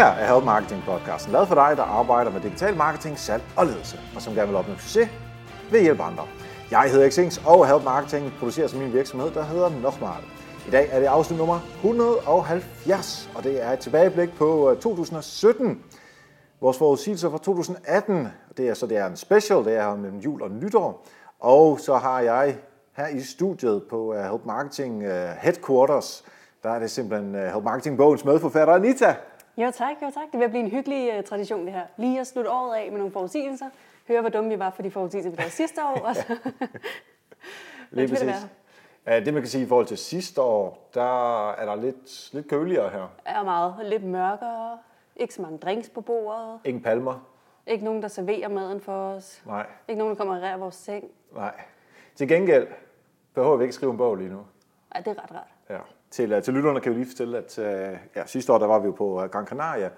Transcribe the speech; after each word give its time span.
her 0.00 0.06
er 0.06 0.34
Help 0.34 0.44
Marketing 0.44 0.82
podcasten, 0.86 1.32
lavet 1.32 1.48
for 1.48 1.54
dig, 1.54 1.76
der 1.76 1.82
arbejder 1.82 2.30
med 2.30 2.40
digital 2.40 2.76
marketing, 2.76 3.18
salg 3.18 3.42
og 3.56 3.66
ledelse, 3.66 4.00
og 4.14 4.22
som 4.22 4.34
gerne 4.34 4.48
vil 4.48 4.56
opnå 4.56 4.74
succes 4.74 5.08
ved 5.70 5.78
at 5.78 5.84
hjælpe 5.84 6.02
andre. 6.02 6.24
Jeg 6.70 6.90
hedder 6.90 7.10
Xings, 7.10 7.42
og 7.46 7.68
Help 7.68 7.84
Marketing 7.84 8.32
producerer 8.38 8.66
som 8.68 8.80
min 8.80 8.92
virksomhed, 8.92 9.30
der 9.30 9.42
hedder 9.42 9.70
Nochmal. 9.82 10.22
I 10.66 10.70
dag 10.70 10.88
er 10.92 11.00
det 11.00 11.06
afsnit 11.06 11.38
nummer 11.38 11.60
170, 11.76 13.30
og 13.34 13.44
det 13.44 13.64
er 13.64 13.70
et 13.70 13.78
tilbageblik 13.78 14.36
på 14.38 14.70
øh, 14.70 14.76
2017. 14.76 15.82
Vores 16.60 16.78
forudsigelser 16.78 17.30
for 17.30 17.38
2018, 17.38 18.28
det 18.56 18.68
er 18.68 18.74
så 18.74 18.86
det 18.86 18.96
er 18.96 19.06
en 19.06 19.16
special, 19.16 19.64
det 19.64 19.76
er 19.76 19.96
mellem 19.96 20.18
jul 20.18 20.42
og 20.42 20.50
nytår. 20.50 21.06
Og 21.40 21.80
så 21.80 21.96
har 21.96 22.20
jeg 22.20 22.56
her 22.96 23.06
i 23.06 23.20
studiet 23.20 23.82
på 23.90 24.14
øh, 24.14 24.24
Help 24.30 24.46
Marketing 24.46 25.02
øh, 25.02 25.28
Headquarters, 25.40 26.24
der 26.62 26.70
er 26.70 26.78
det 26.78 26.90
simpelthen 26.90 27.34
Help 27.34 27.64
Marketing 27.64 27.96
Bogens 27.96 28.24
medforfatter 28.24 28.74
Anita. 28.74 29.14
Jo 29.60 29.70
tak, 29.70 29.96
jo 30.02 30.10
tak. 30.14 30.32
Det 30.32 30.40
vil 30.40 30.48
blive 30.48 30.64
en 30.64 30.70
hyggelig 30.70 31.18
uh, 31.18 31.24
tradition 31.24 31.64
det 31.64 31.72
her. 31.72 31.86
Lige 31.96 32.20
at 32.20 32.26
slutte 32.26 32.50
året 32.50 32.76
af 32.76 32.90
med 32.90 32.98
nogle 32.98 33.12
forudsigelser. 33.12 33.66
Høre, 34.08 34.20
hvor 34.20 34.30
dumme 34.30 34.50
vi 34.50 34.58
var 34.58 34.70
for 34.70 34.82
de 34.82 34.90
forudsigelser, 34.90 35.30
vi 35.30 35.36
lavede 35.36 35.52
sidste 35.52 35.84
år. 35.84 36.00
Og 36.00 36.16
så... 36.16 36.22
Lige 37.90 38.08
præcis. 38.08 38.28
Det, 38.28 38.48
være. 39.06 39.24
det 39.24 39.34
man 39.34 39.42
kan 39.42 39.50
sige 39.50 39.64
i 39.64 39.68
forhold 39.68 39.86
til 39.86 39.98
sidste 39.98 40.42
år, 40.42 40.88
der 40.94 41.50
er 41.50 41.64
der 41.64 41.74
lidt, 41.74 42.34
lidt 42.34 42.48
køligere 42.48 42.90
her. 42.90 43.08
Er 43.24 43.42
meget. 43.42 43.74
Lidt 43.82 44.04
mørkere. 44.04 44.78
Ikke 45.16 45.34
så 45.34 45.42
mange 45.42 45.58
drinks 45.58 45.88
på 45.88 46.00
bordet. 46.00 46.60
Ingen 46.64 46.82
palmer. 46.82 47.26
Ikke 47.66 47.84
nogen, 47.84 48.02
der 48.02 48.08
serverer 48.08 48.48
maden 48.48 48.80
for 48.80 48.92
os. 48.92 49.42
Nej. 49.46 49.66
Ikke 49.88 49.98
nogen, 49.98 50.16
der 50.16 50.24
kommer 50.24 50.54
og 50.54 50.60
vores 50.60 50.74
seng. 50.74 51.04
Nej. 51.34 51.54
Til 52.14 52.28
gengæld 52.28 52.66
behøver 53.34 53.56
vi 53.56 53.64
ikke 53.64 53.74
skrive 53.74 53.92
en 53.92 53.98
bog 53.98 54.16
lige 54.16 54.30
nu. 54.30 54.46
Nej, 54.94 55.02
det 55.02 55.16
er 55.18 55.22
ret 55.22 55.32
rart. 55.32 55.48
Ja. 55.70 55.78
Til, 56.10 56.36
uh, 56.36 56.42
til 56.42 56.54
lytterne 56.54 56.80
kan 56.80 56.92
vi 56.92 56.96
lige 56.96 57.08
fortælle, 57.08 57.38
at 57.38 57.58
uh, 57.58 57.98
ja, 58.16 58.26
sidste 58.26 58.52
år 58.52 58.58
der 58.58 58.66
var 58.66 58.78
vi 58.78 58.86
jo 58.86 58.92
på 58.92 59.22
uh, 59.22 59.28
Gran 59.28 59.46
Canaria, 59.46 59.90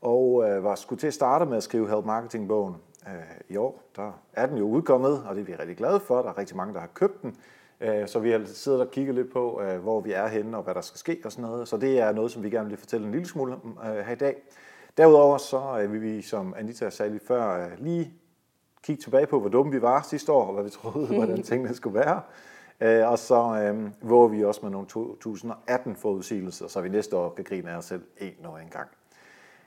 og 0.00 0.32
uh, 0.32 0.64
var 0.64 0.74
skulle 0.74 0.98
til 0.98 1.06
at 1.06 1.14
starte 1.14 1.46
med 1.46 1.56
at 1.56 1.62
skrive 1.62 1.88
Help 1.88 2.04
Marketing-bogen. 2.04 2.74
Uh, 3.06 3.12
I 3.48 3.56
år 3.56 3.82
der 3.96 4.12
er 4.32 4.46
den 4.46 4.58
jo 4.58 4.64
udkommet, 4.64 5.24
og 5.28 5.34
det 5.34 5.40
er 5.40 5.44
vi 5.44 5.54
rigtig 5.54 5.76
glade 5.76 6.00
for. 6.00 6.22
Der 6.22 6.28
er 6.28 6.38
rigtig 6.38 6.56
mange, 6.56 6.74
der 6.74 6.80
har 6.80 6.90
købt 6.94 7.22
den. 7.22 7.36
Uh, 7.80 8.06
så 8.06 8.18
vi 8.18 8.30
har 8.30 8.42
siddet 8.44 8.80
og 8.80 8.90
kigget 8.90 9.14
lidt 9.14 9.32
på, 9.32 9.60
uh, 9.60 9.82
hvor 9.82 10.00
vi 10.00 10.12
er 10.12 10.26
henne, 10.26 10.56
og 10.56 10.62
hvad 10.62 10.74
der 10.74 10.80
skal 10.80 10.98
ske 10.98 11.20
og 11.24 11.32
sådan 11.32 11.50
noget. 11.50 11.68
Så 11.68 11.76
det 11.76 12.00
er 12.00 12.12
noget, 12.12 12.30
som 12.30 12.42
vi 12.42 12.50
gerne 12.50 12.68
vil 12.68 12.78
fortælle 12.78 13.06
en 13.06 13.12
lille 13.12 13.26
smule 13.26 13.52
om 13.52 13.78
uh, 13.80 13.98
her 13.98 14.12
i 14.12 14.16
dag. 14.16 14.36
Derudover 14.96 15.38
så 15.38 15.82
uh, 15.84 15.92
vil 15.92 16.02
vi, 16.02 16.22
som 16.22 16.54
Anita 16.58 16.90
sagde 16.90 17.10
lige 17.10 17.26
før, 17.26 17.66
uh, 17.66 17.84
lige 17.84 18.12
kigge 18.82 19.02
tilbage 19.02 19.26
på, 19.26 19.40
hvor 19.40 19.48
dumme 19.48 19.72
vi 19.72 19.82
var 19.82 20.02
sidste 20.02 20.32
år, 20.32 20.46
og 20.46 20.54
hvad 20.54 20.64
vi 20.64 20.70
troede, 20.70 21.06
hvordan 21.16 21.42
tingene 21.48 21.74
skulle 21.74 21.98
være. 21.98 22.20
Øh, 22.82 23.10
og 23.10 23.18
så 23.18 23.34
øh, 23.34 24.10
våger 24.10 24.28
vi 24.28 24.44
også 24.44 24.60
med 24.62 24.70
nogle 24.70 24.86
2018 24.86 25.96
forudsigelser, 25.96 26.68
så 26.68 26.80
vi 26.80 26.88
næste 26.88 27.16
år 27.16 27.30
kan 27.30 27.44
grine 27.44 27.70
af 27.70 27.76
os 27.76 27.84
selv 27.84 28.02
en 28.20 28.46
og 28.46 28.62
en 28.62 28.68
gang. 28.68 28.88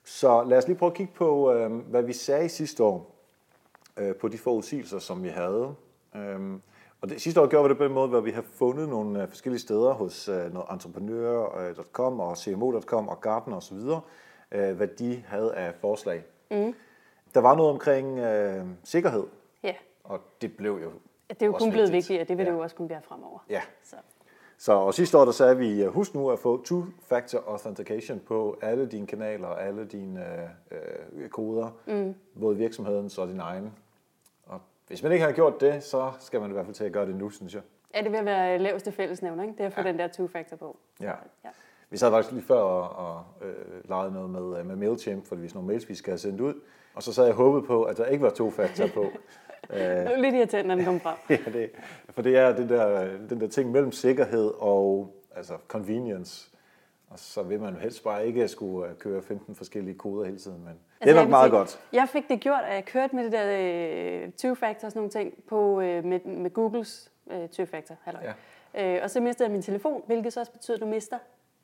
Så 0.03 0.43
lad 0.43 0.57
os 0.57 0.67
lige 0.67 0.77
prøve 0.77 0.91
at 0.91 0.97
kigge 0.97 1.13
på, 1.13 1.53
øh, 1.53 1.71
hvad 1.71 2.03
vi 2.03 2.13
sagde 2.13 2.49
sidste 2.49 2.83
år 2.83 3.15
øh, 3.97 4.15
på 4.15 4.27
de 4.27 4.37
forudsigelser, 4.37 4.99
som 4.99 5.23
vi 5.23 5.29
havde. 5.29 5.75
Øh, 6.15 6.39
og 7.01 7.09
det, 7.09 7.21
sidste 7.21 7.41
år 7.41 7.47
gjorde 7.47 7.63
vi 7.63 7.69
det 7.69 7.77
på 7.77 7.83
den 7.83 7.93
måde, 7.93 8.07
hvor 8.07 8.19
vi 8.19 8.31
har 8.31 8.41
fundet 8.53 8.89
nogle 8.89 9.21
øh, 9.21 9.29
forskellige 9.29 9.61
steder 9.61 9.93
hos 9.93 10.29
øh, 10.29 10.53
noget 10.53 10.67
entreprenør.com 10.71 12.19
og 12.19 12.37
cmo.com 12.37 13.09
og 13.09 13.21
Gartner 13.21 13.57
osv., 13.57 13.77
øh, 14.51 14.75
hvad 14.75 14.87
de 14.87 15.23
havde 15.27 15.55
af 15.55 15.73
forslag. 15.81 16.23
Mm. 16.51 16.73
Der 17.33 17.39
var 17.39 17.55
noget 17.55 17.71
omkring 17.71 18.19
øh, 18.19 18.65
sikkerhed, 18.83 19.23
yeah. 19.65 19.75
og 20.03 20.19
det 20.41 20.57
blev 20.57 20.79
jo 20.83 20.91
det 21.29 21.41
er 21.41 21.45
jo 21.45 21.51
kun 21.51 21.71
blevet 21.71 21.91
vigtigt, 21.91 22.21
og 22.21 22.27
det 22.27 22.37
vil 22.37 22.43
ja. 22.43 22.51
det 22.51 22.57
jo 22.57 22.63
også 22.63 22.75
kunne 22.75 22.89
være 22.89 23.01
fremover. 23.01 23.39
Ja. 23.49 23.61
Så. 23.83 23.95
Så 24.57 24.73
og 24.73 24.93
sidste 24.93 25.17
år 25.17 25.25
der 25.25 25.31
sagde 25.31 25.57
vi, 25.57 25.83
husk 25.83 26.15
nu 26.15 26.29
at 26.29 26.39
få 26.39 26.63
two-factor 26.63 27.49
authentication 27.49 28.19
på 28.19 28.57
alle 28.61 28.85
dine 28.85 29.07
kanaler 29.07 29.47
og 29.47 29.65
alle 29.65 29.85
dine 29.85 30.49
øh, 30.71 31.29
koder, 31.29 31.69
mm. 31.85 32.15
både 32.39 32.57
virksomhedens 32.57 33.17
og 33.17 33.27
din 33.27 33.39
egen. 33.39 33.73
Og 34.45 34.61
hvis 34.87 35.03
man 35.03 35.11
ikke 35.11 35.25
har 35.25 35.31
gjort 35.31 35.61
det, 35.61 35.83
så 35.83 36.11
skal 36.19 36.41
man 36.41 36.49
i 36.49 36.53
hvert 36.53 36.65
fald 36.65 36.75
til 36.75 36.83
at 36.83 36.91
gøre 36.91 37.05
det 37.05 37.15
nu, 37.15 37.29
synes 37.29 37.53
jeg. 37.53 37.61
Ja, 37.95 38.01
det 38.01 38.11
vil 38.11 38.25
være 38.25 38.57
laveste 38.57 38.91
fællesnævner, 38.91 39.43
ikke? 39.43 39.53
Det 39.53 39.61
er 39.61 39.65
at 39.67 39.73
få 39.73 39.81
ja. 39.81 39.87
den 39.87 39.99
der 39.99 40.07
two-factor 40.07 40.55
på. 40.55 40.77
Ja. 41.01 41.11
ja. 41.43 41.49
Vi 41.89 41.97
sad 41.97 42.11
faktisk 42.11 42.31
lige 42.31 42.43
før 42.43 42.59
og, 42.59 43.15
og 43.15 43.23
øh, 43.41 43.89
legede 43.89 44.11
noget 44.11 44.29
med, 44.29 44.63
med 44.63 44.75
MailChimp, 44.75 45.27
fordi 45.27 45.41
vi 45.41 45.47
sådan 45.47 45.57
nogle 45.57 45.67
mails, 45.67 45.89
vi 45.89 45.95
skal 45.95 46.11
have 46.11 46.17
sendt 46.17 46.41
ud. 46.41 46.53
Og 46.95 47.03
så 47.03 47.13
sad 47.13 47.25
jeg 47.25 47.33
håbet 47.33 47.65
på, 47.67 47.83
at 47.83 47.97
der 47.97 48.05
ikke 48.05 48.23
var 48.23 48.29
two-factor 48.29 48.93
på. 48.93 49.05
det 49.73 49.81
er 49.81 50.17
lidt 50.17 50.35
irriterende, 50.35 50.67
når 50.67 50.75
den 50.75 50.85
kommer 50.85 50.99
frem. 50.99 51.15
ja, 51.45 51.59
det, 51.59 51.69
for 52.09 52.21
det 52.21 52.37
er 52.37 52.55
den 52.55 52.69
der, 52.69 53.07
den 53.29 53.41
der 53.41 53.47
ting 53.47 53.71
mellem 53.71 53.91
sikkerhed 53.91 54.51
og 54.57 55.15
altså 55.35 55.53
convenience. 55.67 56.49
Og 57.09 57.19
så 57.19 57.43
vil 57.43 57.59
man 57.59 57.73
jo 57.73 57.79
helst 57.79 58.03
bare 58.03 58.27
ikke 58.27 58.47
skulle 58.47 58.89
øh, 58.89 58.95
køre 58.95 59.21
15 59.21 59.55
forskellige 59.55 59.97
koder 59.97 60.25
hele 60.25 60.37
tiden, 60.37 60.59
men 60.59 60.67
altså, 60.67 60.81
det 61.01 61.09
er 61.09 61.09
altså, 61.09 61.21
nok 61.21 61.29
meget 61.29 61.49
sige, 61.49 61.57
godt. 61.57 61.79
Jeg 61.93 62.09
fik 62.09 62.29
det 62.29 62.39
gjort, 62.39 62.63
at 62.63 62.75
jeg 62.75 62.85
kørte 62.85 63.15
med 63.15 63.23
det 63.23 63.31
der 63.31 64.25
uh, 64.25 64.31
two-factor 64.41 64.85
og 64.85 64.91
sådan 64.91 64.91
nogle 64.95 65.09
ting 65.09 65.33
på, 65.47 65.75
uh, 65.75 65.81
med, 65.81 66.25
med 66.25 66.53
Googles 66.53 67.11
uh, 67.25 67.33
two-factor. 67.33 67.95
Ja. 68.73 68.97
Uh, 68.97 69.03
og 69.03 69.09
så 69.09 69.19
mistede 69.19 69.47
jeg 69.47 69.51
min 69.51 69.61
telefon, 69.61 70.03
hvilket 70.05 70.33
så 70.33 70.39
også 70.39 70.51
betyder, 70.51 70.77
at 70.77 70.81
du 70.81 70.87
mister 70.87 71.17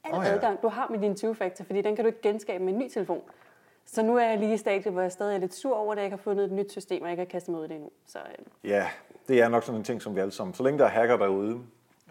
al 0.04 0.14
oh, 0.14 0.24
ja. 0.26 0.34
adgang, 0.34 0.62
du 0.62 0.68
har 0.68 0.88
med 0.90 1.00
din 1.00 1.14
two-factor, 1.14 1.64
fordi 1.64 1.82
den 1.82 1.96
kan 1.96 2.06
du 2.06 2.08
ikke 2.08 2.22
genskabe 2.22 2.64
med 2.64 2.74
en 2.74 2.80
ny 2.80 2.90
telefon. 2.90 3.22
Så 3.94 4.04
nu 4.04 4.18
er 4.18 4.26
jeg 4.26 4.40
lige 4.40 4.54
i 4.54 4.58
stadiet, 4.58 4.94
hvor 4.94 5.02
jeg 5.02 5.12
stadig 5.12 5.36
er 5.36 5.40
lidt 5.40 5.54
sur 5.54 5.76
over, 5.76 5.92
at 5.92 5.98
jeg 5.98 6.06
ikke 6.06 6.18
har 6.18 6.22
fundet 6.22 6.46
et 6.46 6.52
nyt 6.52 6.72
system, 6.72 7.02
og 7.02 7.08
jeg 7.08 7.14
ikke 7.14 7.22
har 7.22 7.30
kastet 7.30 7.52
mig 7.52 7.60
ud 7.60 7.66
i 7.66 7.68
det 7.68 7.76
endnu. 7.76 7.90
Så, 8.06 8.20
øh. 8.20 8.70
Ja, 8.70 8.88
det 9.28 9.42
er 9.42 9.50
nok 9.50 9.64
sådan 9.64 9.80
en 9.80 9.84
ting, 9.84 10.02
som 10.02 10.16
vi 10.16 10.20
alle 10.20 10.32
sammen... 10.32 10.54
Så 10.54 10.64
længe 10.64 10.80
der 10.80 10.86
er 10.86 10.90
hacker 10.90 11.18
derude, 11.18 11.60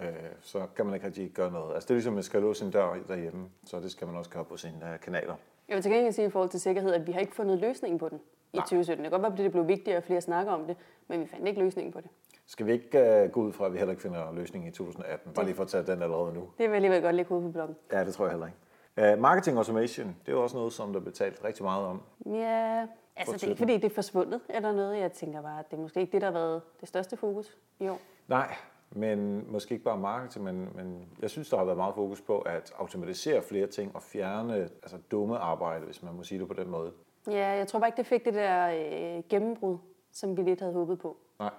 øh, 0.02 0.06
så 0.40 0.66
kan 0.76 0.86
man 0.86 0.94
ikke 0.94 1.06
rigtig 1.06 1.30
gøre 1.30 1.50
noget. 1.52 1.74
Altså 1.74 1.86
det 1.86 1.90
er 1.90 1.94
ligesom, 1.94 2.12
at 2.12 2.14
man 2.14 2.22
skal 2.22 2.42
låse 2.42 2.60
sin 2.60 2.70
dør 2.70 2.96
derhjemme, 3.08 3.48
så 3.64 3.80
det 3.80 3.90
skal 3.90 4.06
man 4.06 4.16
også 4.16 4.30
gøre 4.30 4.44
på 4.44 4.56
sine 4.56 4.74
uh, 4.82 5.00
kanaler. 5.00 5.34
Jeg 5.68 5.74
vil 5.74 5.82
til 5.82 5.92
gengæld 5.92 6.12
sige 6.12 6.26
i 6.26 6.30
forhold 6.30 6.50
til 6.50 6.60
sikkerhed, 6.60 6.92
at 6.92 7.06
vi 7.06 7.12
har 7.12 7.20
ikke 7.20 7.34
fundet 7.34 7.58
løsningen 7.58 7.98
på 7.98 8.08
den 8.08 8.20
i 8.52 8.56
Nej. 8.56 8.64
2017. 8.64 9.04
Det 9.04 9.10
kan 9.10 9.20
godt 9.20 9.22
være, 9.22 9.32
at 9.32 9.44
det 9.44 9.52
blev 9.52 9.68
vigtigere, 9.68 9.96
at 9.96 10.04
flere 10.04 10.20
snakker 10.20 10.52
om 10.52 10.64
det, 10.66 10.76
men 11.08 11.20
vi 11.20 11.26
fandt 11.26 11.48
ikke 11.48 11.60
løsningen 11.60 11.92
på 11.92 12.00
det. 12.00 12.10
Skal 12.46 12.66
vi 12.66 12.72
ikke 12.72 13.22
uh, 13.24 13.30
gå 13.30 13.40
ud 13.40 13.52
fra, 13.52 13.66
at 13.66 13.72
vi 13.72 13.78
heller 13.78 13.92
ikke 13.92 14.02
finder 14.02 14.32
løsningen 14.32 14.68
i 14.68 14.72
2018? 14.72 15.32
Bare 15.32 15.44
lige 15.44 15.54
for 15.54 15.62
at 15.62 15.68
tage 15.68 15.86
den 15.86 16.02
allerede 16.02 16.34
nu. 16.34 16.40
Det 16.40 16.50
vil 16.58 16.66
jeg 16.66 16.74
alligevel 16.74 17.02
godt 17.02 17.14
lægge 17.14 17.28
hovedet 17.28 17.48
på 17.48 17.52
bloggen. 17.52 17.76
Ja, 17.92 18.04
det 18.04 18.14
tror 18.14 18.24
jeg 18.24 18.32
heller 18.32 18.46
ikke. 18.46 18.58
Uh, 19.00 19.18
marketing 19.18 19.58
automation, 19.58 20.16
det 20.26 20.32
er 20.32 20.36
også 20.36 20.56
noget, 20.56 20.72
som 20.72 20.92
der 20.92 21.00
er 21.00 21.04
betalt 21.04 21.44
rigtig 21.44 21.64
meget 21.64 21.86
om. 21.86 22.02
Ja, 22.26 22.86
altså 23.16 23.32
det 23.32 23.44
er 23.44 23.48
ikke 23.48 23.58
fordi, 23.58 23.72
det 23.72 23.84
er 23.84 23.94
forsvundet 23.94 24.40
eller 24.48 24.72
noget. 24.72 24.98
Jeg 24.98 25.12
tænker 25.12 25.42
bare, 25.42 25.58
at 25.58 25.70
det 25.70 25.76
er 25.76 25.80
måske 25.80 26.00
ikke 26.00 26.12
det, 26.12 26.20
der 26.20 26.26
har 26.26 26.32
været 26.32 26.62
det 26.80 26.88
største 26.88 27.16
fokus 27.16 27.58
i 27.78 27.88
år. 27.88 27.98
Nej, 28.28 28.54
men 28.90 29.44
måske 29.52 29.72
ikke 29.72 29.84
bare 29.84 29.98
marketing, 29.98 30.44
men, 30.44 30.68
men 30.74 31.08
jeg 31.22 31.30
synes, 31.30 31.48
der 31.48 31.56
har 31.56 31.64
været 31.64 31.76
meget 31.76 31.94
fokus 31.94 32.20
på 32.20 32.38
at 32.38 32.72
automatisere 32.78 33.42
flere 33.42 33.66
ting 33.66 33.96
og 33.96 34.02
fjerne 34.02 34.54
altså 34.54 34.96
dumme 35.10 35.38
arbejde, 35.38 35.84
hvis 35.84 36.02
man 36.02 36.14
må 36.14 36.22
sige 36.22 36.40
det 36.40 36.48
på 36.48 36.54
den 36.54 36.70
måde. 36.70 36.92
Ja, 37.26 37.48
jeg 37.48 37.68
tror 37.68 37.78
bare 37.78 37.88
ikke, 37.88 37.96
det 37.96 38.06
fik 38.06 38.24
det 38.24 38.34
der 38.34 38.68
øh, 38.68 39.22
gennembrud, 39.28 39.78
som 40.12 40.36
vi 40.36 40.42
lidt 40.42 40.60
havde 40.60 40.72
håbet 40.72 40.98
på. 40.98 41.16
Nej, 41.38 41.50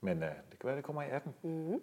men 0.00 0.22
øh, 0.22 0.28
det 0.50 0.58
kan 0.58 0.66
være, 0.66 0.76
det 0.76 0.84
kommer 0.84 1.02
i 1.02 1.10
18. 1.10 1.34
Mm-hmm. 1.42 1.80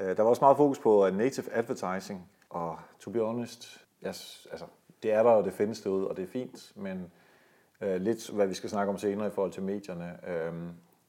Øh, 0.00 0.16
der 0.16 0.22
var 0.22 0.30
også 0.30 0.44
meget 0.44 0.56
fokus 0.56 0.78
på 0.78 1.06
uh, 1.06 1.16
native 1.16 1.52
advertising, 1.52 2.30
og 2.50 2.78
to 2.98 3.10
be 3.10 3.20
honest, 3.20 3.86
yes, 4.06 4.48
altså, 4.50 4.66
det 5.02 5.12
er 5.12 5.22
der, 5.22 5.30
og 5.30 5.44
det 5.44 5.52
findes 5.52 5.80
derude, 5.80 6.08
og 6.08 6.16
det 6.16 6.22
er 6.22 6.26
fint, 6.26 6.72
men 6.76 7.12
øh, 7.80 8.00
lidt 8.00 8.30
hvad 8.30 8.46
vi 8.46 8.54
skal 8.54 8.70
snakke 8.70 8.90
om 8.90 8.98
senere 8.98 9.26
i 9.26 9.30
forhold 9.30 9.52
til 9.52 9.62
medierne. 9.62 10.28
Øh, 10.28 10.52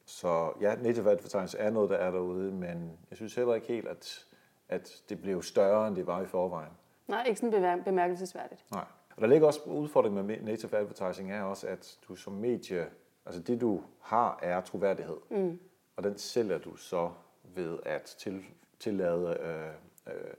så 0.06 0.52
ja, 0.60 0.74
native 0.74 1.10
advertising 1.10 1.62
er 1.62 1.70
noget, 1.70 1.90
der 1.90 1.96
er 1.96 2.10
derude, 2.10 2.52
men 2.52 2.98
jeg 3.10 3.16
synes 3.16 3.34
heller 3.34 3.54
ikke 3.54 3.66
helt, 3.66 3.88
at, 3.88 4.24
at 4.68 5.02
det 5.08 5.22
blev 5.22 5.42
større, 5.42 5.88
end 5.88 5.96
det 5.96 6.06
var 6.06 6.22
i 6.22 6.26
forvejen. 6.26 6.72
Nej, 7.08 7.24
ikke 7.28 7.40
sådan 7.40 7.82
bemærkelsesværdigt. 7.84 8.64
Nej. 8.72 8.84
Og 9.16 9.22
der 9.22 9.28
ligger 9.28 9.46
også 9.46 9.60
udfordringen 9.66 10.26
med 10.26 10.40
native 10.40 10.76
advertising 10.76 11.32
er 11.32 11.42
også, 11.42 11.66
at 11.66 11.98
du 12.08 12.16
som 12.16 12.32
medie, 12.32 12.86
altså 13.26 13.42
det 13.42 13.60
du 13.60 13.82
har, 14.00 14.38
er 14.42 14.60
troværdighed. 14.60 15.16
Mm. 15.30 15.60
Og 15.96 16.04
den 16.04 16.18
sælger 16.18 16.58
du 16.58 16.76
så 16.76 17.10
ved 17.42 17.78
at 17.86 18.02
til, 18.02 18.44
tillade 18.80 19.38
øh, 19.40 20.14
øh, 20.14 20.34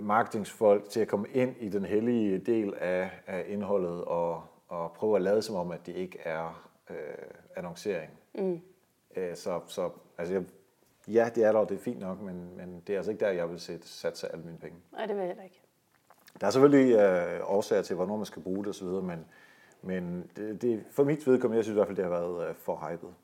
marketingsfolk 0.00 0.88
til 0.88 1.00
at 1.00 1.08
komme 1.08 1.28
ind 1.28 1.56
i 1.60 1.68
den 1.68 1.84
hellige 1.84 2.38
del 2.38 2.74
af, 2.74 3.10
af 3.26 3.44
indholdet 3.48 4.04
og, 4.04 4.42
og 4.68 4.92
prøve 4.92 5.16
at 5.16 5.22
lade 5.22 5.42
som 5.42 5.56
om, 5.56 5.70
at 5.70 5.86
det 5.86 5.96
ikke 5.96 6.18
er 6.24 6.70
øh, 6.90 6.96
annoncering. 7.56 8.10
Mm. 8.34 8.60
Øh, 9.16 9.36
så, 9.36 9.60
så 9.66 9.90
altså, 10.18 10.34
jeg, 10.34 10.44
ja, 11.08 11.30
det 11.34 11.44
er 11.44 11.52
der, 11.52 11.58
og 11.58 11.68
det 11.68 11.74
er 11.74 11.80
fint 11.80 12.00
nok, 12.00 12.20
men, 12.20 12.56
men 12.56 12.82
det 12.86 12.92
er 12.92 12.96
altså 12.96 13.10
ikke 13.10 13.24
der, 13.24 13.30
jeg 13.30 13.50
vil 13.50 13.60
sætte, 13.60 13.88
satse 13.88 14.32
alle 14.32 14.44
mine 14.44 14.58
penge. 14.58 14.76
Nej, 14.92 15.06
det 15.06 15.14
vil 15.14 15.20
jeg 15.20 15.28
heller 15.28 15.44
ikke. 15.44 15.60
Der 16.40 16.46
er 16.46 16.50
selvfølgelig 16.50 16.96
øh, 16.96 17.40
årsager 17.44 17.82
til, 17.82 17.96
hvornår 17.96 18.16
man 18.16 18.26
skal 18.26 18.42
bruge 18.42 18.64
det 18.64 18.70
osv., 18.70 18.86
men, 18.86 19.24
men 19.82 20.30
det, 20.36 20.62
det, 20.62 20.84
for 20.90 21.04
mit 21.04 21.26
vedkommende, 21.26 21.56
jeg 21.56 21.64
synes 21.64 21.74
i 21.74 21.78
hvert 21.78 21.86
fald, 21.86 21.96
det 21.96 22.04
har 22.04 22.10
været 22.10 22.48
øh, 22.48 22.54
for 22.54 22.90
hypet. 22.90 23.14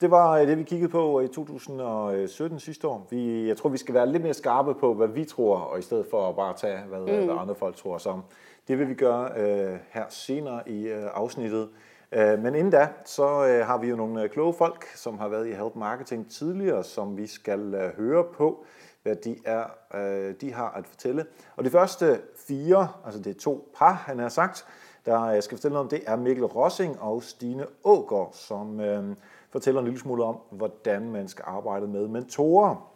Det 0.00 0.10
var 0.10 0.32
øh, 0.32 0.48
det, 0.48 0.58
vi 0.58 0.62
kiggede 0.62 0.90
på 0.90 1.20
i 1.20 1.28
2017 1.28 2.60
sidste 2.60 2.88
år. 2.88 3.06
Vi, 3.10 3.48
jeg 3.48 3.56
tror, 3.56 3.68
vi 3.70 3.78
skal 3.78 3.94
være 3.94 4.12
lidt 4.12 4.22
mere 4.22 4.34
skarpe 4.34 4.74
på, 4.74 4.94
hvad 4.94 5.08
vi 5.08 5.24
tror, 5.24 5.56
og 5.56 5.78
i 5.78 5.82
stedet 5.82 6.06
for 6.10 6.28
at 6.28 6.36
bare 6.36 6.54
tage, 6.56 6.78
hvad, 6.78 6.98
mm. 6.98 7.04
hvad 7.04 7.36
andre 7.38 7.54
folk 7.54 7.76
tror 7.76 7.94
os 7.94 8.06
om. 8.06 8.22
Det 8.68 8.78
vil 8.78 8.88
vi 8.88 8.94
gøre 8.94 9.30
øh, 9.36 9.78
her 9.90 10.04
senere 10.08 10.68
i 10.68 10.88
øh, 10.88 11.04
afsnittet. 11.14 11.68
Øh, 12.12 12.38
men 12.38 12.54
inden 12.54 12.70
da, 12.70 12.88
så 13.04 13.46
øh, 13.46 13.66
har 13.66 13.78
vi 13.78 13.88
jo 13.88 13.96
nogle 13.96 14.22
øh, 14.22 14.30
kloge 14.30 14.54
folk, 14.54 14.86
som 14.94 15.18
har 15.18 15.28
været 15.28 15.48
i 15.48 15.52
Help 15.52 15.76
Marketing 15.76 16.30
tidligere, 16.30 16.84
som 16.84 17.16
vi 17.16 17.26
skal 17.26 17.74
øh, 17.74 17.96
høre 17.96 18.24
på. 18.24 18.64
hvad 19.02 19.16
de, 19.16 19.36
er, 19.44 19.64
øh, 19.94 20.34
de 20.40 20.52
har 20.52 20.70
at 20.70 20.86
fortælle. 20.86 21.26
Og 21.56 21.64
de 21.64 21.70
første 21.70 22.20
fire, 22.48 22.88
altså 23.04 23.20
det 23.20 23.36
er 23.36 23.40
to 23.40 23.72
par, 23.76 23.92
han 23.92 24.18
har 24.18 24.28
sagt, 24.28 24.66
der 25.06 25.30
jeg 25.30 25.42
skal 25.42 25.56
fortælle 25.56 25.72
noget 25.72 25.84
om, 25.84 25.90
det 25.90 26.02
er 26.06 26.16
Mikkel 26.16 26.44
Rossing 26.44 27.00
og 27.00 27.22
Stine 27.22 27.66
Ågaard, 27.84 28.30
som 28.32 28.80
øh, 28.80 29.04
fortæller 29.50 29.80
en 29.80 29.86
lille 29.86 30.00
smule 30.00 30.24
om, 30.24 30.38
hvordan 30.50 31.10
man 31.10 31.28
skal 31.28 31.44
arbejde 31.46 31.86
med 31.86 32.08
mentorer. 32.08 32.92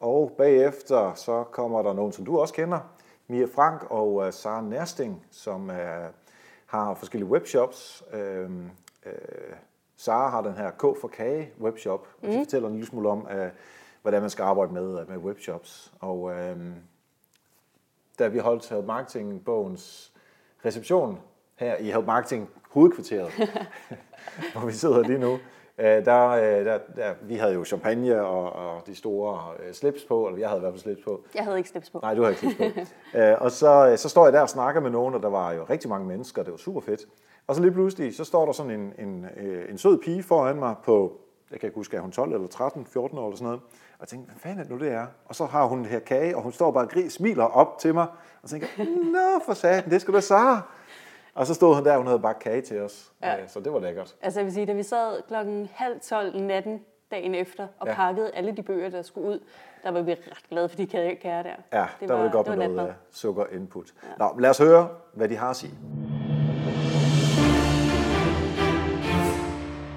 Og 0.00 0.34
bagefter 0.38 1.14
så 1.14 1.44
kommer 1.44 1.82
der 1.82 1.92
nogen, 1.92 2.12
som 2.12 2.24
du 2.24 2.38
også 2.38 2.54
kender, 2.54 2.78
Mia 3.28 3.46
Frank 3.54 3.86
og 3.90 4.14
uh, 4.14 4.30
Sara 4.30 4.60
Nærsting, 4.60 5.26
som 5.30 5.68
uh, 5.68 5.76
har 6.66 6.94
forskellige 6.94 7.30
webshops. 7.30 8.04
Uh, 8.12 8.50
uh, 9.06 9.12
Sara 9.96 10.30
har 10.30 10.42
den 10.42 10.52
her 10.52 10.70
K 10.70 10.80
for 10.80 11.08
Kage 11.08 11.50
webshop, 11.60 12.08
og 12.22 12.28
de 12.28 12.32
mm. 12.32 12.44
fortæller 12.44 12.68
en 12.68 12.74
lille 12.74 12.86
smule 12.86 13.08
om, 13.08 13.18
uh, 13.18 13.48
hvordan 14.02 14.20
man 14.20 14.30
skal 14.30 14.42
arbejde 14.42 14.72
med, 14.72 15.06
med 15.06 15.16
webshops. 15.16 15.92
Og 16.00 16.22
uh, 16.22 16.32
da 18.18 18.28
vi 18.28 18.38
holdt 18.38 18.68
Help 18.68 18.84
Marketing-bogens 18.84 20.12
reception 20.64 21.20
her 21.56 21.76
i 21.76 21.90
Help 21.90 22.06
Marketing 22.06 22.50
hovedkvarteret, 22.70 23.32
hvor 24.52 24.66
vi 24.66 24.72
sidder 24.72 25.02
lige 25.02 25.18
nu, 25.18 25.38
der, 25.78 26.02
der, 26.04 26.78
der, 26.96 27.14
vi 27.22 27.34
havde 27.34 27.54
jo 27.54 27.64
champagne 27.64 28.22
og, 28.22 28.52
og 28.52 28.86
de 28.86 28.94
store 28.94 29.40
slips 29.72 30.04
på, 30.04 30.26
eller 30.26 30.38
jeg 30.38 30.48
havde 30.48 30.60
i 30.60 30.62
hvert 30.62 30.72
fald 30.72 30.82
slips 30.82 31.00
på. 31.04 31.24
Jeg 31.34 31.44
havde 31.44 31.58
ikke 31.58 31.68
slips 31.68 31.90
på. 31.90 31.98
Nej, 32.02 32.14
du 32.14 32.22
havde 32.22 32.36
ikke 32.42 32.54
slips 32.54 32.74
på. 33.12 33.18
og 33.44 33.50
så, 33.50 33.94
så 33.96 34.08
står 34.08 34.26
jeg 34.26 34.32
der 34.32 34.40
og 34.40 34.48
snakker 34.48 34.80
med 34.80 34.90
nogen, 34.90 35.14
og 35.14 35.22
der 35.22 35.28
var 35.28 35.52
jo 35.52 35.64
rigtig 35.70 35.90
mange 35.90 36.06
mennesker, 36.06 36.42
det 36.42 36.50
var 36.50 36.58
super 36.58 36.80
fedt. 36.80 37.00
Og 37.46 37.54
så 37.54 37.62
lige 37.62 37.72
pludselig, 37.72 38.16
så 38.16 38.24
står 38.24 38.44
der 38.44 38.52
sådan 38.52 38.72
en, 38.72 38.92
en, 38.98 39.26
en 39.68 39.78
sød 39.78 39.98
pige 39.98 40.22
foran 40.22 40.56
mig 40.56 40.74
på, 40.84 41.20
jeg 41.50 41.60
kan 41.60 41.66
ikke 41.66 41.76
huske, 41.76 41.96
er 41.96 42.00
hun 42.00 42.12
12 42.12 42.32
eller 42.32 42.48
13, 42.48 42.86
14 42.86 43.18
år 43.18 43.26
eller 43.26 43.36
sådan 43.36 43.44
noget. 43.44 43.60
Og 43.92 44.00
jeg 44.00 44.08
tænkte, 44.08 44.32
hvad 44.32 44.40
fanden 44.40 44.58
er 44.58 44.62
det 44.62 44.72
nu 44.72 44.78
det 44.78 44.92
er? 44.92 45.06
Og 45.24 45.34
så 45.34 45.44
har 45.44 45.64
hun 45.64 45.78
det 45.78 45.86
her 45.86 45.98
kage, 45.98 46.36
og 46.36 46.42
hun 46.42 46.52
står 46.52 46.70
bare 46.70 46.84
og 46.84 47.10
smiler 47.10 47.44
op 47.44 47.78
til 47.78 47.94
mig, 47.94 48.06
og 48.42 48.48
tænker, 48.48 48.66
nå 49.12 49.44
for 49.46 49.54
satan, 49.54 49.90
det 49.90 50.00
skal 50.00 50.14
du 50.14 50.20
Sara. 50.20 50.62
Og 51.36 51.46
så 51.46 51.54
stod 51.54 51.74
hun 51.74 51.84
der, 51.84 51.96
hun 51.96 52.06
havde 52.06 52.18
bare 52.18 52.34
kage 52.34 52.60
til 52.60 52.80
os. 52.80 53.12
Ja. 53.22 53.42
Øh, 53.42 53.48
så 53.48 53.60
det 53.60 53.72
var 53.72 53.80
lækkert. 53.80 54.14
Altså 54.22 54.40
jeg 54.40 54.44
vil 54.44 54.54
sige, 54.54 54.66
da 54.66 54.72
vi 54.72 54.82
sad 54.82 55.22
klokken 55.28 55.68
halv 55.74 56.00
tolv 56.00 56.40
natten 56.40 56.80
dagen 57.10 57.34
efter 57.34 57.66
og 57.78 57.86
ja. 57.86 57.94
pakkede 57.94 58.30
alle 58.34 58.56
de 58.56 58.62
bøger, 58.62 58.90
der 58.90 59.02
skulle 59.02 59.28
ud, 59.28 59.40
der 59.82 59.90
var 59.90 60.02
vi 60.02 60.12
ret 60.12 60.48
glade 60.50 60.68
for 60.68 60.76
de 60.76 60.86
kager 60.86 61.42
der. 61.42 61.50
Ja, 61.72 61.86
det 62.00 62.08
der 62.08 62.14
var, 62.14 62.16
var 62.16 62.22
det 62.22 62.32
godt 62.32 62.58
med 62.58 62.68
noget 62.68 62.88
uh, 62.88 62.94
sukker 63.10 63.44
input. 63.52 63.94
Ja. 64.02 64.08
Nå, 64.18 64.38
lad 64.38 64.50
os 64.50 64.58
høre, 64.58 64.88
hvad 65.14 65.28
de 65.28 65.36
har 65.36 65.50
at 65.50 65.56
sige. 65.56 65.72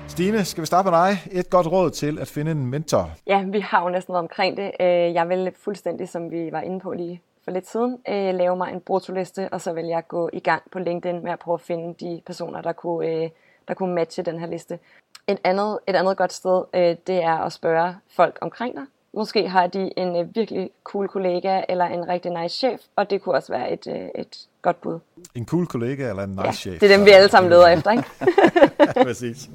Stine, 0.08 0.46
skal 0.46 0.62
vi 0.62 0.66
starte 0.66 0.90
med 0.90 0.98
dig? 0.98 1.40
Et 1.40 1.50
godt 1.50 1.68
råd 1.72 1.92
til 1.92 2.20
at 2.20 2.28
finde 2.28 2.52
en 2.52 2.66
mentor. 2.66 3.12
Ja, 3.28 3.44
vi 3.44 3.60
har 3.60 3.84
jo 3.84 3.90
næsten 3.90 4.12
noget 4.12 4.24
omkring 4.24 4.58
det. 4.58 4.72
Øh, 4.80 4.88
jeg 4.88 5.30
vil 5.30 5.54
fuldstændig, 5.56 6.10
som 6.10 6.32
vi 6.32 6.52
var 6.52 6.62
inde 6.62 6.80
på 6.80 6.92
lige 6.92 7.22
for 7.50 7.54
lidt 7.54 7.70
siden, 7.70 7.98
øh, 8.10 8.36
lave 8.36 8.56
mig 8.58 8.74
en 8.74 8.82
brutoliste, 8.82 9.50
og 9.52 9.62
så 9.62 9.74
vil 9.74 9.86
jeg 9.86 10.08
gå 10.08 10.30
i 10.34 10.40
gang 10.40 10.62
på 10.72 10.80
LinkedIn 10.80 11.24
med 11.24 11.32
at 11.32 11.40
prøve 11.40 11.54
at 11.54 11.62
finde 11.62 11.96
de 12.06 12.22
personer, 12.26 12.62
der 12.62 12.72
kunne, 12.72 13.08
øh, 13.08 13.30
der 13.68 13.74
kunne 13.74 13.96
matche 13.96 14.24
den 14.24 14.40
her 14.40 14.48
liste. 14.48 14.80
Et 15.28 15.38
andet, 15.44 15.80
et 15.88 15.96
andet 15.96 16.18
godt 16.18 16.34
sted, 16.34 16.64
øh, 16.74 16.96
det 17.08 17.24
er 17.24 17.38
at 17.46 17.54
spørge 17.54 17.96
folk 18.16 18.38
omkring 18.42 18.76
dig. 18.76 18.84
Måske 19.14 19.48
har 19.48 19.68
de 19.68 19.92
en 19.98 20.16
øh, 20.16 20.36
virkelig 20.36 20.70
cool 20.84 21.08
kollega 21.08 21.62
eller 21.70 21.86
en 21.86 22.08
rigtig 22.08 22.32
nice 22.42 22.58
chef, 22.58 22.82
og 22.96 23.10
det 23.10 23.22
kunne 23.22 23.36
også 23.36 23.52
være 23.52 23.72
et, 23.72 23.88
øh, 23.88 24.08
et 24.16 24.48
godt 24.62 24.82
bud. 24.82 25.00
En 25.36 25.46
cool 25.46 25.68
kollega 25.68 26.10
eller 26.10 26.24
en 26.24 26.30
nice 26.30 26.44
ja, 26.46 26.52
chef? 26.52 26.80
det 26.80 26.92
er 26.92 26.98
dem, 26.98 27.06
vi 27.06 27.12
alle 27.12 27.30
sammen 27.30 27.50
leder 27.50 27.68
efter, 27.68 27.92
ikke? 27.92 28.04
Præcis. 29.08 29.50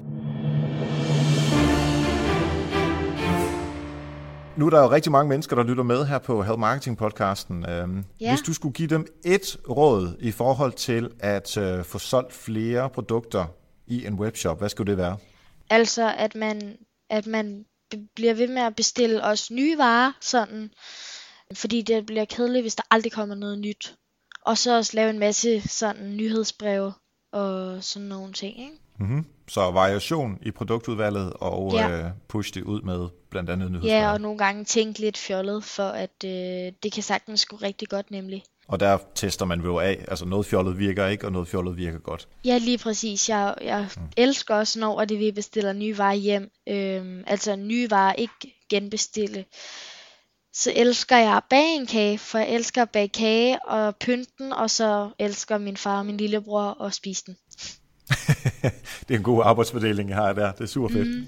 Nu 4.56 4.66
er 4.66 4.70
der 4.70 4.80
jo 4.80 4.90
rigtig 4.90 5.12
mange 5.12 5.28
mennesker, 5.28 5.56
der 5.56 5.62
lytter 5.62 5.82
med 5.82 6.06
her 6.06 6.18
på 6.18 6.42
Help 6.42 6.58
Marketing 6.58 6.98
podcasten. 6.98 7.68
Øhm, 7.68 8.04
ja. 8.20 8.30
Hvis 8.30 8.40
du 8.40 8.54
skulle 8.54 8.72
give 8.72 8.88
dem 8.88 9.06
et 9.24 9.56
råd 9.68 10.16
i 10.20 10.30
forhold 10.30 10.72
til 10.72 11.10
at 11.20 11.56
øh, 11.56 11.84
få 11.84 11.98
solgt 11.98 12.32
flere 12.32 12.90
produkter 12.90 13.46
i 13.86 14.06
en 14.06 14.14
webshop, 14.14 14.58
hvad 14.58 14.68
skulle 14.68 14.90
det 14.90 14.98
være? 14.98 15.16
Altså, 15.70 16.14
at 16.18 16.34
man, 16.34 16.76
at 17.10 17.26
man 17.26 17.64
bliver 18.14 18.34
ved 18.34 18.48
med 18.48 18.62
at 18.62 18.76
bestille 18.76 19.24
også 19.24 19.54
nye 19.54 19.78
varer, 19.78 20.12
sådan, 20.20 20.70
fordi 21.54 21.82
det 21.82 22.06
bliver 22.06 22.24
kedeligt, 22.24 22.64
hvis 22.64 22.74
der 22.74 22.82
aldrig 22.90 23.12
kommer 23.12 23.34
noget 23.34 23.58
nyt. 23.58 23.96
Og 24.46 24.58
så 24.58 24.76
også 24.76 24.90
lave 24.94 25.10
en 25.10 25.18
masse 25.18 25.68
sådan 25.68 26.16
nyhedsbreve 26.16 26.92
og 27.34 27.84
sådan 27.84 28.08
nogle 28.08 28.32
ting, 28.32 28.58
ikke? 28.58 28.76
Mm-hmm. 28.98 29.26
Så 29.48 29.70
variation 29.70 30.38
i 30.42 30.50
produktudvalget 30.50 31.32
og 31.32 31.72
ja. 31.72 31.90
øh, 31.90 32.10
push 32.28 32.54
det 32.54 32.62
ud 32.62 32.82
med 32.82 33.08
blandt 33.30 33.50
andet 33.50 33.70
nyhedsbreve. 33.70 33.96
Ja, 33.96 34.12
og 34.12 34.20
nogle 34.20 34.38
gange 34.38 34.64
tænke 34.64 35.00
lidt 35.00 35.18
fjollet, 35.18 35.64
for 35.64 35.88
at 35.88 36.24
øh, 36.24 36.72
det 36.82 36.92
kan 36.92 37.02
sagtens 37.02 37.46
gå 37.46 37.56
rigtig 37.56 37.88
godt 37.88 38.10
nemlig. 38.10 38.42
Og 38.68 38.80
der 38.80 38.98
tester 39.14 39.44
man 39.44 39.60
jo 39.60 39.78
af, 39.78 40.04
altså 40.08 40.24
noget 40.24 40.46
fjollet 40.46 40.78
virker 40.78 41.06
ikke, 41.06 41.26
og 41.26 41.32
noget 41.32 41.48
fjollet 41.48 41.76
virker 41.76 41.98
godt. 41.98 42.28
Ja, 42.44 42.58
lige 42.58 42.78
præcis. 42.78 43.28
Jeg, 43.28 43.54
jeg 43.62 43.88
mm. 43.96 44.02
elsker 44.16 44.54
også, 44.54 44.80
når 44.80 45.00
at 45.00 45.10
vi 45.10 45.30
bestiller 45.30 45.72
nye 45.72 45.98
varer 45.98 46.14
hjem. 46.14 46.50
Øhm, 46.68 47.24
altså 47.26 47.56
nye 47.56 47.90
varer, 47.90 48.12
ikke 48.12 48.34
genbestille. 48.70 49.44
Så 50.56 50.72
elsker 50.76 51.16
jeg 51.16 51.36
at 51.36 51.42
bage 51.50 51.76
en 51.76 51.86
kage, 51.86 52.18
for 52.18 52.38
jeg 52.38 52.48
elsker 52.48 52.82
at 52.82 52.90
bage 52.90 53.08
kage 53.08 53.64
og 53.64 53.96
pynte 53.96 54.30
den, 54.38 54.52
og 54.52 54.70
så 54.70 55.10
elsker 55.18 55.58
min 55.58 55.76
far 55.76 55.98
og 55.98 56.06
min 56.06 56.16
lillebror 56.16 56.84
at 56.84 56.94
spise 56.94 57.24
den. 57.26 57.36
det 59.08 59.14
er 59.14 59.18
en 59.18 59.22
god 59.22 59.42
arbejdsfordeling, 59.44 60.08
jeg 60.08 60.16
har 60.16 60.32
der. 60.32 60.52
Det 60.52 60.60
er 60.60 60.66
super 60.66 60.88
fedt. 60.88 61.08
Mm. 61.08 61.24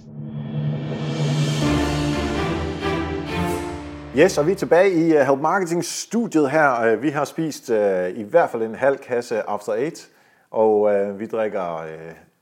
Yes, 4.18 4.38
og 4.38 4.46
vi 4.46 4.52
er 4.52 4.56
tilbage 4.56 4.92
i 4.92 5.16
uh, 5.16 5.20
Help 5.20 5.40
Marketing 5.40 5.84
studiet 5.84 6.50
her. 6.50 6.92
Uh, 6.92 7.02
vi 7.02 7.10
har 7.10 7.24
spist 7.24 7.70
uh, 7.70 7.76
i 8.14 8.22
hvert 8.22 8.50
fald 8.50 8.62
en 8.62 8.74
halv 8.74 8.98
kasse 8.98 9.42
After 9.42 9.72
Eight, 9.72 10.08
og 10.50 10.80
uh, 10.80 11.20
vi 11.20 11.26
drikker 11.26 11.84
uh, 11.84 11.90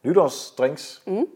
nytårsdrinks. 0.05 1.03
Mm. 1.07 1.27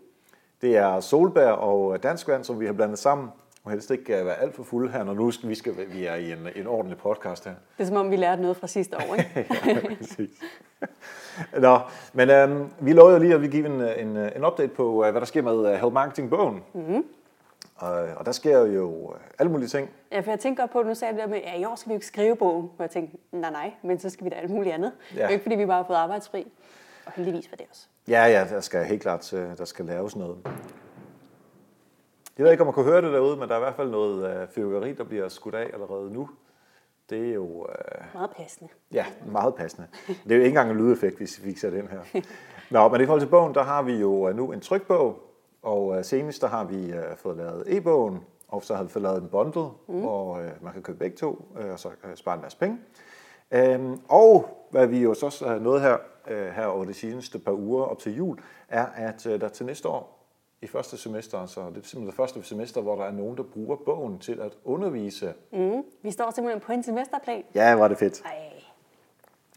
Det 0.60 0.76
er 0.76 1.00
solbær 1.00 1.50
og 1.50 2.02
danskvand, 2.02 2.44
som 2.44 2.60
vi 2.60 2.66
har 2.66 2.72
blandet 2.72 2.98
sammen. 2.98 3.28
Og 3.68 3.72
helst 3.72 3.90
ikke 3.90 4.12
være 4.12 4.40
alt 4.40 4.54
for 4.54 4.62
fulde 4.62 4.92
her, 4.92 5.04
når 5.04 5.14
nu 5.14 5.30
skal, 5.30 5.48
vi, 5.48 5.54
skal, 5.54 5.72
vi 5.92 6.04
er 6.04 6.14
i 6.14 6.32
en, 6.32 6.48
en 6.56 6.66
ordentlig 6.66 6.98
podcast 6.98 7.44
her. 7.44 7.54
Det 7.78 7.82
er 7.82 7.86
som 7.86 7.96
om, 7.96 8.10
vi 8.10 8.16
lærte 8.16 8.42
noget 8.42 8.56
fra 8.56 8.66
sidste 8.66 8.96
år, 8.96 9.14
ikke? 9.14 9.46
ja, 9.66 9.96
præcis. 9.96 10.30
Nå, 11.58 11.78
men 12.12 12.30
øhm, 12.30 12.70
vi 12.80 12.92
lovede 12.92 13.16
jo 13.16 13.22
lige, 13.22 13.34
at 13.34 13.42
vi 13.42 13.48
giver 13.48 13.66
en, 13.66 14.08
en, 14.08 14.16
en 14.36 14.44
update 14.44 14.68
på, 14.68 15.10
hvad 15.10 15.12
der 15.20 15.24
sker 15.24 15.42
med 15.42 15.78
Help 15.78 15.92
Marketing-bogen. 15.92 16.62
Mm-hmm. 16.75 17.04
Og, 17.76 17.90
og 18.16 18.26
der 18.26 18.32
sker 18.32 18.66
jo 18.66 19.14
alle 19.38 19.52
mulige 19.52 19.68
ting. 19.68 19.90
Ja, 20.12 20.20
for 20.20 20.30
jeg 20.30 20.40
tænker 20.40 20.66
på, 20.66 20.78
at 20.78 20.87
nu 20.87 20.94
sagde 20.94 21.14
jeg 21.14 21.20
det 21.20 21.28
der 21.28 21.30
med, 21.30 21.42
at 21.44 21.52
ja, 21.52 21.60
i 21.60 21.64
år 21.64 21.75
skal 21.75 21.88
vi 21.88 21.94
jo 21.94 21.96
ikke 21.96 22.06
skrive 22.06 22.37
bogen. 22.37 22.64
Og 22.78 22.82
jeg 22.82 22.90
tænkte, 22.90 23.16
nej, 23.32 23.50
nej, 23.50 23.72
men 23.82 23.98
så 23.98 24.10
skal 24.10 24.25
vi 24.25 24.30
da 24.30 24.34
alt 24.34 24.50
muligt 24.50 24.75
andet. 24.75 24.92
Ja. 25.14 25.16
Det 25.16 25.25
er 25.25 25.28
ikke, 25.28 25.42
fordi 25.42 25.56
vi 25.56 25.66
bare 25.66 25.76
har 25.76 25.87
fået 25.87 25.96
arbejdsfri. 25.96 26.52
Og 27.06 27.12
heldigvis 27.16 27.48
for 27.48 27.56
det 27.56 27.66
også. 27.70 27.87
Ja, 28.08 28.26
ja, 28.26 28.46
der 28.50 28.60
skal 28.60 28.84
helt 28.84 29.02
klart 29.02 29.28
der 29.58 29.64
skal 29.64 29.84
laves 29.84 30.16
noget. 30.16 30.38
Jeg 32.38 32.45
ved 32.45 32.52
ikke, 32.52 32.62
om 32.62 32.66
man 32.66 32.75
kunne 32.75 32.85
høre 32.85 33.02
det 33.02 33.12
derude, 33.12 33.37
men 33.37 33.49
der 33.49 33.54
er 33.54 33.59
i 33.59 33.62
hvert 33.62 33.75
fald 33.75 33.90
noget 33.90 34.42
uh, 34.42 34.49
fyrværkeri, 34.54 34.92
der 34.92 35.04
bliver 35.04 35.28
skudt 35.28 35.54
af 35.54 35.71
allerede 35.73 36.12
nu. 36.12 36.28
Det 37.11 37.28
er 37.28 37.35
jo... 37.35 37.45
Uh, 37.45 37.68
meget 38.14 38.30
passende. 38.37 38.68
Ja, 38.92 39.07
meget 39.26 39.54
passende. 39.54 39.88
Det 40.07 40.33
er 40.33 40.37
jo 40.37 40.42
ikke 40.42 40.49
engang 40.49 40.71
en 40.71 40.76
lydeffekt, 40.76 41.16
hvis 41.16 41.38
vi 41.38 41.45
fikser 41.45 41.71
den 41.71 41.88
her. 41.88 42.00
Nå, 42.71 42.88
men 42.88 43.00
i 43.00 43.04
forhold 43.04 43.21
til 43.21 43.28
bogen, 43.28 43.54
der 43.54 43.62
har 43.62 43.83
vi 43.83 43.92
jo 43.92 44.33
nu 44.33 44.52
en 44.52 44.61
trykbog, 44.61 45.18
og 45.62 45.87
uh, 45.87 46.02
senest 46.02 46.42
der 46.42 46.49
har 46.49 46.64
vi 46.64 46.92
uh, 46.92 47.16
fået 47.16 47.37
lavet 47.37 47.76
e-bogen, 47.76 48.21
og 48.49 48.62
så 48.62 48.75
har 48.75 48.83
vi 48.83 48.88
fået 48.88 49.02
lavet 49.02 49.23
en 49.23 49.28
bundle, 49.28 49.68
mm. 49.88 50.00
hvor 50.00 50.38
uh, 50.38 50.64
man 50.64 50.73
kan 50.73 50.83
købe 50.83 50.99
begge 50.99 51.16
to, 51.16 51.52
uh, 51.61 51.73
og 51.73 51.78
så 51.78 51.88
uh, 51.88 52.14
spare 52.14 52.35
en 52.35 52.42
masse 52.42 52.59
penge. 52.59 52.78
Um, 53.76 54.00
og 54.09 54.49
hvad 54.71 54.87
vi 54.87 54.99
jo 54.99 55.14
så 55.14 55.45
har 55.47 55.59
nået 55.59 55.80
her, 55.80 55.97
uh, 56.30 56.37
her 56.37 56.66
over 56.66 56.85
de 56.85 56.95
seneste 56.95 57.38
par 57.38 57.52
uger 57.52 57.85
op 57.85 57.99
til 57.99 58.16
jul, 58.16 58.38
er, 58.68 58.87
at 58.87 59.26
uh, 59.26 59.33
der 59.33 59.49
til 59.49 59.66
næste 59.66 59.88
år 59.88 60.17
i 60.62 60.66
første 60.66 60.96
semester, 60.96 61.46
så 61.46 61.60
det 61.60 61.66
er 61.66 61.70
simpelthen 61.72 62.06
det 62.06 62.14
første 62.14 62.42
semester, 62.42 62.80
hvor 62.80 62.96
der 62.96 63.04
er 63.04 63.12
nogen, 63.12 63.36
der 63.36 63.42
bruger 63.42 63.76
bogen 63.76 64.18
til 64.18 64.40
at 64.40 64.52
undervise. 64.64 65.34
Mm. 65.52 65.82
Vi 66.02 66.10
står 66.10 66.30
simpelthen 66.30 66.60
på 66.60 66.72
en 66.72 66.82
semesterplan. 66.82 67.42
Ja, 67.54 67.74
var 67.74 67.88
det 67.88 67.98
fedt. 67.98 68.22
Ej. 68.24 68.30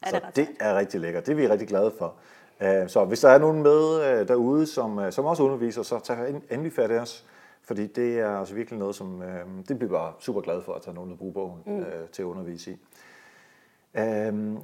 Er 0.04 0.12
det 0.12 0.22
så 0.22 0.32
det 0.36 0.48
er 0.60 0.76
rigtig 0.76 1.00
lækkert. 1.00 1.26
Det 1.26 1.32
er 1.32 1.36
vi 1.36 1.48
rigtig 1.48 1.68
glade 1.68 1.92
for. 1.98 2.16
Øh, 2.62 2.90
så 2.90 3.06
hvis 3.06 3.20
der 3.20 3.30
er 3.30 3.38
nogen 3.38 3.64
med 3.64 4.04
øh, 4.04 4.28
derude, 4.28 4.68
som, 4.68 5.00
øh, 5.00 5.12
som 5.12 5.26
også 5.26 5.44
underviser, 5.44 5.84
så 5.84 6.00
tag 6.00 6.42
endelig 6.52 6.74
fat 6.74 6.92
i 6.92 6.94
os. 6.94 7.26
Fordi 7.64 7.88
det 7.88 8.20
er 8.20 8.40
altså 8.40 8.56
virkelig 8.56 8.80
noget, 8.80 8.96
som 8.96 9.24
det 9.68 9.78
bliver 9.78 9.92
bare 9.92 10.14
super 10.20 10.42
glad 10.42 10.62
for, 10.62 10.74
at 10.74 10.86
der 10.86 10.92
er 10.92 10.96
nogen, 10.96 11.10
der 11.10 11.18
bruger 11.18 11.34
bogen 11.34 11.62
mm. 11.66 11.86
til 12.12 12.22
at 12.22 12.26
undervise 12.26 12.72
i. 12.72 12.78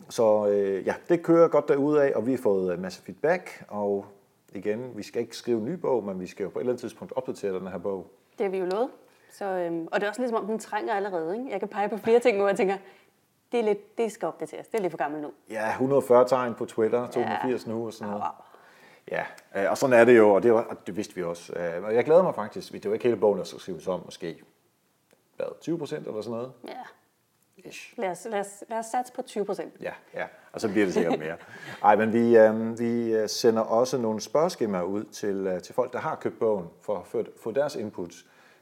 Så 0.10 0.46
ja, 0.86 0.94
det 1.10 1.24
kører 1.24 1.48
godt 1.48 1.68
derude 1.68 2.04
af, 2.04 2.12
og 2.16 2.26
vi 2.26 2.32
har 2.32 2.38
fået 2.38 2.74
en 2.74 2.82
masse 2.82 3.02
feedback, 3.02 3.64
og 3.68 4.06
igen, 4.54 4.98
vi 4.98 5.04
skal 5.04 5.22
ikke 5.22 5.38
skrive 5.38 5.58
en 5.58 5.66
ny 5.66 5.74
bog, 5.74 6.04
men 6.04 6.20
vi 6.20 6.28
skal 6.28 6.44
jo 6.44 6.50
på 6.50 6.60
et 6.60 6.62
eller 6.62 6.72
andet 6.72 6.82
tidspunkt 6.82 7.14
opdatere 7.16 7.60
den 7.60 7.68
her 7.68 7.78
bog. 7.78 8.08
Det 8.38 8.44
har 8.44 8.52
vi 8.52 8.58
jo 8.58 8.66
lovet. 8.66 8.90
Så, 9.32 9.46
øhm, 9.46 9.88
og 9.92 10.00
det 10.00 10.06
er 10.06 10.10
også 10.10 10.22
ligesom 10.22 10.38
om, 10.38 10.48
den 10.48 10.60
trænger 10.60 10.94
allerede. 10.94 11.38
Ikke? 11.38 11.52
Jeg 11.52 11.60
kan 11.60 11.70
pege 11.70 11.90
på 11.90 11.98
flere 11.98 12.20
ting, 12.20 12.38
hvor 12.38 12.48
jeg 12.48 12.58
tænker, 12.58 12.78
det, 13.52 13.60
er 13.60 13.64
lidt, 13.64 13.98
det 13.98 14.12
skal 14.12 14.28
opdateres. 14.28 14.68
Det 14.68 14.78
er 14.78 14.82
lidt 14.82 14.92
for 14.92 14.98
gammelt 14.98 15.24
nu. 15.24 15.32
Ja, 15.50 15.70
140 15.70 16.28
tegn 16.28 16.54
på 16.54 16.66
Twitter, 16.66 17.08
280 17.08 17.66
ja. 17.66 17.72
nu 17.72 17.86
og 17.86 17.94
sådan 17.94 18.08
noget. 18.08 18.24
Wow. 18.24 18.32
Ja, 19.12 19.26
øh, 19.56 19.72
og 19.72 19.78
sådan 19.78 20.00
er 20.00 20.06
det 20.06 20.18
jo, 20.18 20.30
og 20.30 20.44
det, 20.44 20.54
var, 20.54 20.78
det 20.88 20.96
vidste 20.96 21.16
vi 21.16 21.24
også. 21.24 21.54
Øh, 21.54 21.84
og 21.84 21.96
jeg 21.96 22.06
glæder 22.06 22.24
mig 22.24 22.36
faktisk, 22.36 22.74
det 22.74 22.86
var 22.86 22.94
ikke 22.94 23.06
hele 23.06 23.18
bogen, 23.18 23.40
der 23.40 23.46
skal 23.46 23.60
skrives 23.60 23.88
om, 23.88 24.02
måske 24.06 24.44
hvad, 25.36 25.48
20 25.62 25.78
procent 25.78 26.08
eller 26.08 26.22
sådan 26.22 26.38
noget? 26.38 26.52
Ja. 26.68 26.82
Ish. 27.58 27.94
Lad 27.98 28.12
os, 28.12 28.28
lad, 28.30 28.40
os, 28.40 28.64
lad 28.70 28.80
os 28.80 28.86
satse 28.86 29.14
på 29.14 29.22
20 29.22 29.46
procent. 29.46 29.74
Ja, 29.82 29.94
ja, 30.14 30.26
og 30.52 30.62
så 30.62 30.70
bliver 30.70 30.86
det 30.86 30.94
sikkert 30.94 31.20
mere. 31.20 31.38
Ej, 31.84 31.96
men 31.96 32.14
vi, 32.14 32.38
øh, 32.38 32.80
vi 32.80 33.28
sender 33.28 33.62
også 33.62 33.98
nogle 33.98 34.22
spørgeskemaer 34.22 34.84
ud 34.84 35.04
til, 35.04 35.36
øh, 35.36 35.62
til 35.62 35.76
folk, 35.76 35.94
der 35.94 36.00
har 36.00 36.16
købt 36.16 36.40
bogen, 36.40 36.68
for 36.82 36.98
at 36.98 37.28
få 37.38 37.52
deres 37.52 37.76
input. 37.76 38.14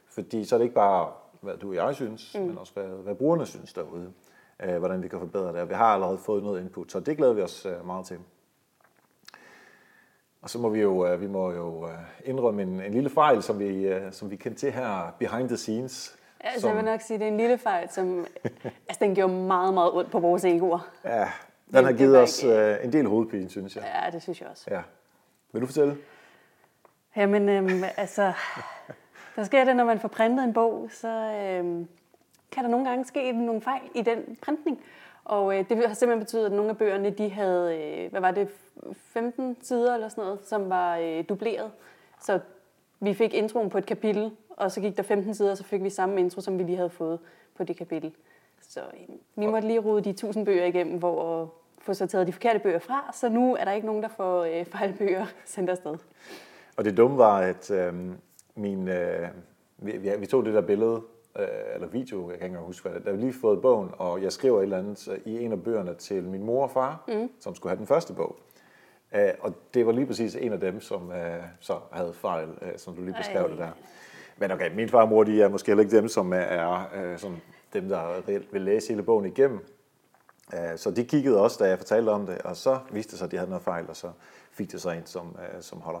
Fordi 0.08 0.44
så 0.44 0.54
er 0.54 0.58
det 0.58 0.64
ikke 0.64 0.74
bare, 0.74 1.12
hvad 1.40 1.56
du 1.56 1.68
og 1.68 1.74
jeg 1.74 1.94
synes, 1.94 2.34
mm. 2.34 2.40
men 2.40 2.58
også 2.58 2.72
hvad, 2.72 2.84
hvad 2.84 3.14
brugerne 3.14 3.46
synes 3.46 3.72
derude, 3.72 4.12
øh, 4.62 4.78
hvordan 4.78 5.02
vi 5.02 5.08
kan 5.08 5.18
forbedre 5.18 5.60
det. 5.60 5.68
Vi 5.68 5.74
har 5.74 5.94
allerede 5.94 6.18
fået 6.18 6.42
noget 6.42 6.60
input, 6.60 6.92
så 6.92 7.00
det 7.00 7.16
glæder 7.16 7.32
vi 7.32 7.42
os 7.42 7.66
øh, 7.66 7.86
meget 7.86 8.06
til. 8.06 8.18
Og 10.42 10.50
så 10.50 10.58
må 10.58 10.68
vi 10.68 10.80
jo, 10.80 11.06
øh, 11.06 11.20
vi 11.20 11.26
må 11.26 11.52
jo 11.52 11.88
øh, 11.88 11.94
indrømme 12.24 12.62
en, 12.62 12.80
en 12.80 12.92
lille 12.92 13.10
fejl, 13.10 13.42
som 13.42 13.58
vi, 13.58 13.86
øh, 13.86 14.12
som 14.12 14.30
vi 14.30 14.36
kendte 14.36 14.60
til 14.60 14.72
her 14.72 15.14
behind 15.18 15.48
the 15.48 15.56
scenes. 15.56 16.15
Altså, 16.40 16.60
som... 16.60 16.68
jeg 16.68 16.76
vil 16.76 16.84
nok 16.84 17.00
sige, 17.00 17.18
det 17.18 17.24
er 17.24 17.28
en 17.30 17.36
lille 17.36 17.58
fejl, 17.58 17.88
som 17.90 18.26
altså, 18.88 18.98
den 19.00 19.14
gjorde 19.14 19.32
meget, 19.32 19.74
meget 19.74 19.92
ondt 19.92 20.10
på 20.10 20.20
vores 20.20 20.44
egoer. 20.44 20.90
Ja, 21.04 21.28
den 21.74 21.84
har 21.84 21.92
givet 21.92 22.18
os 22.18 22.42
ikke... 22.42 22.78
en 22.82 22.92
del 22.92 23.06
hovedpine, 23.06 23.50
synes 23.50 23.76
jeg. 23.76 23.84
Ja, 24.04 24.10
det 24.10 24.22
synes 24.22 24.40
jeg 24.40 24.48
også. 24.48 24.64
Ja. 24.70 24.80
Vil 25.52 25.62
du 25.62 25.66
fortælle? 25.66 25.96
Jamen, 27.16 27.48
øhm, 27.48 27.84
altså, 27.96 28.32
der 29.36 29.44
sker 29.44 29.64
det, 29.64 29.76
når 29.76 29.84
man 29.84 30.00
får 30.00 30.08
printet 30.08 30.44
en 30.44 30.52
bog, 30.52 30.88
så 30.92 31.08
øhm, 31.08 31.88
kan 32.52 32.64
der 32.64 32.70
nogle 32.70 32.88
gange 32.88 33.04
ske 33.04 33.32
nogle 33.32 33.60
fejl 33.60 33.82
i 33.94 34.02
den 34.02 34.38
printning. 34.42 34.80
Og 35.24 35.58
øh, 35.58 35.68
det 35.68 35.86
har 35.86 35.94
simpelthen 35.94 36.24
betydet, 36.24 36.46
at 36.46 36.52
nogle 36.52 36.70
af 36.70 36.78
bøgerne, 36.78 37.10
de 37.10 37.30
havde, 37.30 37.76
øh, 37.76 38.10
hvad 38.10 38.20
var 38.20 38.30
det, 38.30 38.48
15 38.94 39.56
sider 39.62 39.94
eller 39.94 40.08
sådan 40.08 40.24
noget, 40.24 40.40
som 40.44 40.70
var 40.70 40.96
øh, 40.96 41.24
dubleret. 41.28 41.70
Så 42.20 42.40
vi 43.00 43.14
fik 43.14 43.34
introen 43.34 43.70
på 43.70 43.78
et 43.78 43.86
kapitel, 43.86 44.30
og 44.56 44.72
så 44.72 44.80
gik 44.80 44.96
der 44.96 45.02
15 45.02 45.34
sider, 45.34 45.50
og 45.50 45.56
så 45.56 45.64
fik 45.64 45.82
vi 45.82 45.90
samme 45.90 46.20
intro, 46.20 46.40
som 46.40 46.58
vi 46.58 46.62
lige 46.62 46.76
havde 46.76 46.90
fået 46.90 47.18
på 47.56 47.64
det 47.64 47.76
kapitel. 47.76 48.12
Så 48.68 48.80
øh, 48.80 49.16
vi 49.36 49.46
måtte 49.46 49.68
lige 49.68 49.78
rode 49.78 50.04
de 50.04 50.10
1000 50.10 50.44
bøger 50.44 50.64
igennem, 50.64 50.98
hvor 50.98 51.42
at 51.42 51.48
få 51.78 51.94
så 51.94 52.06
taget 52.06 52.26
de 52.26 52.32
forkerte 52.32 52.58
bøger 52.58 52.78
fra, 52.78 53.10
så 53.14 53.28
nu 53.28 53.56
er 53.56 53.64
der 53.64 53.72
ikke 53.72 53.86
nogen, 53.86 54.02
der 54.02 54.08
får 54.08 54.44
øh, 54.44 54.64
fejlbøger 54.64 55.26
sendt 55.44 55.70
afsted. 55.70 55.96
Og 56.76 56.84
det 56.84 56.96
dumme 56.96 57.18
var, 57.18 57.38
at 57.38 57.70
øh, 57.70 57.94
min, 58.54 58.88
øh, 58.88 59.28
vi, 59.78 60.10
vi 60.18 60.26
tog 60.26 60.44
det 60.44 60.54
der 60.54 60.60
billede, 60.60 61.02
øh, 61.38 61.46
eller 61.74 61.88
video, 61.88 62.30
jeg 62.30 62.38
kan 62.38 62.48
ikke 62.48 62.58
huske, 62.58 62.88
hvad 62.88 62.98
det 62.98 63.06
Da 63.06 63.10
vi 63.10 63.20
lige 63.20 63.32
fået 63.32 63.62
bogen, 63.62 63.90
og 63.98 64.22
jeg 64.22 64.32
skriver 64.32 64.58
et 64.58 64.62
eller 64.62 64.78
andet 64.78 65.20
i 65.24 65.44
en 65.44 65.52
af 65.52 65.62
bøgerne 65.62 65.94
til 65.94 66.22
min 66.22 66.44
mor 66.44 66.62
og 66.62 66.70
far, 66.70 67.04
mm. 67.08 67.30
som 67.40 67.54
skulle 67.54 67.70
have 67.70 67.78
den 67.78 67.86
første 67.86 68.12
bog. 68.12 68.36
Øh, 69.14 69.30
og 69.40 69.54
det 69.74 69.86
var 69.86 69.92
lige 69.92 70.06
præcis 70.06 70.36
en 70.36 70.52
af 70.52 70.60
dem, 70.60 70.80
som 70.80 71.12
øh, 71.12 71.42
så 71.60 71.78
havde 71.92 72.12
fejl, 72.12 72.48
øh, 72.62 72.68
som 72.76 72.94
du 72.94 73.02
lige 73.02 73.14
beskrev 73.18 73.42
Ej. 73.42 73.48
det 73.48 73.58
der. 73.58 73.70
Men 74.38 74.50
okay, 74.50 74.74
min 74.74 74.88
far 74.88 75.02
og 75.02 75.08
mor, 75.08 75.24
de 75.24 75.42
er 75.42 75.48
måske 75.48 75.66
heller 75.66 75.84
ikke 75.84 75.96
dem, 75.96 76.08
som 76.08 76.32
er, 76.32 76.88
øh, 76.94 77.18
sådan, 77.18 77.36
dem, 77.72 77.88
der 77.88 78.28
reelt 78.28 78.52
vil 78.52 78.62
læse 78.62 78.88
hele 78.88 79.02
bogen 79.02 79.26
igennem. 79.26 79.60
Øh, 80.54 80.76
så 80.76 80.90
de 80.90 81.04
kiggede 81.04 81.40
også, 81.40 81.56
da 81.64 81.68
jeg 81.68 81.78
fortalte 81.78 82.10
om 82.10 82.26
det, 82.26 82.38
og 82.38 82.56
så 82.56 82.78
viste 82.90 83.10
det 83.10 83.18
sig, 83.18 83.26
at 83.26 83.30
de 83.32 83.36
havde 83.36 83.50
noget 83.50 83.62
fejl, 83.64 83.84
og 83.88 83.96
så 83.96 84.10
fik 84.52 84.72
det 84.72 84.80
så 84.80 84.90
en, 84.90 85.06
som, 85.06 85.36
øh, 85.38 85.62
som 85.62 85.80
holder. 85.80 86.00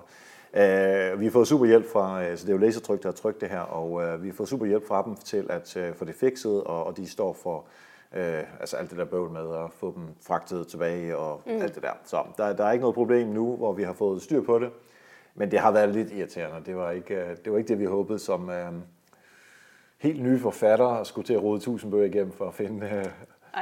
Uh, 0.52 1.20
vi 1.20 1.24
har 1.24 1.30
fået 1.30 1.48
super 1.48 1.66
hjælp 1.66 1.92
fra, 1.92 2.36
så 2.36 2.46
det 2.46 2.52
er 2.52 2.56
jo 2.56 2.60
lasertryk, 2.60 3.02
der 3.02 3.08
har 3.08 3.12
trykt 3.12 3.40
det 3.40 3.48
her, 3.48 3.60
og 3.60 4.22
vi 4.22 4.28
har 4.28 4.34
fået 4.34 4.48
super 4.48 4.66
hjælp 4.66 4.88
fra 4.88 5.02
dem 5.02 5.16
til 5.16 5.46
at 5.50 5.78
få 5.94 6.04
det 6.04 6.14
fikset, 6.14 6.64
og, 6.64 6.86
og 6.86 6.96
de 6.96 7.10
står 7.10 7.32
for 7.32 7.56
uh, 8.12 8.60
altså 8.60 8.76
alt 8.76 8.90
det 8.90 8.98
der 8.98 9.04
bøvl 9.04 9.30
med 9.30 9.56
at 9.56 9.70
få 9.72 9.92
dem 9.96 10.08
fragtet 10.26 10.66
tilbage 10.66 11.16
og 11.16 11.42
mm. 11.46 11.62
alt 11.62 11.74
det 11.74 11.82
der. 11.82 11.92
Så 12.04 12.22
der, 12.36 12.52
der 12.52 12.64
er 12.64 12.72
ikke 12.72 12.80
noget 12.80 12.94
problem 12.94 13.28
nu, 13.28 13.56
hvor 13.56 13.72
vi 13.72 13.82
har 13.82 13.92
fået 13.92 14.22
styr 14.22 14.42
på 14.42 14.58
det, 14.58 14.70
men 15.36 15.50
det 15.50 15.58
har 15.58 15.70
været 15.70 15.88
lidt 15.88 16.12
irriterende. 16.12 16.66
Det 16.66 16.76
var 16.76 16.90
ikke, 16.90 17.14
uh, 17.14 17.36
det, 17.44 17.52
var 17.52 17.58
ikke 17.58 17.68
det, 17.68 17.78
vi 17.78 17.84
håbede 17.84 18.18
som 18.18 18.48
uh, 18.48 18.54
helt 19.98 20.22
nye 20.22 20.38
forfattere 20.38 21.00
at 21.00 21.06
skulle 21.06 21.26
til 21.26 21.34
at 21.34 21.42
rode 21.42 21.60
tusind 21.60 21.90
bøger 21.90 22.06
igennem 22.06 22.32
for 22.32 22.48
at 22.48 22.54
finde 22.54 23.10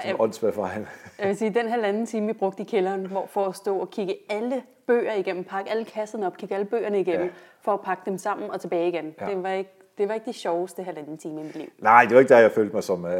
sådan 0.02 0.16
åndssvagt 0.19 0.54
fejl. 0.54 0.87
Jeg 1.19 1.28
vil 1.28 1.37
sige, 1.37 1.54
den 1.54 1.69
halvanden 1.69 2.07
time, 2.07 2.26
vi 2.26 2.33
brugte 2.33 2.62
i 2.62 2.66
kælderen, 2.66 3.07
hvor 3.07 3.26
for 3.26 3.47
at 3.47 3.57
stå 3.57 3.78
og 3.78 3.90
kigge 3.90 4.16
alle 4.28 4.62
bøger 4.87 5.12
igennem, 5.12 5.45
pakke 5.45 5.71
alle 5.71 5.85
kasserne 5.85 6.26
op, 6.26 6.37
kigge 6.37 6.54
alle 6.54 6.64
bøgerne 6.64 7.00
igennem, 7.00 7.26
ja. 7.26 7.33
for 7.61 7.73
at 7.73 7.81
pakke 7.81 8.02
dem 8.07 8.19
sammen 8.19 8.50
og 8.50 8.61
tilbage 8.61 8.88
igen. 8.88 9.14
Ja. 9.21 9.26
Det, 9.26 9.43
var 9.43 9.49
ikke, 9.49 9.71
det 9.99 10.09
var 10.09 10.14
ikke 10.14 10.26
de 10.26 10.33
sjoveste 10.33 10.83
halvanden 10.83 11.19
time 11.19 11.40
i 11.40 11.45
mit 11.45 11.57
liv. 11.57 11.69
Nej, 11.78 12.04
det 12.04 12.14
var 12.14 12.21
ikke 12.21 12.35
der, 12.35 12.38
jeg 12.38 12.52
følte 12.52 12.75
mig 12.75 12.85
som, 12.85 13.04
uh, 13.04 13.11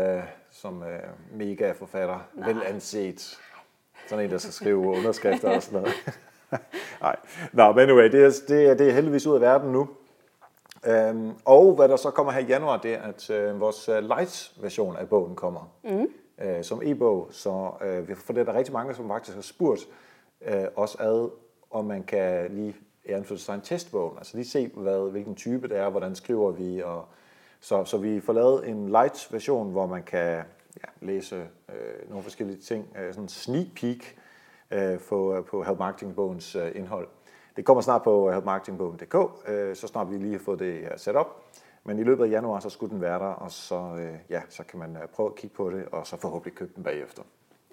som 0.50 0.78
uh, 0.78 1.38
mega 1.38 1.73
forfatter. 1.73 2.28
Nej. 2.34 2.52
Vel 2.52 2.62
anset. 2.66 3.38
Sådan 4.06 4.25
en, 4.25 4.30
der 4.30 4.38
skal 4.38 4.52
skrive 4.52 4.78
underskrifter 4.78 5.50
og 5.50 5.62
sådan 5.62 5.80
noget. 5.80 5.94
Nej. 7.02 7.16
Nå, 7.52 7.73
men 7.73 7.80
anyway, 7.80 8.12
det 8.12 8.25
er, 8.25 8.32
det, 8.49 8.70
er, 8.70 8.75
det 8.75 8.88
er 8.88 8.92
heldigvis 8.92 9.26
ud 9.26 9.34
af 9.34 9.40
verden 9.40 9.73
nu. 9.73 9.88
Um, 11.11 11.37
og 11.44 11.75
hvad 11.75 11.88
der 11.88 11.96
så 11.96 12.11
kommer 12.11 12.32
her 12.32 12.40
i 12.40 12.44
januar, 12.44 12.76
det 12.76 12.94
er, 12.94 13.02
at 13.02 13.30
uh, 13.30 13.61
vores 13.61 13.88
light-version 13.88 14.96
af 14.96 15.08
bogen 15.08 15.34
kommer. 15.34 15.70
Mm 15.84 16.08
øh, 16.38 16.64
som 16.64 16.82
e-bog, 16.84 17.28
så 17.30 17.70
øh, 17.80 18.16
for 18.16 18.32
det 18.32 18.40
er 18.40 18.44
der 18.44 18.58
rigtig 18.58 18.73
mange, 18.73 18.94
som 18.94 19.08
faktisk 19.08 19.34
har 19.34 19.42
spurgt 19.42 19.88
øh, 20.46 20.64
os 20.76 20.96
ad, 21.00 21.30
om 21.70 21.84
man 21.84 22.02
kan 22.02 22.50
lige 22.50 22.75
sig 23.37 23.54
en 23.54 23.61
testbogen, 23.61 24.18
altså 24.18 24.37
lige 24.37 24.49
se, 24.49 24.70
hvad, 24.75 25.11
hvilken 25.11 25.34
type 25.34 25.68
det 25.68 25.78
er, 25.78 25.90
hvordan 25.90 26.14
skriver 26.14 26.50
vi, 26.50 26.82
og 26.82 27.04
så, 27.61 27.84
så 27.84 27.99
vi 27.99 28.20
får 28.20 28.32
lavet 28.32 28.68
en 28.68 28.88
light 28.88 29.28
version, 29.30 29.70
hvor 29.70 29.87
man 29.87 30.02
kan 30.02 30.42
ja, 30.76 31.06
læse 31.06 31.37
øh, 31.68 32.11
nogle 32.11 32.23
forskellige 32.23 32.58
ting, 32.58 32.96
øh, 32.99 33.12
sådan 33.12 33.23
en 33.23 33.28
sneak 33.28 33.66
peek 33.76 34.16
øh, 34.75 34.99
på, 35.09 35.45
på 35.50 35.62
Help 35.62 35.78
Marketing-bogens 35.78 36.57
øh, 36.57 36.73
indhold. 36.75 37.09
Det 37.57 37.64
kommer 37.64 37.81
snart 37.81 38.02
på 38.02 38.31
helpmarketingbogen.dk, 38.31 39.49
øh, 39.49 39.76
så 39.76 39.87
snart 39.87 40.11
vi 40.11 40.16
lige 40.16 40.33
har 40.33 40.38
fået 40.38 40.59
det 40.59 40.88
sat 40.97 41.16
op. 41.16 41.43
Men 41.85 41.99
i 41.99 42.02
løbet 42.02 42.25
af 42.25 42.31
januar, 42.31 42.61
så 42.61 42.71
skulle 42.71 42.90
den 42.90 43.00
være 43.00 43.19
der, 43.19 43.26
og 43.26 43.50
så, 43.50 43.97
øh, 43.99 44.14
ja, 44.31 44.43
så 44.49 44.64
kan 44.64 44.78
man 44.78 44.97
øh, 44.97 45.09
prøve 45.09 45.28
at 45.28 45.35
kigge 45.35 45.57
på 45.57 45.71
det, 45.71 45.85
og 45.93 46.07
så 46.07 46.16
forhåbentlig 46.16 46.54
købe 46.54 46.73
den 46.76 46.85
bagefter. 46.85 47.23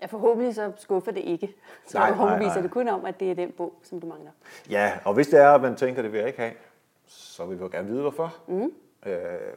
Ja, 0.01 0.05
forhåbentlig 0.05 0.55
så 0.55 0.71
skuffer 0.77 1.11
det 1.11 1.21
ikke. 1.21 1.55
Så 1.87 1.97
nej, 1.97 2.09
forhåbentlig 2.09 2.47
viser 2.47 2.61
det 2.61 2.71
kun 2.71 2.87
om, 2.87 3.05
at 3.05 3.19
det 3.19 3.31
er 3.31 3.35
den 3.35 3.51
bog, 3.51 3.73
som 3.83 3.99
du 3.99 4.07
mangler. 4.07 4.31
Ja, 4.69 4.91
og 5.05 5.13
hvis 5.13 5.27
det 5.27 5.39
er, 5.39 5.49
at 5.49 5.61
man 5.61 5.75
tænker, 5.75 6.01
det 6.01 6.11
vil 6.11 6.17
jeg 6.17 6.27
ikke 6.27 6.39
have, 6.39 6.53
så 7.07 7.45
vil 7.45 7.57
vi 7.57 7.63
jo 7.63 7.69
gerne 7.71 7.87
vide, 7.87 8.01
hvorfor. 8.01 8.35
Mm. 8.47 8.71
Øh, 9.05 9.13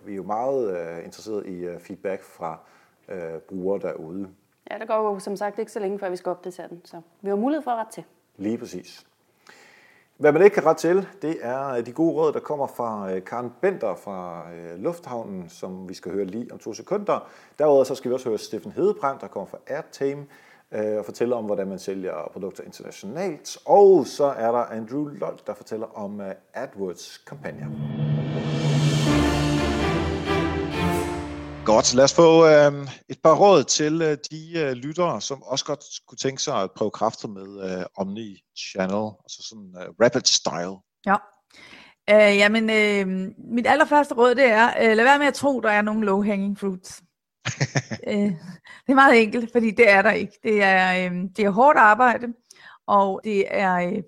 vi 0.06 0.12
er 0.12 0.16
jo 0.16 0.22
meget 0.22 0.76
øh, 0.78 1.04
interesseret 1.04 1.46
i 1.46 1.78
feedback 1.78 2.22
fra 2.22 2.58
øh, 3.08 3.40
brugere 3.48 3.80
derude. 3.80 4.28
Ja, 4.70 4.78
der 4.78 4.86
går 4.86 5.12
jo 5.12 5.18
som 5.18 5.36
sagt 5.36 5.58
ikke 5.58 5.72
så 5.72 5.78
længe, 5.80 5.98
før 5.98 6.10
vi 6.10 6.16
skal 6.16 6.30
opdatere 6.30 6.68
den, 6.68 6.80
så 6.84 7.00
vi 7.22 7.28
har 7.28 7.36
mulighed 7.36 7.62
for 7.62 7.70
at 7.70 7.78
rette 7.78 7.92
til. 7.92 8.04
Lige 8.36 8.58
præcis. 8.58 9.06
Hvad 10.16 10.32
man 10.32 10.42
ikke 10.42 10.54
kan 10.54 10.66
rette 10.66 10.82
til, 10.82 11.08
det 11.22 11.36
er 11.42 11.68
øh, 11.68 11.86
de 11.86 11.92
gode 11.92 12.14
råd, 12.14 12.32
der 12.32 12.40
kommer 12.40 12.66
fra 12.66 13.12
øh, 13.12 13.24
Karen 13.24 13.52
Bender 13.60 13.94
fra 13.94 14.46
øh, 14.52 14.78
Lufthavnen, 14.78 15.48
som 15.48 15.88
vi 15.88 15.94
skal 15.94 16.12
høre 16.12 16.24
lige 16.24 16.52
om 16.52 16.58
to 16.58 16.72
sekunder. 16.72 17.28
Derudover 17.58 17.84
så 17.84 17.94
skal 17.94 18.08
vi 18.08 18.14
også 18.14 18.28
høre 18.28 18.38
Steffen 18.38 18.72
Hedebrand, 18.72 19.18
der 19.20 19.26
kommer 19.26 19.46
fra 19.46 19.58
AirTame, 19.66 20.26
og 20.98 21.04
fortæller 21.04 21.36
om, 21.36 21.44
hvordan 21.44 21.68
man 21.68 21.78
sælger 21.78 22.30
produkter 22.32 22.64
internationalt. 22.64 23.58
Og 23.64 24.06
så 24.06 24.24
er 24.24 24.52
der 24.52 24.58
Andrew 24.58 25.08
Lold, 25.08 25.38
der 25.46 25.54
fortæller 25.54 25.86
om 25.98 26.20
AdWords-kampagner. 26.54 28.13
Godt, 31.74 31.94
lad 31.94 32.04
os 32.04 32.14
få 32.14 32.46
øh, 32.46 32.72
et 33.08 33.18
par 33.22 33.34
råd 33.34 33.64
til 33.64 34.02
øh, 34.02 34.16
de 34.30 34.58
øh, 34.58 34.72
lyttere, 34.72 35.20
som 35.20 35.42
også 35.42 35.64
godt 35.64 35.84
kunne 36.06 36.18
tænke 36.18 36.42
sig 36.42 36.62
at 36.62 36.70
prøve 36.76 36.90
kræfter 36.90 37.28
med 37.28 37.48
øh, 37.70 37.84
Omni-channel, 37.98 39.06
altså 39.24 39.48
sådan 39.48 39.74
øh, 39.80 39.88
rapid 40.02 40.24
style. 40.24 40.76
Ja. 41.06 41.16
Øh, 42.10 42.36
jamen, 42.38 42.70
øh, 42.70 43.30
mit 43.54 43.66
allerførste 43.66 44.14
råd, 44.14 44.34
det 44.34 44.44
er, 44.44 44.66
øh, 44.82 44.96
lad 44.96 45.04
være 45.04 45.18
med 45.18 45.26
at 45.26 45.34
tro, 45.34 45.60
der 45.60 45.70
er 45.70 45.82
nogle 45.82 46.06
low-hanging 46.06 46.58
fruits. 46.60 47.02
øh, 48.10 48.32
det 48.84 48.88
er 48.88 48.94
meget 48.94 49.22
enkelt, 49.22 49.52
fordi 49.52 49.70
det 49.70 49.90
er 49.90 50.02
der 50.02 50.12
ikke. 50.12 50.38
Det 50.42 50.62
er, 50.62 51.06
øh, 51.06 51.16
det 51.36 51.44
er 51.44 51.50
hårdt 51.50 51.78
arbejde, 51.78 52.26
og 52.86 53.20
det 53.24 53.44
er 53.50 53.74
øh, 53.74 54.02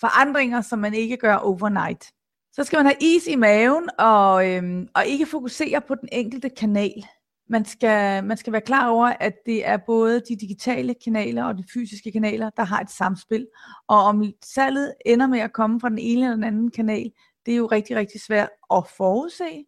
forandringer, 0.00 0.60
som 0.60 0.78
man 0.78 0.94
ikke 0.94 1.16
gør 1.16 1.34
overnight. 1.34 2.13
Så 2.56 2.64
skal 2.64 2.76
man 2.76 2.86
have 2.86 2.96
is 3.00 3.26
i 3.26 3.36
maven 3.36 3.88
og, 3.98 4.50
øhm, 4.50 4.88
og 4.94 5.06
ikke 5.06 5.26
fokusere 5.26 5.80
på 5.80 5.94
den 5.94 6.08
enkelte 6.12 6.48
kanal. 6.48 7.04
Man 7.48 7.64
skal, 7.64 8.24
man 8.24 8.36
skal 8.36 8.52
være 8.52 8.62
klar 8.62 8.88
over, 8.88 9.06
at 9.06 9.34
det 9.46 9.66
er 9.66 9.76
både 9.76 10.20
de 10.28 10.36
digitale 10.36 10.94
kanaler 11.04 11.44
og 11.44 11.58
de 11.58 11.64
fysiske 11.74 12.12
kanaler, 12.12 12.50
der 12.50 12.64
har 12.64 12.80
et 12.80 12.90
samspil. 12.90 13.46
Og 13.88 13.98
om 13.98 14.32
salget 14.44 14.94
ender 15.06 15.26
med 15.26 15.38
at 15.38 15.52
komme 15.52 15.80
fra 15.80 15.88
den 15.88 15.98
ene 15.98 16.24
eller 16.24 16.34
den 16.34 16.44
anden 16.44 16.70
kanal, 16.70 17.10
det 17.46 17.52
er 17.52 17.56
jo 17.56 17.66
rigtig, 17.66 17.96
rigtig 17.96 18.20
svært 18.20 18.48
at 18.74 18.84
forudse. 18.96 19.64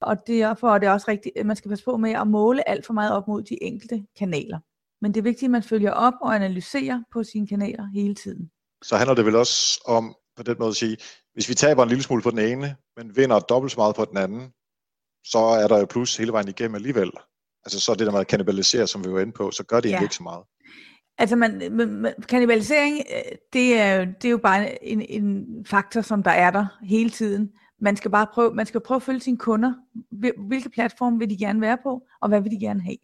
Og 0.00 0.16
derfor 0.26 0.74
er 0.74 0.78
det 0.78 0.88
også 0.88 1.06
rigtigt, 1.08 1.46
man 1.46 1.56
skal 1.56 1.68
passe 1.68 1.84
på 1.84 1.96
med 1.96 2.12
at 2.12 2.26
måle 2.26 2.68
alt 2.68 2.86
for 2.86 2.92
meget 2.92 3.12
op 3.12 3.28
mod 3.28 3.42
de 3.42 3.62
enkelte 3.62 4.06
kanaler. 4.18 4.58
Men 5.00 5.14
det 5.14 5.20
er 5.20 5.22
vigtigt, 5.22 5.44
at 5.44 5.50
man 5.50 5.62
følger 5.62 5.92
op 5.92 6.14
og 6.22 6.34
analyserer 6.34 7.02
på 7.12 7.24
sine 7.24 7.46
kanaler 7.46 7.86
hele 7.94 8.14
tiden. 8.14 8.50
Så 8.82 8.96
handler 8.96 9.14
det 9.14 9.26
vel 9.26 9.36
også 9.36 9.80
om 9.86 10.14
på 10.36 10.42
den 10.42 10.56
måde 10.58 10.68
at 10.68 10.76
sige, 10.76 10.96
hvis 11.36 11.48
vi 11.48 11.54
taber 11.54 11.82
en 11.82 11.88
lille 11.88 12.02
smule 12.02 12.22
på 12.22 12.30
den 12.30 12.38
ene, 12.38 12.76
men 12.96 13.16
vinder 13.16 13.38
dobbelt 13.38 13.72
så 13.72 13.80
meget 13.80 13.96
på 13.96 14.04
den 14.04 14.16
anden, 14.16 14.52
så 15.24 15.38
er 15.38 15.68
der 15.68 15.78
jo 15.78 15.86
plus 15.86 16.16
hele 16.16 16.32
vejen 16.32 16.48
igennem 16.48 16.74
alligevel. 16.74 17.10
Altså 17.64 17.80
så 17.80 17.94
det 17.94 18.06
der 18.06 18.12
med 18.12 18.20
at 18.20 18.26
kannibalisere, 18.26 18.86
som 18.86 19.04
vi 19.04 19.12
var 19.12 19.20
inde 19.20 19.32
på, 19.32 19.50
så 19.50 19.64
gør 19.64 19.80
det 19.80 19.90
ja. 19.90 20.02
ikke 20.02 20.14
så 20.14 20.22
meget. 20.22 20.44
Altså 21.18 21.36
man, 21.36 21.72
man, 21.72 22.14
kannibalisering, 22.28 22.98
øh, 22.98 23.32
det 23.52 23.78
er, 23.78 24.04
det 24.04 24.24
er 24.24 24.30
jo 24.30 24.38
bare 24.38 24.84
en, 24.84 25.02
en 25.08 25.46
faktor, 25.66 26.00
som 26.00 26.22
der 26.22 26.30
er 26.30 26.50
der 26.50 26.66
hele 26.82 27.10
tiden. 27.10 27.50
Man 27.80 27.96
skal 27.96 28.10
bare 28.10 28.26
prøve, 28.34 28.54
man 28.54 28.66
skal 28.66 28.80
prøve 28.80 28.96
at 28.96 29.02
følge 29.02 29.20
sine 29.20 29.38
kunder. 29.38 29.72
Hvilke 30.48 30.70
platform 30.70 31.20
vil 31.20 31.30
de 31.30 31.38
gerne 31.38 31.60
være 31.60 31.78
på, 31.82 32.02
og 32.22 32.28
hvad 32.28 32.40
vil 32.40 32.50
de 32.50 32.60
gerne 32.60 32.82
have? 32.82 32.96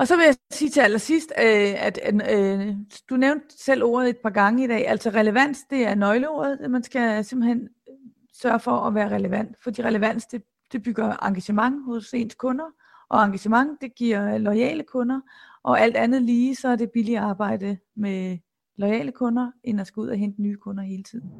Og 0.00 0.08
så 0.08 0.16
vil 0.16 0.24
jeg 0.24 0.34
sige 0.50 0.70
til 0.70 0.80
allersidst, 0.80 1.32
øh, 1.38 1.84
at 1.84 1.98
øh, 2.30 2.74
du 3.10 3.16
nævnte 3.16 3.46
selv 3.58 3.84
ordet 3.84 4.08
et 4.08 4.16
par 4.16 4.30
gange 4.30 4.64
i 4.64 4.66
dag. 4.66 4.88
Altså 4.88 5.10
relevans, 5.10 5.58
det 5.70 5.86
er 5.86 5.94
nøgleordet. 5.94 6.70
Man 6.70 6.82
skal 6.82 7.24
simpelthen 7.24 7.62
øh, 7.62 7.94
sørge 8.34 8.60
for 8.60 8.76
at 8.76 8.94
være 8.94 9.08
relevant. 9.08 9.56
Fordi 9.62 9.82
relevans, 9.82 10.26
det, 10.26 10.42
det 10.72 10.82
bygger 10.82 11.26
engagement 11.26 11.84
hos 11.84 12.14
ens 12.14 12.34
kunder. 12.34 12.64
Og 13.10 13.24
engagement, 13.24 13.80
det 13.80 13.94
giver 13.94 14.38
lojale 14.38 14.82
kunder. 14.82 15.20
Og 15.64 15.80
alt 15.80 15.96
andet 15.96 16.22
lige, 16.22 16.56
så 16.56 16.68
er 16.68 16.76
det 16.76 16.90
billigere 16.90 17.24
arbejde 17.24 17.78
med 17.96 18.38
lojale 18.76 19.12
kunder, 19.12 19.50
end 19.64 19.80
at 19.80 19.86
skulle 19.86 20.06
ud 20.06 20.10
og 20.10 20.18
hente 20.18 20.42
nye 20.42 20.56
kunder 20.56 20.82
hele 20.82 21.02
tiden. 21.02 21.30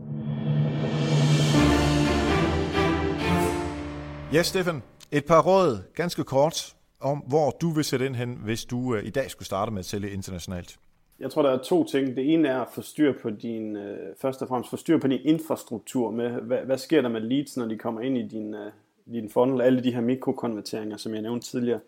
Ja, 4.33 4.43
Steffen. 4.43 4.83
Et 5.13 5.25
par 5.25 5.43
råd, 5.43 5.93
ganske 5.95 6.25
kort, 6.25 6.77
om 7.01 7.19
hvor 7.19 7.51
du 7.51 7.71
vil 7.71 7.85
sætte 7.85 8.07
ind 8.07 8.15
hen, 8.15 8.39
hvis 8.45 8.65
du 8.65 8.95
øh, 8.95 9.07
i 9.07 9.11
dag 9.11 9.31
skulle 9.31 9.47
starte 9.47 9.73
med 9.73 9.79
at 9.79 9.85
sælge 9.85 10.11
internationalt. 10.11 10.79
Jeg 11.21 11.31
tror, 11.31 11.43
der 11.43 11.51
er 11.51 11.63
to 11.63 11.85
ting. 11.85 12.17
Det 12.17 12.33
ene 12.35 12.49
er 12.49 12.61
at 12.61 12.69
få 12.73 12.83
styr 12.83 13.15
på 13.23 13.31
din, 13.31 13.77
øh, 13.77 14.17
først 14.21 14.43
og 14.43 14.49
fremmest 14.49 14.71
få 14.71 14.77
styr 14.77 14.99
på 14.99 15.09
din 15.09 15.21
infrastruktur 15.25 16.11
med, 16.11 16.31
hvad, 16.31 16.59
hvad 16.59 16.79
sker 16.79 17.03
der 17.03 17.09
med 17.09 17.21
leads, 17.21 17.57
når 17.57 17.67
de 17.67 17.79
kommer 17.79 18.01
ind 18.01 18.19
i 18.19 18.29
din, 18.29 18.55
øh, 18.55 18.73
din 19.13 19.31
funnel, 19.31 19.61
alle 19.61 19.85
de 19.85 19.95
her 19.95 20.01
mikrokonverteringer, 20.01 20.97
som 20.97 21.15
jeg 21.15 21.23
nævnte 21.23 21.47
tidligere. 21.47 21.81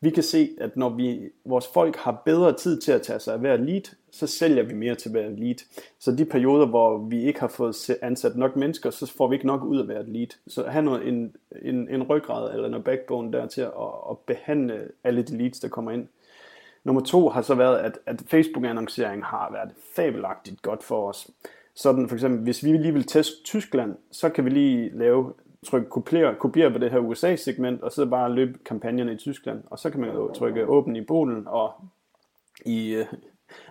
Vi 0.00 0.10
kan 0.10 0.22
se, 0.22 0.48
at 0.60 0.76
når 0.76 0.88
vi, 0.88 1.30
vores 1.44 1.66
folk 1.74 1.96
har 1.96 2.22
bedre 2.24 2.52
tid 2.52 2.80
til 2.80 2.92
at 2.92 3.02
tage 3.02 3.20
sig 3.20 3.34
af 3.34 3.40
hver 3.40 3.56
lead, 3.56 3.82
så 4.10 4.26
sælger 4.26 4.62
vi 4.62 4.74
mere 4.74 4.94
til 4.94 5.10
hver 5.10 5.28
lead. 5.28 5.54
Så 5.98 6.12
de 6.12 6.24
perioder, 6.24 6.66
hvor 6.66 6.98
vi 6.98 7.24
ikke 7.24 7.40
har 7.40 7.48
fået 7.48 7.90
ansat 8.02 8.36
nok 8.36 8.56
mennesker, 8.56 8.90
så 8.90 9.06
får 9.16 9.28
vi 9.28 9.34
ikke 9.34 9.46
nok 9.46 9.64
ud 9.64 9.78
af 9.78 9.86
hvert 9.86 10.08
lead. 10.08 10.26
Så 10.46 10.64
have 10.66 10.84
noget, 10.84 11.08
en, 11.08 11.36
en, 11.62 11.88
en 11.88 12.02
ryggrad 12.02 12.54
eller 12.54 12.76
en 12.76 12.82
backbone 12.82 13.32
der 13.32 13.46
til 13.46 13.60
at, 13.60 13.70
at 14.10 14.18
behandle 14.26 14.88
alle 15.04 15.22
de 15.22 15.38
leads, 15.38 15.60
der 15.60 15.68
kommer 15.68 15.90
ind. 15.90 16.06
Nummer 16.84 17.02
to 17.02 17.28
har 17.28 17.42
så 17.42 17.54
været, 17.54 17.78
at, 17.78 17.98
at 18.06 18.22
Facebook-annoncering 18.26 19.24
har 19.24 19.52
været 19.52 19.70
fabelagtigt 19.96 20.62
godt 20.62 20.82
for 20.82 21.08
os. 21.08 21.30
Sådan 21.74 22.08
for 22.08 22.16
eksempel, 22.16 22.40
hvis 22.40 22.64
vi 22.64 22.72
lige 22.72 22.92
vil 22.92 23.04
teste 23.04 23.42
Tyskland, 23.44 23.96
så 24.10 24.28
kan 24.28 24.44
vi 24.44 24.50
lige 24.50 24.98
lave 24.98 25.32
trykke 25.66 25.90
kopiere, 25.90 26.34
kopiere 26.34 26.70
på 26.70 26.78
det 26.78 26.90
her 26.90 26.98
USA-segment, 26.98 27.82
og 27.82 27.92
så 27.92 28.06
bare 28.06 28.32
løbe 28.32 28.58
kampagnerne 28.64 29.12
i 29.12 29.16
Tyskland. 29.16 29.62
Og 29.70 29.78
så 29.78 29.90
kan 29.90 30.00
man 30.00 30.10
jo 30.10 30.32
trykke 30.32 30.66
åben 30.66 30.96
i 30.96 31.04
Polen, 31.04 31.42
og 31.46 31.72
i, 32.66 32.94
øh, 32.94 33.06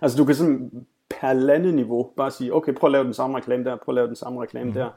altså 0.02 0.18
du 0.18 0.24
kan 0.24 0.34
sådan 0.34 0.86
per 1.10 1.32
landeniveau 1.32 2.10
bare 2.16 2.30
sige, 2.30 2.54
okay, 2.54 2.72
prøv 2.72 2.88
at 2.88 2.92
lave 2.92 3.04
den 3.04 3.14
samme 3.14 3.36
reklame 3.36 3.64
der, 3.64 3.76
prøv 3.76 3.92
at 3.92 3.94
lave 3.94 4.06
den 4.06 4.16
samme 4.16 4.42
reklame 4.42 4.68
mm. 4.68 4.74
der. 4.74 4.90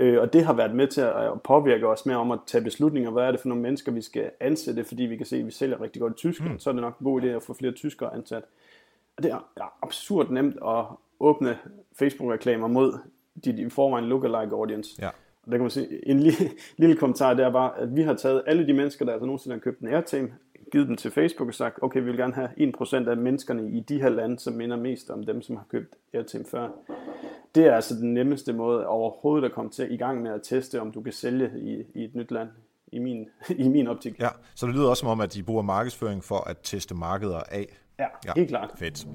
Øh, 0.00 0.20
og 0.20 0.32
det 0.32 0.44
har 0.44 0.52
været 0.52 0.74
med 0.74 0.88
til 0.88 1.00
at 1.00 1.42
påvirke 1.44 1.88
os 1.88 2.06
mere 2.06 2.16
om 2.16 2.30
at 2.30 2.38
tage 2.46 2.64
beslutninger. 2.64 3.10
Hvad 3.10 3.22
er 3.22 3.30
det 3.30 3.40
for 3.40 3.48
nogle 3.48 3.62
mennesker, 3.62 3.92
vi 3.92 4.02
skal 4.02 4.30
ansætte, 4.40 4.84
fordi 4.84 5.02
vi 5.02 5.16
kan 5.16 5.26
se, 5.26 5.36
at 5.36 5.46
vi 5.46 5.50
sælger 5.50 5.80
rigtig 5.80 6.02
godt 6.02 6.12
i 6.12 6.16
Tyskland. 6.16 6.52
Mm. 6.52 6.58
Så 6.58 6.70
er 6.70 6.72
det 6.72 6.82
nok 6.82 6.98
en 6.98 7.04
god 7.04 7.22
idé 7.22 7.26
at 7.26 7.42
få 7.42 7.54
flere 7.54 7.72
tyskere 7.72 8.14
ansat. 8.14 8.42
Og 9.16 9.22
det 9.22 9.30
er 9.30 9.74
absurd 9.82 10.30
nemt 10.30 10.56
at 10.66 10.84
åbne 11.20 11.58
Facebook-reklamer 11.98 12.66
mod 12.68 12.98
de 13.44 13.62
i 13.62 13.68
forvejen 13.68 14.04
lookalike 14.04 14.54
audience. 14.54 15.02
Ja. 15.02 15.10
Og 15.46 15.52
der 15.52 15.52
kan 15.52 15.60
man 15.60 15.70
sige, 15.70 16.08
en 16.08 16.20
lille, 16.20 16.38
lille 16.76 16.96
kommentar, 16.96 17.34
det 17.34 17.44
er 17.44 17.52
bare, 17.52 17.78
at 17.78 17.96
vi 17.96 18.02
har 18.02 18.14
taget 18.14 18.42
alle 18.46 18.66
de 18.66 18.72
mennesker, 18.72 19.04
der 19.04 19.12
altså 19.12 19.26
nogensinde 19.26 19.56
har 19.56 19.60
købt 19.60 19.80
en 19.80 19.88
Airtime, 19.88 20.28
givet 20.72 20.88
dem 20.88 20.96
til 20.96 21.10
Facebook 21.10 21.48
og 21.48 21.54
sagt, 21.54 21.78
okay, 21.82 22.00
vi 22.00 22.06
vil 22.06 22.16
gerne 22.16 22.34
have 22.34 22.48
1% 22.58 23.08
af 23.10 23.16
menneskerne 23.16 23.70
i 23.70 23.80
de 23.80 24.00
her 24.02 24.08
lande, 24.08 24.38
som 24.38 24.52
minder 24.52 24.76
mest 24.76 25.10
om 25.10 25.22
dem, 25.22 25.42
som 25.42 25.56
har 25.56 25.64
købt 25.70 25.94
Airtime 26.14 26.44
før. 26.50 26.68
Det 27.54 27.66
er 27.66 27.74
altså 27.74 27.94
den 27.94 28.14
nemmeste 28.14 28.52
måde 28.52 28.86
overhovedet 28.86 29.44
at 29.44 29.52
komme 29.52 29.70
til 29.70 29.92
i 29.92 29.96
gang 29.96 30.22
med 30.22 30.30
at 30.30 30.40
teste, 30.42 30.80
om 30.80 30.92
du 30.92 31.02
kan 31.02 31.12
sælge 31.12 31.50
i, 31.56 32.00
i 32.00 32.04
et 32.04 32.14
nyt 32.14 32.30
land 32.30 32.48
i 32.92 32.98
min, 32.98 33.28
i 33.64 33.68
min 33.68 33.86
optik. 33.86 34.20
Ja, 34.20 34.28
så 34.54 34.66
det 34.66 34.74
lyder 34.74 34.88
også 34.88 35.00
som 35.00 35.08
om, 35.08 35.20
at 35.20 35.34
de 35.34 35.42
bruger 35.42 35.62
markedsføring 35.62 36.24
for 36.24 36.50
at 36.50 36.56
teste 36.62 36.94
markeder 36.94 37.40
af. 37.50 37.78
Ja, 37.98 38.06
ja. 38.26 38.32
helt 38.36 38.48
klart. 38.48 38.70
Fedt. 38.78 39.06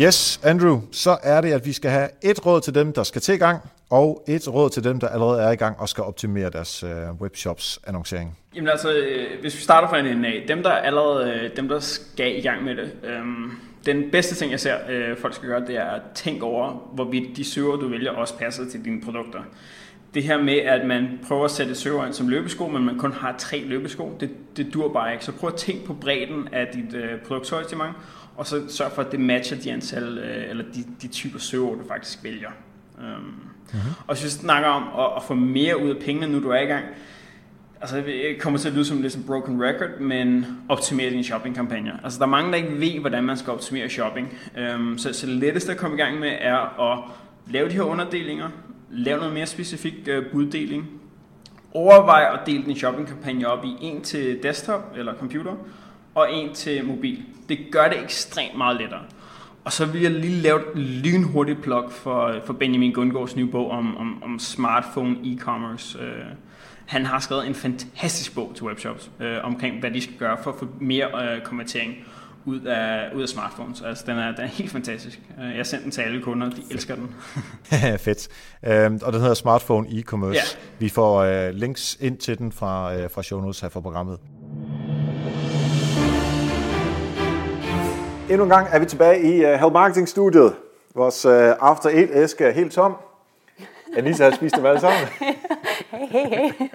Yes, 0.00 0.40
Andrew, 0.44 0.80
så 0.92 1.16
er 1.22 1.40
det, 1.40 1.52
at 1.52 1.66
vi 1.66 1.72
skal 1.72 1.90
have 1.90 2.08
et 2.22 2.46
råd 2.46 2.60
til 2.60 2.74
dem, 2.74 2.92
der 2.92 3.02
skal 3.02 3.22
til 3.22 3.34
i 3.34 3.38
gang, 3.38 3.60
og 3.90 4.24
et 4.28 4.54
råd 4.54 4.70
til 4.70 4.84
dem, 4.84 5.00
der 5.00 5.08
allerede 5.08 5.42
er 5.42 5.50
i 5.50 5.56
gang 5.56 5.80
og 5.80 5.88
skal 5.88 6.04
optimere 6.04 6.50
deres 6.50 6.82
øh, 6.82 6.90
webshops 7.20 7.80
annoncering. 7.86 8.38
Jamen 8.54 8.68
altså, 8.68 8.92
øh, 8.92 9.40
hvis 9.40 9.56
vi 9.56 9.60
starter 9.60 9.88
fra 9.88 9.98
en 9.98 10.06
ende 10.06 10.28
af, 10.28 10.44
dem 10.48 10.62
der 10.62 10.70
allerede, 10.70 11.30
øh, 11.30 11.56
dem 11.56 11.68
der 11.68 11.80
skal 11.80 12.38
i 12.38 12.40
gang 12.40 12.64
med 12.64 12.76
det, 12.76 12.92
øh, 13.04 13.20
den 13.86 14.10
bedste 14.10 14.34
ting, 14.34 14.50
jeg 14.50 14.60
ser, 14.60 14.76
øh, 14.90 15.16
folk 15.18 15.34
skal 15.34 15.48
gøre, 15.48 15.66
det 15.66 15.76
er 15.76 15.84
at 15.84 16.02
tænke 16.14 16.44
over, 16.44 16.90
hvorvidt 16.92 17.36
de 17.36 17.44
søger, 17.44 17.76
du 17.76 17.88
vælger, 17.88 18.10
også 18.10 18.38
passer 18.38 18.70
til 18.70 18.84
dine 18.84 19.00
produkter. 19.00 19.40
Det 20.14 20.22
her 20.22 20.42
med, 20.42 20.58
at 20.58 20.86
man 20.86 21.18
prøver 21.28 21.44
at 21.44 21.50
sætte 21.50 21.74
søger 21.74 22.06
ind 22.06 22.12
som 22.12 22.28
løbesko, 22.28 22.68
men 22.68 22.84
man 22.84 22.98
kun 22.98 23.12
har 23.12 23.34
tre 23.38 23.62
løbesko, 23.66 24.16
det, 24.20 24.30
det 24.56 24.74
dur 24.74 24.92
bare 24.92 25.12
ikke. 25.12 25.24
Så 25.24 25.32
prøv 25.32 25.48
at 25.48 25.56
tænke 25.56 25.86
på 25.86 25.94
bredden 25.94 26.48
af 26.52 26.66
dit 26.74 26.94
øh, 26.94 27.20
produktsortiment, 27.26 27.92
og 28.36 28.46
så 28.46 28.62
sørg 28.68 28.92
for, 28.92 29.02
at 29.02 29.12
det 29.12 29.20
matcher 29.20 29.56
de 29.56 29.72
antal, 29.72 30.18
øh, 30.18 30.50
eller 30.50 30.64
de, 30.74 30.84
de 31.02 31.08
typer 31.08 31.38
søger, 31.38 31.74
du 31.74 31.88
faktisk 31.88 32.24
vælger. 32.24 32.50
Um, 32.98 33.04
mm-hmm. 33.04 33.80
Og 34.06 34.14
hvis 34.14 34.24
vi 34.24 34.28
snakker 34.28 34.68
om 34.68 34.82
at, 34.82 35.16
at 35.16 35.22
få 35.22 35.34
mere 35.34 35.84
ud 35.84 35.90
af 35.90 35.96
pengene, 36.02 36.32
nu 36.32 36.42
du 36.42 36.50
er 36.50 36.60
i 36.60 36.66
gang, 36.66 36.84
altså 37.80 37.96
det 37.96 38.40
kommer 38.40 38.58
til 38.58 38.68
at 38.68 38.74
lyde 38.74 38.84
som 38.84 39.02
lidt 39.02 39.16
en 39.16 39.24
broken 39.26 39.62
record, 39.62 40.00
men 40.00 40.46
optimere 40.68 41.10
dine 41.10 41.24
shoppingkampagner. 41.24 41.92
Altså 42.04 42.18
der 42.18 42.24
er 42.24 42.30
mange, 42.30 42.50
der 42.50 42.56
ikke 42.56 42.80
ved, 42.80 43.00
hvordan 43.00 43.24
man 43.24 43.36
skal 43.36 43.52
optimere 43.52 43.88
shopping. 43.88 44.38
Um, 44.74 44.98
så, 44.98 45.12
så 45.12 45.26
det 45.26 45.34
letteste 45.34 45.72
at 45.72 45.78
komme 45.78 45.96
i 45.96 46.00
gang 46.00 46.20
med 46.20 46.32
er 46.40 46.92
at 46.92 46.98
lave 47.50 47.68
de 47.68 47.74
her 47.74 47.82
underdelinger, 47.82 48.48
lave 48.90 49.18
noget 49.18 49.34
mere 49.34 49.46
specifik 49.46 49.94
uh, 50.08 50.32
buddeling, 50.32 50.90
overvej 51.72 52.30
at 52.32 52.46
dele 52.46 52.64
din 52.64 52.76
shoppingkampagne 52.76 53.48
op 53.48 53.64
i 53.64 53.76
en 53.80 54.02
til 54.02 54.42
desktop 54.42 54.94
eller 54.96 55.14
computer, 55.14 55.52
og 56.14 56.32
en 56.32 56.54
til 56.54 56.84
mobil. 56.84 57.24
Det 57.48 57.58
gør 57.72 57.88
det 57.88 58.02
ekstremt 58.02 58.56
meget 58.56 58.76
lettere. 58.80 59.00
Og 59.64 59.72
så 59.72 59.86
vil 59.86 60.02
jeg 60.02 60.10
lige 60.10 60.42
lave 60.42 60.60
et 60.60 60.78
lynhurtigt 60.78 61.62
plug 61.62 61.92
for, 61.92 62.34
for 62.44 62.52
Benjamin 62.52 62.92
Gundgaards 62.92 63.36
nye 63.36 63.46
bog 63.46 63.70
om, 63.70 63.96
om, 63.96 64.22
om 64.22 64.38
smartphone 64.38 65.16
e-commerce. 65.24 65.98
Uh, 65.98 66.04
han 66.86 67.06
har 67.06 67.20
skrevet 67.20 67.46
en 67.46 67.54
fantastisk 67.54 68.34
bog 68.34 68.52
til 68.54 68.64
webshops 68.64 69.10
uh, 69.20 69.26
omkring, 69.42 69.80
hvad 69.80 69.90
de 69.90 70.00
skal 70.00 70.14
gøre 70.16 70.36
for 70.42 70.50
at 70.50 70.58
få 70.58 70.68
mere 70.80 71.08
uh, 71.14 71.44
konvertering 71.44 71.94
ud 72.44 72.60
af, 72.60 73.14
ud 73.14 73.22
af 73.22 73.28
smartphones. 73.28 73.82
Altså, 73.82 74.04
den 74.06 74.18
er, 74.18 74.32
den 74.32 74.44
er 74.44 74.48
helt 74.48 74.70
fantastisk. 74.70 75.20
Uh, 75.38 75.44
jeg 75.44 75.56
har 75.56 75.62
sendt 75.62 75.84
den 75.84 75.90
til 75.90 76.00
alle 76.00 76.22
kunder, 76.22 76.50
de 76.50 76.62
elsker 76.70 76.94
den. 76.94 77.14
Fedt. 78.04 78.28
Uh, 78.62 79.06
og 79.06 79.12
den 79.12 79.20
hedder 79.20 79.34
Smartphone 79.34 79.88
E-Commerce. 79.88 80.34
Ja. 80.34 80.42
Vi 80.78 80.88
får 80.88 81.46
uh, 81.48 81.54
links 81.54 81.96
ind 82.00 82.18
til 82.18 82.38
den 82.38 82.52
fra, 82.52 82.96
uh, 82.96 83.10
fra 83.10 83.22
show 83.22 83.40
notes 83.40 83.60
her 83.60 83.68
for 83.68 83.80
programmet. 83.80 84.18
Endnu 88.30 88.44
en 88.44 88.50
gang 88.50 88.68
er 88.72 88.78
vi 88.78 88.86
tilbage 88.86 89.20
i 89.20 89.44
uh, 89.44 89.50
Help 89.50 89.72
Marketing 89.72 90.08
Studiet. 90.08 90.56
Vores 90.94 91.26
uh, 91.26 91.32
After 91.60 91.88
Eight 91.88 92.10
æske 92.12 92.44
er 92.44 92.50
helt 92.50 92.72
tom. 92.72 92.96
Anissa 93.96 94.24
har 94.24 94.36
spist 94.36 94.56
dem 94.56 94.66
alle 94.66 94.80
sammen. 94.80 95.08
hey, 95.90 96.06
hey, 96.06 96.52
hey. 96.52 96.68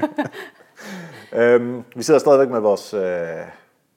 øhm, 1.40 1.84
vi 1.96 2.04
sidder 2.04 2.20
stadigvæk 2.20 2.50
med 2.50 2.60
vores, 2.60 2.94
uh, 2.94 3.02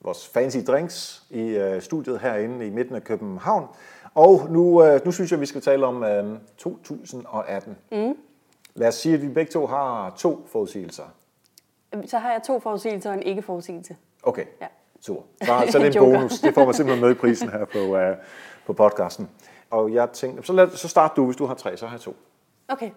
vores 0.00 0.28
fancy 0.28 0.56
drinks 0.66 1.22
i 1.30 1.58
uh, 1.58 1.82
studiet 1.82 2.20
herinde 2.20 2.66
i 2.66 2.70
midten 2.70 2.94
af 2.94 3.04
København. 3.04 3.66
Og 4.14 4.46
nu, 4.50 4.82
uh, 4.82 5.04
nu 5.04 5.12
synes 5.12 5.32
jeg, 5.32 5.40
vi 5.40 5.46
skal 5.46 5.60
tale 5.60 5.86
om 5.86 6.02
uh, 6.02 6.38
2018. 6.56 7.76
Mm. 7.92 8.16
Lad 8.74 8.88
os 8.88 8.94
sige, 8.94 9.14
at 9.14 9.22
vi 9.22 9.28
begge 9.28 9.52
to 9.52 9.66
har 9.66 10.14
to 10.16 10.46
forudsigelser. 10.52 11.04
Så 12.06 12.18
har 12.18 12.32
jeg 12.32 12.42
to 12.46 12.60
forudsigelser 12.60 13.10
og 13.10 13.16
en 13.16 13.22
ikke-forudsigelse. 13.22 13.96
Okay. 14.22 14.44
Ja. 14.60 14.66
Super. 15.02 15.22
Så, 15.42 15.66
så 15.70 15.78
det 15.78 15.96
er 15.96 16.00
en 16.00 16.12
bonus. 16.12 16.40
Det 16.40 16.54
får 16.54 16.64
man 16.64 16.74
simpelthen 16.74 17.04
med 17.04 17.10
i 17.10 17.18
prisen 17.18 17.48
her 17.48 17.64
på, 17.64 17.78
uh, 17.78 18.16
på 18.66 18.72
podcasten. 18.72 19.30
Og 19.70 19.92
jeg 19.92 20.10
tænkte, 20.12 20.42
så, 20.42 20.52
lad, 20.52 20.70
så 20.70 20.88
start 20.88 21.16
du, 21.16 21.24
hvis 21.24 21.36
du 21.36 21.46
har 21.46 21.54
tre, 21.54 21.76
så 21.76 21.86
har 21.86 21.94
jeg 21.94 22.00
to. 22.00 22.16
Okay. 22.68 22.90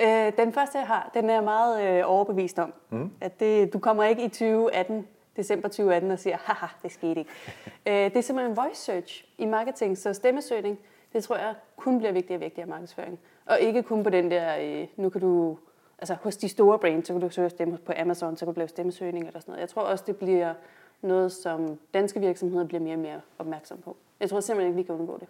Øh, 0.00 0.32
den 0.36 0.52
første, 0.52 0.78
jeg 0.78 0.86
har, 0.86 1.10
den 1.14 1.30
er 1.30 1.34
jeg 1.34 1.44
meget 1.44 1.98
øh, 1.98 2.02
overbevist 2.06 2.58
om. 2.58 2.72
Mm. 2.90 3.10
At 3.20 3.40
det, 3.40 3.72
du 3.72 3.78
kommer 3.78 4.04
ikke 4.04 4.24
i 4.24 4.28
2018, 4.28 5.06
december 5.36 5.68
2018 5.68 6.10
og 6.10 6.18
siger, 6.18 6.36
haha, 6.40 6.66
det 6.82 6.92
skete 6.92 7.20
ikke. 7.20 7.30
øh, 7.88 7.94
det 7.94 8.16
er 8.16 8.20
simpelthen 8.20 8.56
voice 8.56 8.82
search 8.82 9.24
i 9.38 9.46
marketing, 9.46 9.98
så 9.98 10.12
stemmesøgning, 10.12 10.78
det 11.12 11.24
tror 11.24 11.36
jeg 11.36 11.54
kun 11.76 11.98
bliver 11.98 12.12
vigtigere 12.12 12.36
og 12.36 12.40
vigtigere 12.40 12.66
i 12.66 12.70
markedsføring. 12.70 13.18
Og 13.46 13.60
ikke 13.60 13.82
kun 13.82 14.04
på 14.04 14.10
den 14.10 14.30
der, 14.30 14.56
øh, 14.60 14.86
nu 14.96 15.08
kan 15.08 15.20
du, 15.20 15.58
altså 15.98 16.16
hos 16.22 16.36
de 16.36 16.48
store 16.48 16.78
brands, 16.78 17.06
så 17.06 17.12
kan 17.12 17.22
du 17.22 17.30
søge 17.30 17.50
stemme 17.50 17.78
på 17.78 17.92
Amazon, 17.96 18.36
så 18.36 18.44
kan 18.44 18.54
du 18.54 18.58
lave 18.58 18.68
stemmesøgning 18.68 19.26
eller 19.26 19.40
sådan 19.40 19.52
noget. 19.52 19.60
Jeg 19.60 19.68
tror 19.68 19.82
også, 19.82 20.04
det 20.06 20.16
bliver 20.16 20.54
noget, 21.02 21.32
som 21.32 21.78
danske 21.94 22.20
virksomheder 22.20 22.64
bliver 22.64 22.80
mere 22.80 22.94
og 22.94 22.98
mere 22.98 23.20
opmærksom 23.38 23.78
på. 23.78 23.96
Jeg 24.20 24.30
tror 24.30 24.40
simpelthen 24.40 24.68
ikke, 24.68 24.76
vi 24.76 24.82
kan 24.82 24.94
undgå 24.94 25.18
det. 25.20 25.28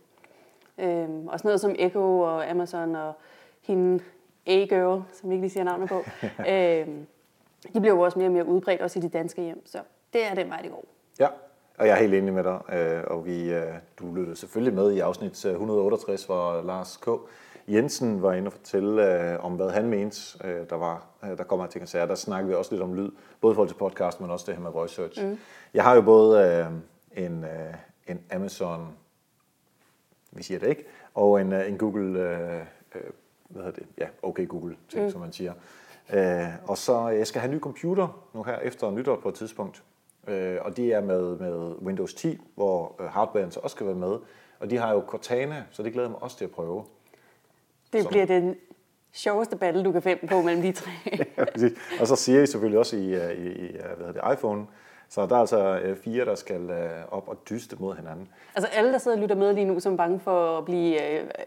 Øhm, 0.84 1.28
også 1.28 1.46
noget 1.46 1.60
som 1.60 1.74
Echo 1.78 2.20
og 2.20 2.50
Amazon 2.50 2.96
og 2.96 3.12
hende 3.60 4.04
A-girl, 4.46 5.02
som 5.12 5.30
vi 5.30 5.34
ikke 5.34 5.42
lige 5.42 5.52
siger 5.52 5.64
navnet 5.64 5.88
på, 5.88 5.94
øhm, 6.52 7.06
de 7.74 7.80
bliver 7.80 7.94
jo 7.94 8.00
også 8.00 8.18
mere 8.18 8.28
og 8.28 8.32
mere 8.32 8.46
udbredt, 8.46 8.80
også 8.80 8.98
i 8.98 9.02
de 9.02 9.08
danske 9.08 9.42
hjem. 9.42 9.66
Så 9.66 9.78
det 10.12 10.26
er 10.26 10.34
den 10.34 10.50
vej, 10.50 10.60
det 10.62 10.70
går. 10.70 10.84
Ja. 11.20 11.28
Og 11.78 11.86
jeg 11.86 11.96
er 11.96 12.00
helt 12.00 12.14
enig 12.14 12.32
med 12.32 12.44
dig, 12.44 12.60
øh, 12.72 13.04
og 13.06 13.26
vi, 13.26 13.52
øh, 13.52 13.72
du 13.98 14.14
lyttede 14.14 14.36
selvfølgelig 14.36 14.74
med 14.74 14.92
i 14.92 14.98
afsnit 14.98 15.44
168, 15.44 16.24
hvor 16.24 16.62
Lars 16.62 16.96
K. 16.96 17.08
Jensen 17.68 18.22
var 18.22 18.32
inde 18.32 18.48
og 18.48 18.52
fortælle 18.52 19.22
øh, 19.32 19.44
om, 19.44 19.52
hvad 19.52 19.70
han 19.70 19.88
mente, 19.88 20.48
øh, 20.48 20.70
der, 20.70 20.76
var, 20.76 21.06
øh, 21.24 21.38
der 21.38 21.44
kommer 21.44 21.66
til 21.66 21.86
sige. 21.86 22.06
Der 22.06 22.14
snakker 22.14 22.48
vi 22.48 22.54
også 22.54 22.72
lidt 22.72 22.82
om 22.82 22.94
lyd, 22.94 23.10
både 23.40 23.52
i 23.52 23.54
forhold 23.54 23.68
til 23.68 23.76
podcast, 23.76 24.20
men 24.20 24.30
også 24.30 24.44
det 24.46 24.54
her 24.54 24.62
med 24.62 24.70
voice 24.70 24.94
search. 24.94 25.26
Mm. 25.26 25.38
Jeg 25.74 25.84
har 25.84 25.94
jo 25.94 26.02
både 26.02 26.46
øh, 26.46 27.24
en, 27.24 27.44
øh, 27.44 27.74
en 28.06 28.20
Amazon, 28.32 28.88
vi 30.32 30.42
siger 30.42 30.60
det 30.60 30.68
ikke, 30.68 30.84
og 31.14 31.40
en, 31.40 31.52
øh, 31.52 31.68
en 31.68 31.78
Google, 31.78 32.20
øh, 32.20 32.60
øh, 32.94 33.02
hvad 33.48 33.62
hedder 33.62 33.78
det, 33.78 33.86
ja, 33.98 34.06
okay 34.22 34.48
Google, 34.48 34.76
ting, 34.88 35.04
mm. 35.04 35.10
som 35.10 35.20
man 35.20 35.32
siger. 35.32 35.52
Øh, 36.12 36.48
og 36.66 36.78
så 36.78 37.08
jeg 37.08 37.26
skal 37.26 37.40
have 37.40 37.50
en 37.50 37.56
ny 37.56 37.60
computer 37.60 38.28
nu 38.34 38.42
her 38.42 38.58
efter 38.58 38.90
nytår 38.90 39.16
på 39.16 39.28
et 39.28 39.34
tidspunkt. 39.34 39.82
Øh, 40.28 40.58
og 40.60 40.76
det 40.76 40.94
er 40.94 41.00
med, 41.00 41.38
med 41.38 41.74
Windows 41.82 42.14
10, 42.14 42.38
hvor 42.54 42.96
øh, 43.00 43.06
hardwaren 43.06 43.50
så 43.50 43.60
også 43.60 43.74
skal 43.74 43.86
være 43.86 43.94
med. 43.96 44.18
Og 44.60 44.70
de 44.70 44.76
har 44.76 44.92
jo 44.92 45.04
Cortana, 45.06 45.64
så 45.70 45.82
det 45.82 45.92
glæder 45.92 46.08
jeg 46.08 46.10
mig 46.10 46.22
også 46.22 46.36
til 46.36 46.44
at 46.44 46.50
prøve. 46.50 46.84
Det 47.92 48.02
som... 48.02 48.10
bliver 48.10 48.26
den 48.26 48.56
sjoveste 49.12 49.56
battle, 49.56 49.84
du 49.84 49.92
kan 49.92 50.02
finde 50.02 50.26
på 50.26 50.42
mellem 50.42 50.62
de 50.62 50.72
tre. 50.72 50.90
ja, 51.38 51.44
præcis. 51.44 51.72
Og 52.00 52.06
så 52.06 52.16
siger 52.16 52.42
I 52.42 52.46
selvfølgelig 52.46 52.78
også 52.78 52.96
i, 52.96 53.14
øh, 53.14 53.30
i, 53.30 53.48
i 53.48 53.72
hvad 53.96 54.06
hedder 54.06 54.12
det, 54.12 54.32
iPhone. 54.32 54.66
Så 55.10 55.26
der 55.26 55.36
er 55.36 55.40
altså 55.40 55.78
øh, 55.78 55.96
fire, 55.96 56.24
der 56.24 56.34
skal 56.34 56.70
op 57.10 57.28
og 57.28 57.36
dyste 57.50 57.76
mod 57.78 57.96
hinanden. 57.96 58.28
Altså 58.54 58.70
alle, 58.72 58.92
der 58.92 58.98
sidder 58.98 59.16
og 59.16 59.20
lytter 59.20 59.36
med 59.36 59.54
lige 59.54 59.64
nu, 59.64 59.80
som 59.80 59.92
er 59.92 59.96
bange 59.96 60.20
for 60.20 60.58
at 60.58 60.64
blive 60.64 60.98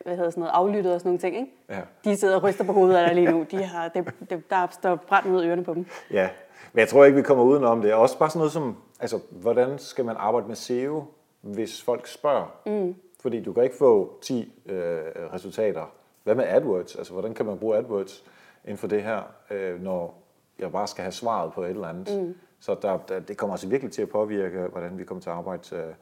hvad 0.03 0.15
hedder 0.15 0.29
sådan 0.29 0.41
noget, 0.41 0.51
aflyttet 0.53 0.93
og 0.93 0.99
sådan 0.99 1.09
nogle 1.09 1.19
ting, 1.19 1.35
ikke? 1.35 1.51
Ja. 1.69 1.81
de 2.05 2.17
sidder 2.17 2.35
og 2.35 2.43
ryster 2.43 2.63
på 2.63 2.73
hovedet 2.73 2.97
af 2.97 3.07
dig 3.07 3.15
lige 3.15 3.31
nu. 3.31 3.45
De 3.51 3.63
har, 3.63 3.87
det, 3.87 4.13
det, 4.29 4.49
der 4.49 4.67
står 4.71 4.95
brændt 4.95 5.27
ud 5.27 5.41
af 5.41 5.47
ørerne 5.47 5.63
på 5.63 5.73
dem. 5.73 5.85
Ja, 6.11 6.29
men 6.73 6.79
jeg 6.79 6.87
tror 6.87 7.05
ikke, 7.05 7.15
vi 7.15 7.21
kommer 7.21 7.43
udenom 7.43 7.81
det. 7.81 7.93
Også 7.93 8.17
bare 8.17 8.29
sådan 8.29 8.39
noget 8.39 8.51
som, 8.51 8.77
altså, 8.99 9.19
hvordan 9.29 9.79
skal 9.79 10.05
man 10.05 10.15
arbejde 10.19 10.47
med 10.47 10.55
SEO, 10.55 11.03
hvis 11.41 11.83
folk 11.83 12.07
spørger? 12.07 12.45
Mm. 12.65 12.95
Fordi 13.21 13.43
du 13.43 13.53
kan 13.53 13.63
ikke 13.63 13.77
få 13.77 14.19
10 14.21 14.53
øh, 14.65 14.99
resultater. 15.33 15.91
Hvad 16.23 16.35
med 16.35 16.45
AdWords? 16.47 16.95
Altså, 16.95 17.13
hvordan 17.13 17.33
kan 17.33 17.45
man 17.45 17.57
bruge 17.57 17.77
AdWords 17.77 18.23
inden 18.63 18.77
for 18.77 18.87
det 18.87 19.03
her, 19.03 19.21
øh, 19.51 19.83
når 19.83 20.23
jeg 20.59 20.71
bare 20.71 20.87
skal 20.87 21.01
have 21.01 21.11
svaret 21.11 21.53
på 21.53 21.63
et 21.63 21.69
eller 21.69 21.87
andet? 21.87 22.21
Mm. 22.21 22.35
Så 22.59 22.75
der, 22.81 22.97
der, 22.97 23.19
det 23.19 23.37
kommer 23.37 23.53
altså 23.53 23.67
virkelig 23.67 23.93
til 23.93 24.01
at 24.01 24.09
påvirke, 24.09 24.59
hvordan 24.59 24.97
vi 24.97 25.03
kommer 25.03 25.21
til 25.21 25.29
at 25.29 25.35
arbejde 25.35 25.75
øh, 25.75 25.93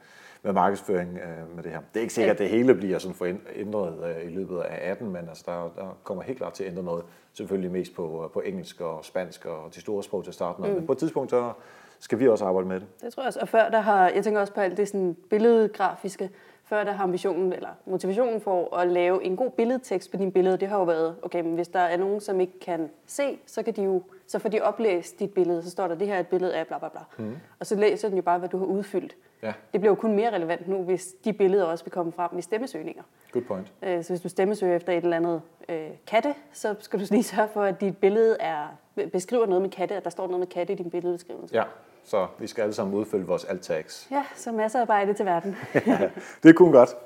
med 0.42 0.52
markedsføring 0.52 1.18
øh, 1.18 1.56
med 1.56 1.62
det 1.62 1.72
her. 1.72 1.80
Det 1.94 1.96
er 1.96 2.00
ikke 2.00 2.14
sikkert, 2.14 2.34
at 2.34 2.38
det 2.38 2.48
hele 2.48 2.74
bliver 2.74 2.98
sådan 2.98 3.14
forændret 3.14 4.16
øh, 4.16 4.32
i 4.32 4.34
løbet 4.34 4.58
af 4.60 4.90
18, 4.90 5.10
men 5.10 5.28
altså, 5.28 5.42
der, 5.46 5.82
der 5.82 5.98
kommer 6.04 6.22
helt 6.22 6.38
klart 6.38 6.52
til 6.52 6.64
at 6.64 6.70
ændre 6.70 6.82
noget. 6.82 7.04
Selvfølgelig 7.32 7.70
mest 7.70 7.94
på, 7.94 8.30
på 8.32 8.40
engelsk 8.40 8.80
og 8.80 9.04
spansk 9.04 9.46
og 9.46 9.74
de 9.74 9.80
store 9.80 10.02
sprog 10.02 10.24
til 10.24 10.32
starten. 10.32 10.66
Mm. 10.66 10.74
Men 10.74 10.86
på 10.86 10.92
et 10.92 10.98
tidspunkt, 10.98 11.30
så 11.30 11.52
skal 11.98 12.18
vi 12.18 12.28
også 12.28 12.44
arbejde 12.44 12.68
med 12.68 12.80
det. 12.80 12.86
Det 13.02 13.12
tror 13.12 13.22
jeg 13.22 13.26
også. 13.26 13.40
Og 13.40 13.48
før 13.48 13.68
der 13.68 13.80
har, 13.80 14.08
jeg 14.08 14.24
tænker 14.24 14.40
også 14.40 14.52
på 14.52 14.60
alt 14.60 14.76
det 14.76 14.88
sådan 14.88 15.16
billedgrafiske, 15.30 16.30
før 16.70 16.84
der 16.84 16.92
har 16.92 17.04
ambitionen 17.04 17.52
eller 17.52 17.68
motivationen 17.86 18.40
for 18.40 18.76
at 18.76 18.88
lave 18.88 19.24
en 19.24 19.36
god 19.36 19.50
billedtekst 19.50 20.10
på 20.10 20.16
din 20.16 20.32
billede, 20.32 20.56
det 20.56 20.68
har 20.68 20.78
jo 20.78 20.84
været, 20.84 21.16
okay, 21.22 21.40
men 21.40 21.54
hvis 21.54 21.68
der 21.68 21.80
er 21.80 21.96
nogen, 21.96 22.20
som 22.20 22.40
ikke 22.40 22.60
kan 22.60 22.90
se, 23.06 23.38
så, 23.46 23.62
kan 23.62 23.76
de 23.76 23.82
jo, 23.82 24.02
så 24.26 24.38
får 24.38 24.48
de 24.48 24.60
oplæst 24.60 25.18
dit 25.18 25.34
billede, 25.34 25.62
så 25.62 25.70
står 25.70 25.88
der, 25.88 25.94
det 25.94 26.06
her 26.06 26.14
er 26.14 26.20
et 26.20 26.26
billede 26.26 26.56
af 26.56 26.66
bla 26.66 26.78
bla 26.78 26.88
bla. 26.88 27.00
Mm. 27.18 27.36
Og 27.60 27.66
så 27.66 27.76
læser 27.76 28.08
den 28.08 28.16
jo 28.16 28.22
bare, 28.22 28.38
hvad 28.38 28.48
du 28.48 28.58
har 28.58 28.66
udfyldt. 28.66 29.16
Ja. 29.42 29.52
Det 29.72 29.80
bliver 29.80 29.90
jo 29.90 29.94
kun 29.94 30.16
mere 30.16 30.30
relevant 30.32 30.68
nu, 30.68 30.82
hvis 30.82 31.14
de 31.24 31.32
billeder 31.32 31.64
også 31.64 31.84
vil 31.84 31.92
komme 31.92 32.12
frem 32.12 32.38
i 32.38 32.42
stemmesøgninger. 32.42 33.02
Good 33.32 33.44
point. 33.44 33.72
Øh, 33.82 34.04
så 34.04 34.12
hvis 34.12 34.20
du 34.20 34.28
stemmesøger 34.28 34.76
efter 34.76 34.92
et 34.92 35.04
eller 35.04 35.16
andet 35.16 35.42
øh, 35.68 35.88
katte, 36.06 36.34
så 36.52 36.74
skal 36.78 37.00
du 37.00 37.04
lige 37.10 37.22
sørge 37.22 37.48
for, 37.48 37.62
at 37.62 37.80
dit 37.80 37.98
billede 37.98 38.36
er, 38.40 38.76
beskriver 39.12 39.46
noget 39.46 39.62
med 39.62 39.70
katte, 39.70 39.94
at 39.94 40.04
der 40.04 40.10
står 40.10 40.26
noget 40.26 40.38
med 40.38 40.46
katte 40.46 40.72
i 40.72 40.76
din 40.76 40.90
billedbeskrivelse. 40.90 41.54
Ja, 41.54 41.62
så 42.04 42.26
vi 42.38 42.46
skal 42.46 42.62
alle 42.62 42.74
sammen 42.74 42.94
udfylde 42.94 43.26
vores 43.26 43.44
alt 43.44 43.62
tags. 43.62 44.08
Ja, 44.10 44.24
så 44.34 44.52
masser 44.52 44.78
af 44.78 44.82
arbejde 44.82 45.14
til 45.14 45.26
verden. 45.26 45.56
det 46.42 46.56
kunne 46.56 46.72
godt. 46.72 46.96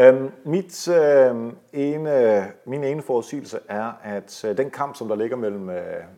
Um, 0.00 0.32
mit, 0.44 0.88
uh, 0.88 1.52
ene, 1.72 2.46
min 2.64 2.84
ene 2.84 3.02
forudsigelse 3.02 3.58
er, 3.68 3.92
at 4.02 4.44
uh, 4.48 4.56
den 4.56 4.70
kamp, 4.70 4.96
som 4.96 5.08
der 5.08 5.16
ligger 5.16 5.36
mellem 5.36 5.68
uh, 5.68 5.74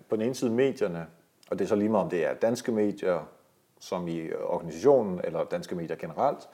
på 0.08 0.16
den 0.16 0.22
ene 0.22 0.34
side 0.34 0.50
medierne, 0.50 1.06
og 1.50 1.58
det 1.58 1.64
er 1.64 1.68
så 1.68 1.76
lige 1.76 1.88
meget 1.88 2.04
om 2.04 2.11
det 2.11 2.26
er 2.26 2.34
danske 2.34 2.72
medier, 2.72 3.28
som 3.80 4.08
i 4.08 4.32
organisationen, 4.32 5.20
eller 5.24 5.44
danske 5.44 5.74
medier 5.74 5.96
generelt, 5.96 6.48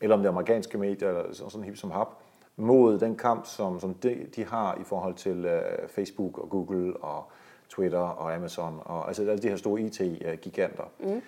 eller 0.00 0.16
om 0.16 0.20
det 0.20 0.26
er 0.26 0.32
amerikanske 0.32 0.78
medier, 0.78 1.08
eller 1.08 1.32
sådan 1.32 1.64
hip 1.64 1.76
som 1.76 1.90
hap, 1.90 2.08
mod 2.56 2.98
den 2.98 3.16
kamp, 3.16 3.46
som, 3.46 3.80
som 3.80 3.94
de, 3.94 4.26
de 4.36 4.44
har 4.44 4.74
i 4.80 4.84
forhold 4.84 5.14
til 5.14 5.44
uh, 5.44 5.88
Facebook 5.88 6.38
og 6.38 6.50
Google 6.50 6.96
og 6.96 7.30
Twitter 7.70 7.98
og 7.98 8.34
Amazon, 8.34 8.80
og 8.84 9.08
altså 9.08 9.22
alle 9.22 9.42
de 9.42 9.48
her 9.48 9.56
store 9.56 9.80
IT-giganter. 9.80 10.84
Mm. 10.98 11.22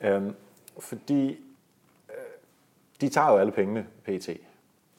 Øhm, 0.00 0.34
fordi 0.78 1.30
øh, 2.08 2.14
de 3.00 3.08
tager 3.08 3.32
jo 3.32 3.36
alle 3.36 3.52
pengene, 3.52 3.86
PT, 4.04 4.28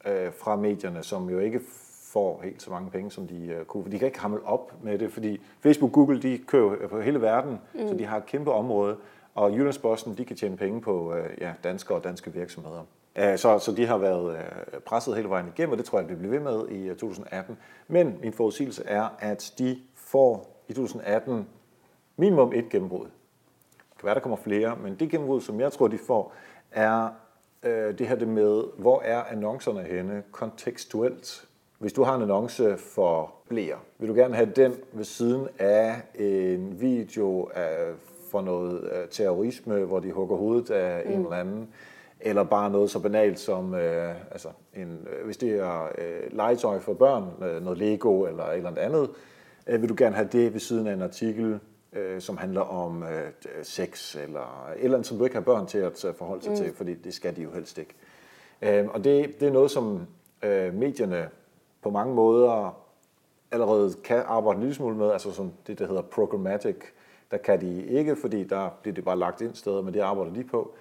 øh, 0.06 0.34
fra 0.34 0.56
medierne, 0.56 1.04
som 1.04 1.30
jo 1.30 1.40
ikke 1.40 1.62
får 2.04 2.42
helt 2.44 2.62
så 2.62 2.72
mange 2.72 2.92
penge, 2.92 3.12
som 3.12 3.28
de 3.28 3.46
øh, 3.46 3.66
kunne. 3.66 3.84
For 3.84 3.90
de 3.90 4.00
kan 4.00 4.06
ikke 4.06 4.20
hamle 4.20 4.46
op 4.46 4.74
med 4.84 5.00
det, 5.00 5.14
fordi 5.14 5.42
Facebook 5.60 5.90
og 5.90 5.94
Google, 5.94 6.22
de 6.22 6.38
kører 6.48 6.88
på 6.88 7.02
hele 7.02 7.22
verden, 7.22 7.60
mm. 7.74 7.88
så 7.88 7.94
de 7.94 8.06
har 8.06 8.18
et 8.18 8.26
kæmpe 8.26 8.52
område, 8.52 8.98
og 9.36 9.52
Jyllandsposten, 9.52 10.18
de 10.18 10.26
kan 10.26 10.36
tjene 10.36 10.58
penge 10.58 10.82
på 10.82 11.14
øh, 11.14 11.30
ja, 11.42 11.54
danske 11.64 11.96
og 11.96 12.04
danske 12.04 12.34
virksomheder. 12.34 12.84
Øh, 13.16 13.38
så, 13.38 13.60
så 13.60 13.72
de 13.72 13.86
har 13.86 13.98
været 13.98 14.38
øh, 14.38 14.80
presset 14.80 15.16
hele 15.16 15.30
vejen 15.30 15.48
igennem, 15.48 15.72
og 15.72 15.78
det 15.78 15.86
tror 15.86 16.00
jeg, 16.00 16.06
at 16.06 16.12
vi 16.12 16.16
bliver 16.16 16.32
ved 16.32 16.40
med 16.40 16.70
i 16.70 16.90
2018. 16.90 17.58
Men 17.88 18.18
min 18.22 18.34
forudsigelse 18.34 18.84
er, 18.86 19.10
at 19.20 19.54
de 19.58 19.80
får 19.96 20.59
i 20.70 20.74
2018 20.74 21.48
minimum 22.18 22.54
et 22.54 22.70
gennembrud. 22.70 23.06
Det 23.06 23.98
kan 24.00 24.06
være, 24.06 24.16
der 24.16 24.22
kommer 24.22 24.38
flere, 24.38 24.78
men 24.84 24.96
det 24.96 25.10
gennembrud, 25.10 25.42
som 25.42 25.60
jeg 25.60 25.72
tror, 25.72 25.88
de 25.88 25.98
får, 25.98 26.34
er 26.72 27.10
øh, 27.64 27.98
det 27.98 28.08
her 28.08 28.16
det 28.16 28.28
med, 28.28 28.64
hvor 28.78 29.02
er 29.02 29.24
annoncerne 29.24 29.84
henne 29.84 30.24
kontekstuelt. 30.32 31.46
Hvis 31.80 31.94
du 31.94 32.04
har 32.04 32.16
en 32.16 32.22
annonce 32.22 32.78
for 32.78 33.34
blære, 33.50 33.78
vil 33.98 34.10
du 34.10 34.14
gerne 34.14 34.36
have 34.36 34.52
den 34.56 34.74
ved 34.94 35.04
siden 35.04 35.48
af 35.60 36.02
en 36.16 36.82
video 36.82 37.50
af, 37.54 37.94
for 38.32 38.42
noget 38.42 38.84
øh, 38.84 39.10
terrorisme, 39.10 39.80
hvor 39.80 40.00
de 40.00 40.12
hugger 40.12 40.38
hovedet 40.38 40.70
af 40.70 41.06
mm. 41.06 41.12
en 41.12 41.20
eller 41.20 41.36
anden, 41.36 41.70
eller 42.20 42.44
bare 42.44 42.70
noget 42.70 42.92
så 42.92 43.00
banalt 43.00 43.40
som, 43.40 43.74
øh, 43.74 44.16
altså 44.32 44.50
en, 44.76 45.08
øh, 45.14 45.26
hvis 45.26 45.38
det 45.38 45.52
er 45.52 45.84
øh, 45.98 46.38
legetøj 46.38 46.80
for 46.80 46.94
børn, 46.94 47.44
øh, 47.44 47.64
noget 47.64 47.78
Lego 47.78 48.26
eller 48.26 48.44
et 48.44 48.58
eller 48.58 48.78
andet, 48.78 49.10
øh, 49.70 49.82
vil 49.82 49.90
du 49.90 49.96
gerne 49.98 50.16
have 50.16 50.28
det 50.32 50.54
ved 50.54 50.60
siden 50.60 50.88
af 50.88 50.94
en 50.94 51.02
artikel, 51.02 51.60
øh, 51.94 52.22
som 52.22 52.38
handler 52.38 52.62
om 52.62 53.04
øh, 53.04 53.32
sex, 53.64 54.16
eller 54.16 54.72
eller 54.78 54.98
andet, 54.98 55.08
som 55.08 55.18
du 55.18 55.24
ikke 55.24 55.36
har 55.36 55.42
børn 55.42 55.68
til 55.68 55.78
at 55.78 56.06
øh, 56.06 56.14
forholde 56.14 56.44
sig 56.44 56.52
mm. 56.52 56.58
til, 56.58 56.74
fordi 56.74 56.94
det 56.94 57.14
skal 57.14 57.36
de 57.36 57.42
jo 57.42 57.52
helst 57.52 57.78
ikke. 57.78 57.94
Øh, 58.62 58.88
og 58.88 59.04
det, 59.04 59.40
det 59.40 59.48
er 59.48 59.52
noget, 59.52 59.72
som 59.72 60.08
øh, 60.44 60.74
medierne 60.74 61.30
på 61.82 61.90
mange 61.90 62.16
måder 62.16 62.78
allerede 63.52 63.94
kan 64.04 64.24
arbejde 64.26 64.56
en 64.56 64.62
lille 64.62 64.76
smule 64.76 64.96
med, 64.96 65.12
altså 65.12 65.32
som 65.32 65.52
det, 65.68 65.80
der 65.80 65.88
hedder 65.88 66.02
programmatic, 66.02 66.76
der 67.32 67.38
kan 67.38 67.62
de 67.62 67.86
ikke, 67.86 68.16
fordi 68.16 68.44
der 68.44 68.70
bliver 68.82 68.96
det 68.96 69.06
bare 69.06 69.20
lagt 69.20 69.42
ind 69.42 69.56
steder, 69.56 69.82
men 69.82 69.94
det 69.94 70.00
arbejder 70.00 70.34
de 70.34 70.44
på. 70.44 70.74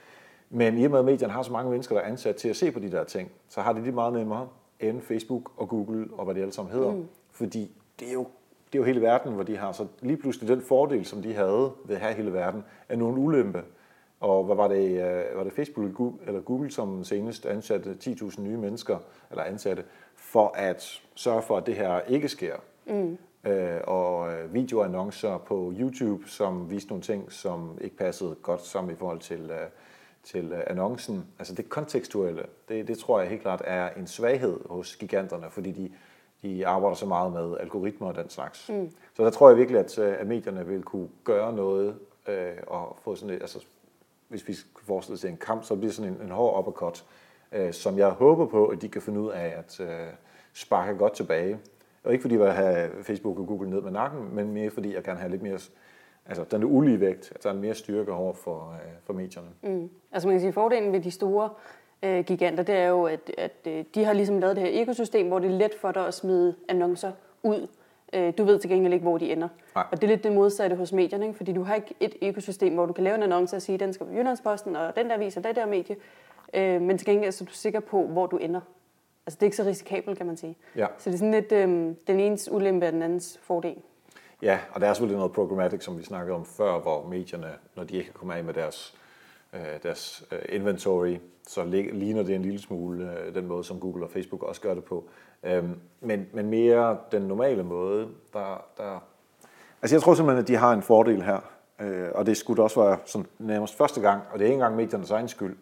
Men 0.51 0.79
i 0.79 0.85
og 0.85 0.90
med, 0.90 0.98
at 0.98 1.05
medierne 1.05 1.33
har 1.33 1.42
så 1.42 1.53
mange 1.53 1.70
mennesker, 1.70 1.94
der 1.94 2.03
er 2.03 2.07
ansat 2.07 2.37
til 2.37 2.48
at 2.48 2.57
se 2.57 2.70
på 2.70 2.79
de 2.79 2.90
der 2.90 3.05
ting, 3.05 3.31
så 3.48 3.61
har 3.61 3.72
de 3.72 3.85
det 3.85 3.94
meget 3.94 4.12
nemmere 4.12 4.48
end 4.81 5.01
Facebook 5.01 5.53
og 5.57 5.68
Google 5.68 6.09
og 6.12 6.24
hvad 6.24 6.35
det 6.35 6.40
alle 6.40 6.53
sammen 6.53 6.74
hedder. 6.74 6.92
Mm. 6.92 7.09
Fordi 7.31 7.70
det 8.01 8.09
er 8.09 8.12
jo 8.12 8.27
det 8.72 8.78
er 8.78 8.83
jo 8.83 8.85
hele 8.85 9.02
verden, 9.02 9.33
hvor 9.33 9.42
de 9.42 9.57
har. 9.57 9.72
Så 9.72 9.87
lige 10.00 10.16
pludselig 10.16 10.48
den 10.48 10.61
fordel, 10.61 11.04
som 11.04 11.22
de 11.22 11.35
havde 11.35 11.72
ved 11.85 11.94
at 11.94 12.00
have 12.00 12.14
hele 12.14 12.33
verden, 12.33 12.64
er 12.88 12.96
nogle 12.96 13.20
ulempe. 13.20 13.62
Og 14.20 14.44
hvad 14.44 14.57
var 14.57 14.68
det, 14.68 14.90
øh, 14.90 15.37
var 15.37 15.44
det 15.44 15.52
Facebook 15.52 16.12
eller 16.26 16.40
Google, 16.40 16.70
som 16.70 17.04
senest 17.04 17.46
ansatte 17.46 17.96
10.000 18.04 18.40
nye 18.40 18.57
mennesker, 18.57 18.98
eller 19.31 19.44
ansatte, 19.44 19.85
for 20.16 20.52
at 20.57 21.02
sørge 21.14 21.42
for, 21.42 21.57
at 21.57 21.66
det 21.66 21.74
her 21.74 22.00
ikke 22.00 22.28
sker. 22.28 22.57
Mm. 22.87 23.18
Øh, 23.44 23.81
og 23.85 24.33
øh, 24.33 24.54
videoannoncer 24.54 25.38
på 25.38 25.72
YouTube, 25.78 26.28
som 26.28 26.70
viste 26.70 26.88
nogle 26.88 27.02
ting, 27.02 27.33
som 27.33 27.78
ikke 27.81 27.96
passede 27.96 28.37
godt 28.42 28.66
sammen 28.66 28.94
i 28.94 28.96
forhold 28.96 29.18
til, 29.18 29.52
til 30.22 30.54
annoncen. 30.66 31.26
Altså 31.38 31.54
det 31.54 31.68
kontekstuelle, 31.68 32.42
det, 32.68 32.88
det 32.88 32.98
tror 32.98 33.20
jeg 33.20 33.28
helt 33.28 33.42
klart 33.42 33.62
er 33.64 33.90
en 33.96 34.07
svaghed 34.07 34.61
hos 34.70 34.96
giganterne, 34.96 35.46
fordi 35.50 35.70
de, 35.72 35.90
de 36.42 36.66
arbejder 36.66 36.94
så 36.94 37.07
meget 37.07 37.33
med 37.33 37.57
algoritmer 37.61 38.09
og 38.09 38.14
den 38.14 38.31
slags. 38.31 38.68
Mm. 38.68 38.90
Så 39.14 39.24
der 39.24 39.31
tror 39.31 39.48
jeg 39.48 39.59
virkelig, 39.59 39.81
at, 39.81 39.98
øh, 39.98 40.14
at 40.18 40.27
medierne 40.27 40.66
vil 40.66 40.83
kunne 40.83 41.09
gøre 41.24 41.53
noget 41.53 41.96
øh, 42.29 42.53
og 42.66 42.98
få 43.03 43.14
sådan 43.14 43.35
et, 43.35 43.40
altså 43.40 43.64
hvis 44.29 44.48
vi 44.48 44.53
skal 44.53 44.85
forestille 44.85 45.14
os 45.14 45.24
en 45.24 45.37
kamp, 45.37 45.64
så 45.64 45.77
bliver 45.77 45.92
sådan 45.92 46.12
en, 46.12 46.20
en 46.22 46.31
hård 46.31 46.59
uppercut, 46.59 47.05
øh, 47.53 47.72
som 47.72 47.98
jeg 47.98 48.11
håber 48.11 48.46
på, 48.46 48.66
at 48.66 48.83
de 48.83 48.88
kan 48.88 49.03
finde 49.03 49.20
ud 49.20 49.31
af 49.31 49.55
at 49.59 49.81
øh, 49.81 50.07
sparke 50.53 50.98
godt 50.98 51.12
tilbage. 51.12 51.59
Og 52.05 52.12
ikke 52.12 52.22
fordi 52.22 52.35
jeg 52.35 52.44
vil 52.44 52.53
have 52.53 52.90
Facebook 53.03 53.38
og 53.38 53.46
Google 53.46 53.70
ned 53.70 53.81
med 53.81 53.90
nakken, 53.90 54.35
men 54.35 54.53
mere 54.53 54.70
fordi 54.70 54.94
jeg 54.94 55.03
gerne 55.03 55.20
have 55.20 55.31
lidt 55.31 55.42
mere, 55.42 55.59
altså 56.27 56.44
den 56.51 56.62
er 56.62 56.66
ulige 56.66 57.01
vægt, 57.01 57.33
at 57.35 57.44
der 57.44 57.51
er 57.51 57.55
mere 57.55 57.74
styrke 57.74 58.12
over 58.12 58.33
for, 58.33 58.72
øh, 58.85 58.92
for 59.05 59.12
medierne. 59.12 59.48
Mm. 59.62 59.90
Altså 60.12 60.29
man 60.29 60.35
kan 60.35 60.40
sige, 60.40 60.53
fordelen 60.53 60.92
ved 60.92 61.01
de 61.01 61.11
store 61.11 61.51
øh, 62.02 62.24
giganter, 62.24 62.62
det 62.62 62.74
er 62.74 62.87
jo, 62.87 63.04
at, 63.04 63.30
at 63.38 63.56
øh, 63.66 63.84
de 63.94 64.04
har 64.04 64.12
ligesom 64.12 64.38
lavet 64.38 64.56
det 64.56 64.64
her 64.64 64.82
ekosystem, 64.82 65.28
hvor 65.28 65.38
det 65.38 65.50
er 65.50 65.58
let 65.58 65.74
for 65.80 65.92
dig 65.92 66.06
at 66.06 66.14
smide 66.14 66.54
annoncer 66.68 67.12
ud 67.42 67.68
Øh, 68.12 68.32
du 68.38 68.44
ved 68.44 68.58
til 68.58 68.70
gengæld 68.70 68.92
ikke, 68.92 69.02
hvor 69.02 69.18
de 69.18 69.32
ender. 69.32 69.48
Nej. 69.74 69.84
Og 69.92 70.00
det 70.00 70.04
er 70.04 70.08
lidt 70.08 70.24
det 70.24 70.32
modsatte 70.32 70.76
hos 70.76 70.92
medierne, 70.92 71.26
ikke? 71.26 71.37
fordi 71.37 71.52
du 71.52 71.62
har 71.62 71.74
ikke 71.74 71.94
et 72.00 72.16
økosystem, 72.22 72.74
hvor 72.74 72.87
du 72.87 72.92
kan 72.92 73.04
lave 73.04 73.16
en 73.16 73.22
annonce 73.22 73.56
og 73.56 73.62
sige, 73.62 73.78
den 73.78 73.92
skal 73.92 74.06
på 74.06 74.12
Jyllandsposten, 74.12 74.76
og 74.76 74.96
den 74.96 75.11
der 75.11 75.18
viser 75.18 75.40
det 75.40 75.56
der 75.56 75.66
medie. 75.66 75.96
Øh, 76.54 76.80
men 76.82 76.98
til 76.98 77.06
gengæld 77.06 77.32
så 77.32 77.44
er 77.44 77.46
du 77.46 77.52
sikker 77.52 77.80
på, 77.80 78.06
hvor 78.06 78.26
du 78.26 78.37
ender. 78.37 78.61
Altså 79.26 79.37
det 79.37 79.42
er 79.42 79.46
ikke 79.46 79.56
så 79.56 79.64
risikabelt, 79.64 80.16
kan 80.16 80.26
man 80.26 80.37
sige. 80.37 80.56
Ja. 80.76 80.87
Så 80.98 81.11
det 81.11 81.14
er 81.14 81.18
sådan 81.18 81.32
lidt 81.32 81.52
øh, 81.52 81.68
den 82.06 82.20
enes 82.20 82.50
ulempe 82.50 82.87
og 82.87 82.92
den 82.92 83.02
andens 83.02 83.38
fordel. 83.42 83.76
Ja, 84.42 84.58
og 84.72 84.80
der 84.80 84.87
er 84.87 84.92
selvfølgelig 84.92 85.18
noget 85.18 85.32
programmatic, 85.32 85.84
som 85.84 85.98
vi 85.98 86.02
snakkede 86.02 86.37
om 86.37 86.44
før, 86.44 86.80
hvor 86.80 87.06
medierne, 87.06 87.52
når 87.76 87.84
de 87.84 87.96
ikke 87.96 88.04
kan 88.04 88.14
komme 88.14 88.34
af 88.34 88.44
med 88.44 88.54
deres, 88.54 88.94
Øh, 89.52 89.82
deres 89.82 90.24
øh, 90.32 90.38
inventory, 90.48 91.16
så 91.48 91.64
ligner 91.92 92.22
det 92.22 92.34
en 92.34 92.42
lille 92.42 92.61
smule 92.61 93.12
øh, 93.18 93.34
den 93.34 93.46
måde, 93.46 93.64
som 93.64 93.80
Google 93.80 94.04
og 94.04 94.11
Facebook 94.11 94.42
også 94.42 94.61
gør 94.61 94.74
det 94.74 94.84
på. 94.84 95.04
Øhm, 95.42 95.80
men, 96.00 96.26
men 96.32 96.50
mere 96.50 96.98
den 97.12 97.22
normale 97.22 97.62
måde, 97.62 98.08
der, 98.32 98.64
der... 98.76 99.04
Altså 99.82 99.96
jeg 99.96 100.02
tror 100.02 100.14
simpelthen, 100.14 100.42
at 100.42 100.48
de 100.48 100.56
har 100.56 100.72
en 100.72 100.82
fordel 100.82 101.22
her, 101.22 101.40
og 102.14 102.26
det 102.26 102.37
skulle 102.37 102.62
også 102.62 102.80
være 102.80 102.98
sådan 103.04 103.26
nærmest 103.38 103.76
første 103.76 104.00
gang, 104.00 104.22
og 104.32 104.38
det 104.38 104.44
er 104.44 104.48
ikke 104.48 104.54
engang 104.54 104.76
mediernes 104.76 105.11
egen 105.11 105.28
skyld. 105.28 105.56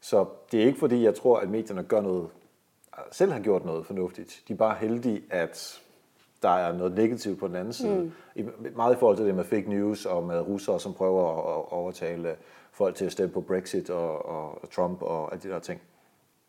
Så 0.00 0.26
det 0.52 0.62
er 0.62 0.66
ikke 0.66 0.78
fordi, 0.78 1.04
jeg 1.04 1.14
tror, 1.14 1.38
at 1.38 1.48
medierne 1.48 1.82
gør 1.82 2.00
noget, 2.00 2.28
selv 3.10 3.32
har 3.32 3.40
gjort 3.40 3.64
noget 3.64 3.86
fornuftigt. 3.86 4.42
De 4.48 4.52
er 4.52 4.56
bare 4.56 4.76
heldige, 4.80 5.22
at 5.30 5.80
der 6.42 6.48
er 6.48 6.72
noget 6.72 6.92
negativt 6.92 7.38
på 7.38 7.48
den 7.48 7.56
anden 7.56 7.72
side. 7.72 8.12
Mm. 8.36 8.54
Meget 8.76 8.94
i 8.94 8.98
forhold 8.98 9.16
til 9.16 9.26
det 9.26 9.34
med 9.34 9.44
fake 9.44 9.70
news 9.70 10.06
og 10.06 10.24
med 10.24 10.40
russere, 10.40 10.80
som 10.80 10.94
prøver 10.94 11.28
at 11.28 11.72
overtale 11.72 12.36
folk 12.72 12.94
til 12.94 13.04
at 13.04 13.12
stemme 13.12 13.32
på 13.32 13.40
Brexit 13.40 13.90
og, 13.90 14.26
og 14.26 14.70
Trump 14.70 15.02
og 15.02 15.32
alle 15.32 15.42
de 15.42 15.48
der 15.48 15.58
ting. 15.58 15.80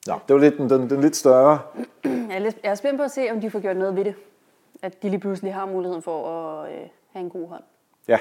Ja, 0.08 0.16
det 0.28 0.34
var 0.34 0.40
lidt 0.40 0.58
den, 0.58 0.70
den, 0.70 0.90
den 0.90 1.02
lidt 1.02 1.16
større. 1.16 1.60
Jeg 2.04 2.36
er, 2.36 2.40
lidt, 2.40 2.60
jeg 2.64 2.72
er 2.72 2.76
spændt 2.76 2.98
på 2.98 3.04
at 3.04 3.12
se, 3.12 3.32
om 3.32 3.42
de 3.42 3.52
får 3.52 3.60
gjort 3.60 3.78
noget 3.78 3.96
ved 3.96 4.06
det. 4.06 4.16
At 4.82 5.04
de 5.04 5.10
lige 5.10 5.20
pludselig 5.20 5.54
har 5.54 5.66
muligheden 5.66 6.02
for 6.02 6.30
at 6.30 6.72
øh, 6.72 6.80
have 7.14 7.24
en 7.24 7.30
god 7.30 7.48
hånd. 7.48 7.64
Ja, 8.08 8.18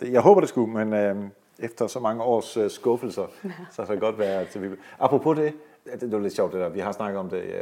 det, 0.00 0.12
jeg 0.12 0.20
håber 0.20 0.40
det 0.40 0.48
skulle, 0.48 0.84
men 0.84 0.92
øh, 0.92 1.16
efter 1.58 1.86
så 1.86 2.00
mange 2.00 2.22
års 2.22 2.56
øh, 2.56 2.70
skuffelser, 2.70 3.26
så 3.70 3.84
kan 3.84 3.94
det 3.94 4.00
godt 4.00 4.18
være, 4.18 4.40
at 4.40 4.62
vi... 4.62 4.68
Apropos 4.98 5.38
det, 5.38 5.54
det, 5.84 6.00
det 6.00 6.12
var 6.12 6.18
lidt 6.18 6.34
sjovt 6.34 6.52
det 6.52 6.60
der, 6.60 6.68
vi 6.68 6.80
har 6.80 6.92
snakket 6.92 7.18
om 7.18 7.30
det 7.30 7.42
øh, 7.42 7.52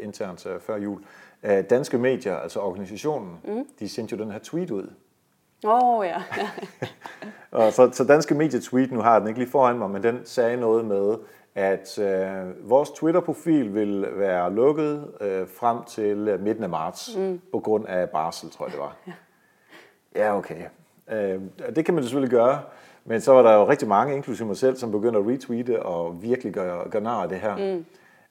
internt 0.00 0.46
øh, 0.46 0.60
før 0.60 0.76
jul. 0.76 1.04
Øh, 1.42 1.64
danske 1.70 1.98
medier, 1.98 2.36
altså 2.36 2.60
organisationen, 2.60 3.38
mm. 3.44 3.64
de 3.78 3.88
sendte 3.88 4.16
jo 4.16 4.22
den 4.22 4.30
her 4.30 4.38
tweet 4.38 4.70
ud. 4.70 4.90
Åh 5.64 5.98
oh, 5.98 6.06
ja. 6.06 6.22
og 7.50 7.72
så, 7.72 7.90
så 7.92 8.04
danske 8.04 8.34
medier 8.34 8.60
tweet, 8.60 8.92
nu 8.92 9.00
har 9.00 9.12
jeg 9.12 9.20
den 9.20 9.28
ikke 9.28 9.40
lige 9.40 9.50
foran 9.50 9.78
mig, 9.78 9.90
men 9.90 10.02
den 10.02 10.20
sagde 10.24 10.56
noget 10.56 10.84
med, 10.84 11.16
at 11.54 11.98
øh, 11.98 12.70
vores 12.70 12.90
Twitter-profil 12.90 13.74
vil 13.74 14.06
være 14.16 14.52
lukket 14.52 15.10
øh, 15.20 15.48
frem 15.48 15.84
til 15.84 16.38
midten 16.40 16.64
af 16.64 16.70
marts, 16.70 17.16
mm. 17.16 17.40
på 17.52 17.60
grund 17.60 17.86
af 17.86 18.10
barsel, 18.10 18.50
tror 18.50 18.66
jeg 18.66 18.72
det 18.72 18.80
var. 18.80 18.96
ja, 20.14 20.36
okay. 20.36 20.64
Øh, 21.10 21.40
det 21.76 21.84
kan 21.84 21.94
man 21.94 22.02
selvfølgelig 22.04 22.30
gøre, 22.30 22.60
men 23.04 23.20
så 23.20 23.32
var 23.32 23.42
der 23.42 23.54
jo 23.54 23.68
rigtig 23.68 23.88
mange, 23.88 24.16
inklusive 24.16 24.48
mig 24.48 24.56
selv, 24.56 24.76
som 24.76 24.90
begyndte 24.90 25.18
at 25.18 25.26
retweete 25.26 25.82
og 25.82 26.22
virkelig 26.22 26.52
gøre, 26.52 26.88
gøre 26.90 27.02
nar 27.02 27.22
af 27.22 27.28
det 27.28 27.38
her. 27.38 27.74
Mm. 27.74 27.84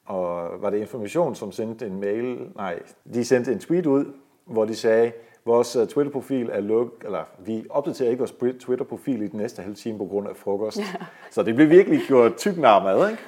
Og 0.06 0.50
var 0.62 0.70
det 0.70 0.78
Information, 0.78 1.36
som 1.36 1.52
sendte 1.52 1.86
en 1.86 2.00
mail, 2.00 2.38
nej, 2.56 2.80
de 3.14 3.26
sendte 3.26 3.52
en 3.52 3.60
tweet 3.60 3.86
ud, 3.86 4.06
hvor 4.46 4.66
de 4.66 4.76
sagde, 4.76 5.12
vores 5.46 5.76
uh, 5.76 5.88
Twitter-profil 5.88 6.50
er 6.52 6.62
lukket, 6.62 7.06
eller 7.06 7.24
vi 7.40 7.66
opdaterer 7.70 8.10
ikke 8.10 8.20
vores 8.20 8.56
Twitter-profil 8.60 9.22
i 9.22 9.28
den 9.28 9.40
næste 9.40 9.62
halve 9.62 9.76
time 9.76 9.98
på 9.98 10.06
grund 10.06 10.28
af 10.28 10.36
frokost. 10.36 10.78
Ja. 10.78 10.84
Så 11.32 11.44
det 11.44 11.56
blev 11.56 11.70
virkelig 11.70 12.02
gjort 12.08 12.36
tyk 12.36 12.58
mad, 12.58 13.10
ikke? 13.10 13.22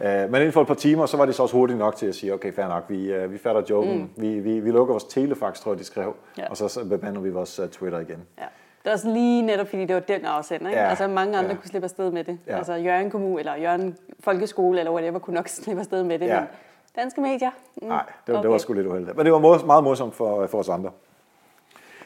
Ja. 0.00 0.24
Uh, 0.24 0.30
men 0.30 0.40
inden 0.40 0.52
for 0.52 0.60
et 0.60 0.66
par 0.66 0.74
timer, 0.74 1.06
så 1.06 1.16
var 1.16 1.26
det 1.26 1.34
så 1.34 1.42
også 1.42 1.56
hurtigt 1.56 1.78
nok 1.78 1.96
til 1.96 2.06
at 2.06 2.14
sige, 2.14 2.34
okay, 2.34 2.52
fair 2.52 2.68
nok, 2.68 2.84
vi, 2.88 3.24
uh, 3.24 3.32
vi 3.32 3.38
fatter 3.38 3.62
joken. 3.70 3.98
Mm. 3.98 4.22
Vi, 4.22 4.38
vi, 4.38 4.60
vi 4.60 4.70
lukker 4.70 4.94
vores 4.94 5.04
telefax, 5.04 5.60
tror 5.60 5.72
jeg, 5.72 5.78
de 5.78 5.84
skrev, 5.84 6.14
ja. 6.38 6.50
og 6.50 6.56
så, 6.56 6.84
bebander 6.88 7.20
vi 7.20 7.30
vores 7.30 7.60
Twitter 7.72 7.98
igen. 7.98 8.18
Ja. 8.38 8.44
Det 8.82 8.88
er 8.88 8.92
også 8.92 9.08
lige 9.08 9.42
netop, 9.42 9.68
fordi 9.68 9.84
det 9.84 9.94
var 9.94 10.00
den 10.00 10.24
afsender. 10.24 10.68
Ikke? 10.68 10.80
Ja, 10.80 10.88
altså 10.88 11.08
mange 11.08 11.38
andre 11.38 11.50
ja. 11.50 11.56
kunne 11.56 11.68
slippe 11.68 11.84
afsted 11.84 12.10
med 12.10 12.24
det. 12.24 12.38
Ja. 12.46 12.56
Altså 12.56 12.74
Jørgen 12.74 13.10
Kommune, 13.10 13.38
eller 13.38 13.56
Jørgen 13.56 13.96
Folkeskole, 14.20 14.78
eller 14.78 14.92
whatever, 14.92 15.18
kunne 15.18 15.34
nok 15.34 15.48
slippe 15.62 15.80
afsted 15.80 16.02
med 16.02 16.18
det. 16.18 16.26
Ja. 16.26 16.40
Men 16.40 16.48
danske 16.96 17.20
medier? 17.20 17.50
Mm. 17.82 17.88
Nej, 17.88 18.04
det, 18.26 18.32
var, 18.32 18.38
okay. 18.38 18.42
det 18.42 18.50
var 18.50 18.58
sgu 18.58 18.72
lidt 18.72 18.86
uheldigt. 18.86 19.16
Men 19.16 19.26
det 19.26 19.32
var 19.32 19.64
meget 19.66 19.84
morsomt 19.84 20.14
for, 20.14 20.46
for 20.46 20.58
os 20.58 20.68
andre. 20.68 20.90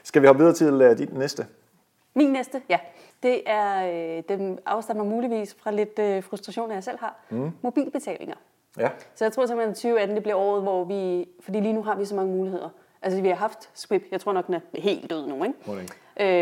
Skal 0.02 0.22
vi 0.22 0.26
hoppe 0.26 0.38
videre 0.38 0.54
til 0.54 0.82
uh, 0.82 0.98
dit 0.98 1.18
næste? 1.18 1.46
Min 2.14 2.32
næste, 2.32 2.62
ja. 2.68 2.78
Det 3.22 3.42
er, 3.46 3.86
øh, 4.16 4.22
den 4.28 4.58
afstammer 4.66 5.04
muligvis 5.04 5.56
fra 5.58 5.70
lidt 5.70 5.98
øh, 5.98 6.22
frustration, 6.22 6.70
jeg 6.70 6.84
selv 6.84 6.98
har. 7.00 7.16
Mm. 7.30 7.50
Mobilbetalinger. 7.62 8.34
Ja. 8.78 8.90
Så 9.14 9.24
jeg 9.24 9.32
tror 9.32 9.46
simpelthen, 9.46 9.70
at 9.70 9.76
2018 9.76 10.16
det 10.16 10.22
bliver 10.22 10.36
året, 10.36 10.62
hvor 10.62 10.84
vi... 10.84 11.28
Fordi 11.40 11.60
lige 11.60 11.72
nu 11.72 11.82
har 11.82 11.94
vi 11.94 12.04
så 12.04 12.14
mange 12.14 12.32
muligheder. 12.32 12.68
Altså, 13.06 13.22
vi 13.22 13.28
har 13.28 13.34
haft 13.34 13.70
Squip. 13.74 14.02
Jeg 14.10 14.20
tror 14.20 14.32
nok, 14.32 14.46
den 14.46 14.54
er 14.54 14.60
helt 14.74 15.10
død 15.10 15.26
nu, 15.26 15.44
ikke? 15.44 15.54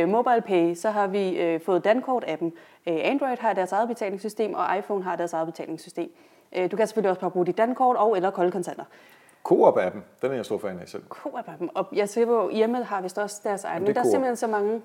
Øh, 0.02 0.08
Mobile 0.08 0.40
Pay, 0.40 0.74
så 0.74 0.90
har 0.90 1.06
vi 1.06 1.36
øh, 1.40 1.60
fået 1.60 1.86
Dankort-appen. 1.86 2.44
Øh, 2.86 2.98
Android 3.02 3.36
har 3.40 3.52
deres 3.52 3.72
eget 3.72 3.88
betalingssystem, 3.88 4.54
og 4.54 4.78
iPhone 4.78 5.04
har 5.04 5.16
deres 5.16 5.32
eget 5.32 5.46
betalingssystem. 5.46 6.10
Øh, 6.56 6.70
du 6.70 6.76
kan 6.76 6.86
selvfølgelig 6.86 7.10
også 7.10 7.20
bare 7.20 7.30
bruge 7.30 7.46
dit 7.46 7.56
Dankort 7.58 7.96
og 7.96 8.16
eller 8.16 8.30
koldkontanter. 8.30 8.84
Coop-appen, 9.48 9.98
den 10.22 10.30
er 10.30 10.34
jeg 10.34 10.44
stor 10.44 10.58
fan 10.58 10.78
af 10.78 10.88
selv. 10.88 11.02
Coop-appen, 11.08 11.68
og 11.74 11.86
jeg 11.92 12.08
ser 12.08 12.26
på, 12.26 12.50
hjemme 12.50 12.84
har 12.84 13.00
vist 13.00 13.18
også 13.18 13.40
deres 13.44 13.64
egen, 13.64 13.82
men 13.82 13.94
der 13.94 14.00
er 14.00 14.04
simpelthen 14.04 14.36
så 14.36 14.46
mange, 14.46 14.82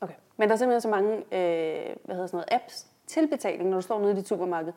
okay, 0.00 0.14
men 0.36 0.48
der 0.48 0.54
er 0.54 0.58
simpelthen 0.58 0.80
så 0.80 0.88
mange, 0.88 1.16
øh, 1.16 1.96
hvad 2.04 2.14
hedder 2.14 2.26
sådan 2.26 2.36
noget, 2.36 2.48
apps 2.50 2.86
til 3.06 3.28
betaling, 3.28 3.70
når 3.70 3.76
du 3.76 3.82
står 3.82 4.00
nede 4.00 4.12
i 4.12 4.16
dit 4.16 4.28
supermarked. 4.28 4.72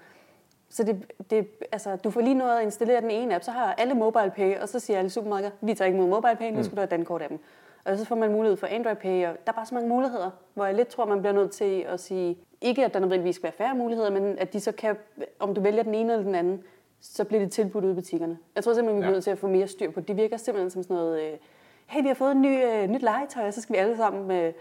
Så 0.75 0.83
det, 0.83 1.11
det, 1.29 1.47
altså, 1.71 1.95
du 1.95 2.11
får 2.11 2.21
lige 2.21 2.33
noget 2.33 2.57
at 2.57 2.63
installere 2.63 3.01
den 3.01 3.11
ene 3.11 3.35
app, 3.35 3.43
så 3.43 3.51
har 3.51 3.73
alle 3.73 3.93
mobile 3.93 4.31
pay, 4.35 4.57
og 4.57 4.69
så 4.69 4.79
siger 4.79 4.99
alle 4.99 5.09
supermarkeder, 5.09 5.51
vi 5.61 5.73
tager 5.73 5.87
ikke 5.87 5.99
mod 5.99 6.07
mobile 6.07 6.35
pay, 6.35 6.51
nu 6.51 6.63
skal 6.63 6.71
mm. 6.71 6.75
du 6.75 6.81
have 6.81 7.03
Dankort-appen. 7.03 7.37
Og 7.85 7.97
så 7.97 8.05
får 8.05 8.15
man 8.15 8.31
mulighed 8.31 8.57
for 8.57 8.67
Android 8.67 8.95
Pay, 8.95 9.27
og 9.27 9.33
der 9.45 9.51
er 9.51 9.51
bare 9.51 9.65
så 9.65 9.75
mange 9.75 9.89
muligheder, 9.89 10.29
hvor 10.53 10.65
jeg 10.65 10.75
lidt 10.75 10.87
tror, 10.87 11.05
man 11.05 11.19
bliver 11.19 11.33
nødt 11.33 11.51
til 11.51 11.85
at 11.87 11.99
sige, 11.99 12.37
ikke 12.61 12.85
at 12.85 12.93
der 12.93 12.99
nødvendigvis 12.99 13.35
skal 13.35 13.43
være 13.43 13.51
færre 13.51 13.75
muligheder, 13.75 14.11
men 14.11 14.37
at 14.39 14.53
de 14.53 14.59
så 14.59 14.71
kan, 14.71 14.95
om 15.39 15.53
du 15.53 15.61
vælger 15.61 15.83
den 15.83 15.95
ene 15.95 16.13
eller 16.13 16.25
den 16.25 16.35
anden, 16.35 16.63
så 17.01 17.23
bliver 17.23 17.41
det 17.41 17.51
tilbudt 17.51 17.85
ud 17.85 17.91
i 17.91 17.93
butikkerne. 17.93 18.37
Jeg 18.55 18.63
tror 18.63 18.73
simpelthen, 18.73 18.95
vi 18.95 19.01
bliver 19.01 19.09
ja. 19.09 19.13
nødt 19.13 19.23
til 19.23 19.31
at 19.31 19.37
få 19.37 19.47
mere 19.47 19.67
styr 19.67 19.91
på 19.91 19.99
det. 19.99 20.07
Det 20.07 20.17
virker 20.17 20.37
simpelthen 20.37 20.69
som 20.69 20.83
sådan 20.83 20.95
noget, 20.95 21.21
øh, 21.21 21.37
hey, 21.85 22.01
vi 22.01 22.07
har 22.07 22.15
fået 22.15 22.31
en 22.31 22.41
ny, 22.41 22.65
øh, 22.65 22.87
nyt 22.87 23.01
legetøj, 23.01 23.47
og 23.47 23.53
så 23.53 23.61
skal 23.61 23.73
vi 23.73 23.79
alle 23.79 23.97
sammen 23.97 24.31
øh, 24.31 24.53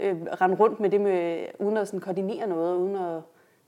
øh, 0.00 0.16
rende 0.22 0.56
rundt 0.56 0.80
med 0.80 0.90
det, 0.90 1.00
med, 1.00 1.46
uden 1.58 1.76
at 1.76 1.88
sådan 1.88 2.00
koordinere 2.00 2.46
noget, 2.46 2.76
uden 2.76 2.96
at 2.96 3.20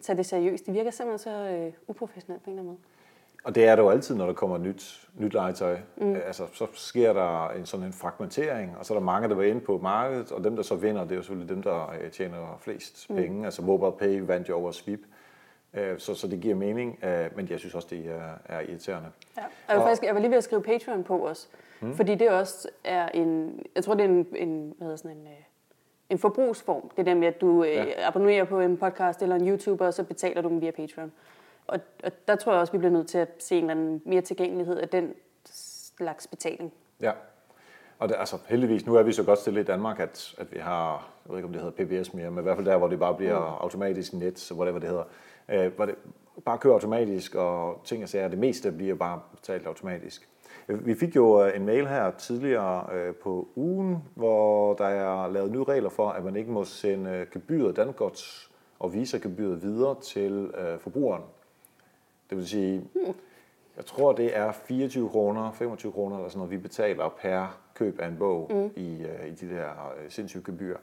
tage 0.03 0.17
det 0.17 0.27
seriøst. 0.27 0.67
Det 0.67 0.75
virker 0.75 0.91
simpelthen 0.91 1.19
så 1.19 1.31
øh, 1.31 1.73
uprofessionelt 1.89 2.43
på 2.45 2.51
en 2.51 2.59
eller 2.59 2.63
anden 2.63 2.67
måde. 2.67 2.79
Og 3.45 3.55
det 3.55 3.65
er 3.65 3.77
det 3.77 3.83
jo 3.83 3.91
altid, 3.91 4.15
når 4.15 4.27
der 4.27 4.33
kommer 4.33 4.59
nyt, 4.59 5.09
nyt 5.19 5.33
legetøj. 5.33 5.79
Mm. 5.97 6.15
Altså, 6.15 6.47
så 6.53 6.67
sker 6.73 7.13
der 7.13 7.49
en 7.51 7.67
sådan 7.67 7.87
en 7.87 7.93
fragmentering, 7.93 8.77
og 8.79 8.87
så 8.87 8.95
er 8.95 8.99
der 8.99 9.05
mange, 9.05 9.29
der 9.29 9.35
var 9.35 9.43
inde 9.43 9.61
på 9.61 9.79
markedet, 9.79 10.33
og 10.33 10.45
dem, 10.45 10.57
der 10.57 10.63
så 10.63 10.75
vinder, 10.75 11.03
det 11.03 11.13
er 11.13 11.17
jo 11.17 11.23
selvfølgelig 11.23 11.55
dem, 11.55 11.63
der 11.63 11.93
øh, 12.01 12.11
tjener 12.11 12.59
flest 12.61 13.11
mm. 13.11 13.17
penge. 13.17 13.45
Altså 13.45 13.63
Mobile 13.63 13.93
Pay 13.93 14.21
vandt 14.21 14.49
jo 14.49 14.57
over 14.57 14.71
Sweep. 14.71 15.01
Øh, 15.75 15.99
så, 15.99 16.15
så 16.15 16.29
det 16.29 16.41
giver 16.41 16.55
mening, 16.55 16.99
øh, 17.05 17.37
men 17.37 17.49
jeg 17.51 17.59
synes 17.59 17.75
også, 17.75 17.89
det 17.91 18.07
er, 18.07 18.55
er 18.57 18.61
irriterende. 18.61 19.09
Ja. 19.37 19.43
Og 19.43 19.49
jeg, 19.69 19.77
var 19.77 19.85
faktisk, 19.85 20.03
jeg 20.03 20.15
var 20.15 20.21
lige 20.21 20.31
ved 20.31 20.39
at 20.39 20.45
skrive 20.45 20.63
Patreon 20.63 21.05
på 21.05 21.29
os, 21.29 21.49
hmm. 21.81 21.95
fordi 21.95 22.15
det 22.15 22.31
også 22.31 22.69
er 22.85 23.09
en, 23.09 23.61
jeg 23.75 23.85
tror 23.85 23.95
det 23.95 24.05
er 24.05 24.09
en, 24.09 24.27
en 24.37 24.75
hvad 24.77 24.85
hedder 24.85 24.97
sådan 24.97 25.17
en, 25.17 25.29
en 26.11 26.19
forbrugsform. 26.19 26.91
Det 26.97 27.07
der 27.07 27.15
med, 27.15 27.29
at 27.29 27.41
du 27.41 27.65
ja. 27.65 28.09
abonnerer 28.09 28.45
på 28.45 28.61
en 28.61 28.77
podcast 28.77 29.23
eller 29.23 29.37
en 29.37 29.49
YouTuber, 29.49 29.87
og 29.87 29.95
så 29.95 30.05
betaler 30.05 30.43
du 30.43 30.49
dem 30.49 30.61
via 30.61 30.71
Patreon. 30.71 31.13
Og, 31.67 31.81
og 32.05 32.13
der 32.29 32.37
tror 32.37 32.53
jeg 32.53 32.61
også, 32.61 32.73
vi 32.73 32.79
bliver 32.79 32.93
nødt 32.93 33.09
til 33.09 33.19
at 33.19 33.29
se 33.39 33.57
en 33.57 33.65
eller 33.65 33.71
anden 33.71 34.03
mere 34.05 34.21
tilgængelighed 34.21 34.77
af 34.77 34.89
den 34.89 35.15
slags 35.97 36.27
betaling. 36.27 36.73
Ja, 37.01 37.13
og 37.99 38.09
det, 38.09 38.17
altså 38.19 38.39
heldigvis, 38.49 38.87
nu 38.87 38.95
er 38.95 39.03
vi 39.03 39.13
så 39.13 39.25
godt 39.25 39.39
stillet 39.39 39.61
i 39.61 39.65
Danmark, 39.65 40.01
at, 40.01 40.35
at 40.39 40.53
vi 40.53 40.59
har, 40.59 41.11
jeg 41.25 41.31
ved 41.31 41.39
ikke 41.39 41.47
om 41.47 41.53
det 41.53 41.63
hedder 41.63 42.01
PBS 42.03 42.15
mere, 42.15 42.31
men 42.31 42.39
i 42.39 42.43
hvert 42.43 42.57
fald 42.57 42.67
der, 42.67 42.77
hvor 42.77 42.89
det 42.89 42.99
bare 42.99 43.15
bliver 43.15 43.39
mm. 43.39 43.55
automatisk 43.61 44.13
net, 44.13 44.39
så 44.39 44.55
whatever 44.55 44.79
det 44.79 44.89
hedder, 44.89 45.05
øh, 45.49 45.73
hvor 45.77 45.87
det 45.87 45.95
bare 46.45 46.59
kører 46.59 46.75
automatisk, 46.75 47.35
og 47.35 47.81
ting 47.85 48.03
og 48.03 48.09
sager, 48.09 48.29
det 48.29 48.39
meste 48.39 48.73
bliver 48.73 48.95
bare 48.95 49.21
betalt 49.37 49.67
automatisk. 49.67 50.29
Vi 50.69 50.95
fik 50.95 51.17
jo 51.17 51.45
øh, 51.45 51.57
en 51.57 51.67
mail 51.67 51.87
her 51.87 52.11
tidligere 52.11 52.87
øh, 52.93 53.15
på 53.15 53.49
ugen, 53.57 54.05
hvor 54.15 54.75
der 54.75 54.85
er 54.85 55.29
lavet 55.29 55.53
nye 55.53 55.65
regler 55.65 55.91
for, 55.91 56.09
at 56.09 56.25
man 56.25 56.37
ikke 56.37 56.51
må 56.51 56.65
sende 56.65 57.27
gebyret 57.33 57.77
Dangots 57.77 58.51
og 58.79 58.95
Visa-gebyret 58.95 59.63
videre 59.63 60.01
til 60.01 60.51
øh, 60.59 60.79
forbrugeren. 60.79 61.23
Det 62.31 62.39
vil 62.39 62.49
sige, 62.49 62.85
jeg 63.77 63.87
tror 63.87 64.13
det 64.13 64.37
er 64.37 64.53
24 64.53 65.09
kroner, 65.09 65.53
25 65.53 65.93
kroner 65.93 66.17
eller 66.17 66.29
sådan 66.29 66.39
noget, 66.39 66.51
vi 66.51 66.57
betaler 66.57 67.09
per 67.09 67.61
køb 67.75 68.01
af 68.01 68.09
en 68.09 68.17
bog 68.19 68.51
mm. 68.51 68.71
i, 68.77 69.07
i 69.29 69.31
de 69.41 69.49
der 69.49 69.71
sindssyge 70.09 70.43
gebyrer. 70.47 70.79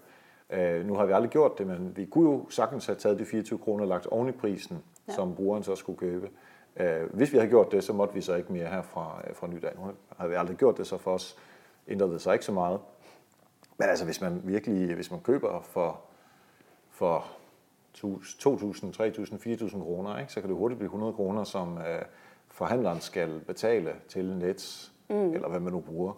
Nu 0.84 0.96
har 0.96 1.06
vi 1.06 1.14
aldrig 1.14 1.32
gjort 1.32 1.58
det, 1.58 1.68
men 1.68 1.94
vi 1.96 2.06
kunne 2.06 2.30
jo 2.32 2.50
sagtens 2.50 2.86
have 2.86 2.96
taget 2.96 3.20
de 3.20 3.26
24 3.26 3.60
kroner 3.60 3.84
og 3.84 3.88
lagt 3.88 4.08
oven 4.08 4.30
i 4.30 4.32
prisen, 4.32 4.84
ja. 5.08 5.14
som 5.14 5.36
brugeren 5.36 5.64
så 5.64 5.76
skulle 5.76 5.98
købe. 5.98 6.30
Uh, 6.80 7.14
hvis 7.14 7.32
vi 7.32 7.38
havde 7.38 7.50
gjort 7.50 7.72
det, 7.72 7.84
så 7.84 7.94
måtte 7.94 8.14
vi 8.14 8.22
så 8.22 8.36
ikke 8.36 8.54
mere 8.54 8.68
her 8.68 8.82
fra, 8.82 9.22
uh, 9.30 9.36
fra 9.36 9.48
nydag. 9.48 9.72
Nu 9.76 9.92
har 10.18 10.28
vi 10.28 10.36
aldrig 10.36 10.58
gjort 10.58 10.78
det, 10.78 10.88
så 10.88 10.98
for 10.98 11.14
os 11.14 11.38
ændrede 11.88 12.12
det 12.12 12.22
sig 12.22 12.34
ikke 12.34 12.46
så 12.46 12.52
meget. 12.52 12.80
Men 13.78 13.90
altså, 13.90 14.06
hvis 14.06 14.22
man 14.22 14.42
virkelig, 14.44 14.96
hvis 14.96 15.12
man 15.12 15.20
køber 15.20 15.62
for, 15.62 16.02
for 16.90 17.26
2.000, 17.98 18.04
3.000, 18.04 19.66
4.000 19.66 19.84
kroner, 19.84 20.20
ikke, 20.20 20.34
så 20.34 20.42
kan 20.42 20.50
det 20.50 20.58
hurtigt 20.58 20.80
blive 20.80 20.88
100 20.88 21.14
kroner, 21.14 21.44
som 21.44 21.74
uh, 21.74 21.82
forhandleren 22.48 23.02
skal 23.02 23.40
betale 23.48 23.94
til 24.08 24.26
Nets, 24.36 24.94
mm. 25.10 25.34
eller 25.34 25.48
hvad 25.50 25.60
man 25.60 25.74
nu 25.74 25.80
bruger 25.80 26.14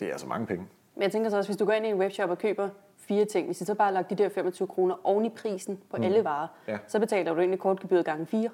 det 0.00 0.08
er 0.08 0.12
altså 0.12 0.26
mange 0.26 0.46
penge. 0.46 0.66
Men 0.94 1.02
jeg 1.02 1.12
tænker 1.12 1.30
så 1.30 1.36
også, 1.36 1.48
hvis 1.48 1.56
du 1.56 1.64
går 1.64 1.72
ind 1.72 1.86
i 1.86 1.88
en 1.88 1.98
webshop 1.98 2.30
og 2.30 2.38
køber 2.38 2.68
fire 2.96 3.24
ting, 3.24 3.46
hvis 3.46 3.58
du 3.58 3.64
så 3.64 3.74
bare 3.74 3.92
lagt 3.92 4.10
de 4.10 4.14
der 4.14 4.28
25 4.28 4.68
kroner 4.68 4.94
oven 5.04 5.24
i 5.24 5.28
prisen 5.28 5.80
på 5.90 5.96
mm. 5.96 6.02
alle 6.02 6.24
varer, 6.24 6.48
Ja. 6.68 6.78
så 6.86 7.00
betaler 7.00 7.34
du 7.34 7.38
egentlig 7.40 7.60
kortgebyret 7.60 8.04
gange 8.04 8.26
fire, 8.26 8.50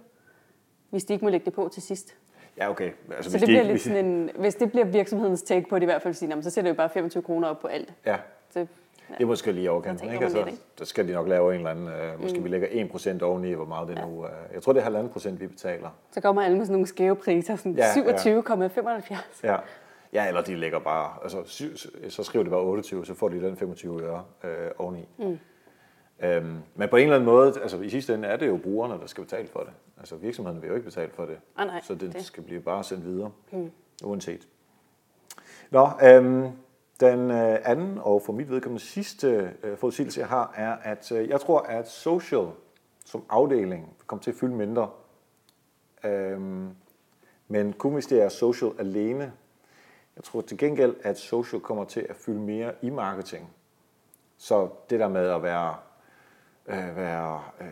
hvis 0.91 1.05
de 1.05 1.13
ikke 1.13 1.25
må 1.25 1.31
lægge 1.31 1.45
det 1.45 1.53
på 1.55 1.69
til 1.73 1.83
sidst. 1.83 2.17
Ja, 2.59 2.71
okay. 2.71 2.91
Altså, 3.17 3.31
Så 3.31 3.35
det 3.39 3.41
de 3.41 3.47
bliver 3.47 3.61
ikke- 3.61 3.73
lidt 3.73 3.83
sådan 3.83 4.05
en, 4.07 4.31
hvis 4.39 4.55
det 4.55 4.71
bliver 4.71 4.85
virksomhedens 4.87 5.43
take 5.43 5.67
på 5.69 5.77
det 5.77 5.83
i 5.83 5.85
hvert 5.85 6.03
fald, 6.03 6.15
sige, 6.15 6.29
"Nå, 6.29 6.35
men 6.37 6.43
så 6.43 6.51
sætter 6.51 6.71
vi 6.71 6.77
bare 6.77 6.89
25 6.91 7.23
kroner 7.23 7.49
op 7.49 7.59
på 7.59 7.67
alt. 7.67 7.93
Ja, 8.07 8.17
Så, 8.51 8.59
det 8.61 9.23
er 9.23 9.27
måske 9.27 9.53
lige 9.53 9.71
overkanten. 9.71 10.13
Ikke? 10.13 10.25
Altså, 10.25 10.39
lidt, 10.39 10.49
ikke? 10.49 10.63
der 10.79 10.85
skal 10.85 11.09
de 11.09 11.13
nok 11.13 11.29
lave 11.29 11.51
en 11.55 11.59
eller 11.59 11.71
anden, 11.71 11.89
øh, 11.89 12.21
måske 12.23 12.39
mm. 12.39 12.45
vi 12.45 12.49
lægger 12.49 12.69
1% 12.71 13.23
oveni, 13.23 13.53
hvor 13.53 13.65
meget 13.65 13.89
det 13.89 13.99
nu 14.09 14.21
er. 14.23 14.29
Jeg 14.55 14.63
tror, 14.63 14.73
det 14.73 14.81
er 14.81 14.85
halvanden 14.85 15.13
procent, 15.13 15.41
vi 15.41 15.47
betaler. 15.47 15.91
så 16.11 16.21
kommer 16.21 16.43
alle 16.43 16.57
med 16.57 16.67
sådan 16.67 16.73
nogle 16.73 16.87
skæve 16.87 17.17
priser, 17.17 17.57
sådan 17.57 17.73
Ja, 17.73 17.87
ja. 17.87 18.17
27,75. 18.17 19.45
Ja. 19.45 19.57
ja, 20.13 20.29
eller 20.29 20.43
de 20.43 20.55
lægger 20.57 20.79
bare, 20.79 21.11
altså 21.23 21.43
så 22.09 22.23
skriver 22.23 22.43
de 22.45 22.51
bare 22.51 22.61
28, 22.61 23.07
så 23.07 23.15
får 23.15 23.29
de 23.29 23.41
den 23.43 23.57
25 23.57 24.03
øre 24.03 24.25
øh, 24.45 24.51
oveni. 24.79 25.09
Mm. 25.19 25.39
Øhm, 26.21 26.59
men 26.75 26.89
på 26.89 26.97
en 26.97 27.03
eller 27.03 27.15
anden 27.15 27.27
måde, 27.27 27.61
altså 27.63 27.81
i 27.81 27.89
sidste 27.89 28.15
ende 28.15 28.29
er 28.29 28.37
det 28.37 28.47
jo 28.47 28.57
brugerne, 28.57 28.95
der 28.95 29.07
skal 29.07 29.25
betale 29.25 29.49
for 29.49 29.61
det. 29.61 29.73
Altså 29.99 30.17
virksomheden 30.17 30.63
vil 30.63 30.69
jo 30.69 30.75
ikke 30.75 30.85
betale 30.85 31.11
for 31.13 31.27
det. 31.27 31.39
Ah, 31.57 31.67
nej, 31.67 31.81
så 31.83 31.95
det, 31.95 32.13
det. 32.13 32.25
skal 32.25 32.43
blive 32.43 32.61
bare 32.61 32.85
sendt 32.85 33.05
videre, 33.05 33.33
mm. 33.53 33.71
uanset. 34.05 34.49
Nå, 35.71 35.89
øhm, 36.05 36.49
den 37.01 37.31
øh, 37.31 37.59
anden 37.65 37.99
og 37.99 38.23
for 38.23 38.33
mit 38.33 38.51
vedkommende 38.51 38.85
sidste 38.85 39.53
øh, 39.63 39.79
forudsigelse, 39.79 40.21
jeg 40.21 40.29
har, 40.29 40.53
er, 40.57 40.77
at 40.83 41.13
øh, 41.13 41.29
jeg 41.29 41.41
tror, 41.41 41.61
at 41.61 41.89
social 41.89 42.47
som 43.05 43.25
afdeling 43.29 43.83
vil 43.83 44.07
komme 44.07 44.23
til 44.23 44.31
at 44.31 44.37
fylde 44.37 44.55
mindre. 44.55 44.91
Øhm, 46.05 46.71
men 47.49 47.73
kun 47.73 47.93
hvis 47.93 48.07
det 48.07 48.23
er 48.23 48.29
social 48.29 48.71
alene. 48.79 49.33
Jeg 50.17 50.25
tror 50.25 50.41
til 50.41 50.59
gengæld, 50.59 50.95
at 51.03 51.19
social 51.19 51.63
kommer 51.63 51.85
til 51.85 52.07
at 52.09 52.17
fylde 52.17 52.41
mere 52.41 52.73
i 52.83 52.91
marketing. 52.91 53.51
Så 54.39 54.69
det 54.91 55.01
der 55.01 55.09
med 55.09 55.29
at 55.29 55.43
være, 55.43 55.75
øh, 56.69 56.97
være 56.97 57.43
øh, 57.61 57.67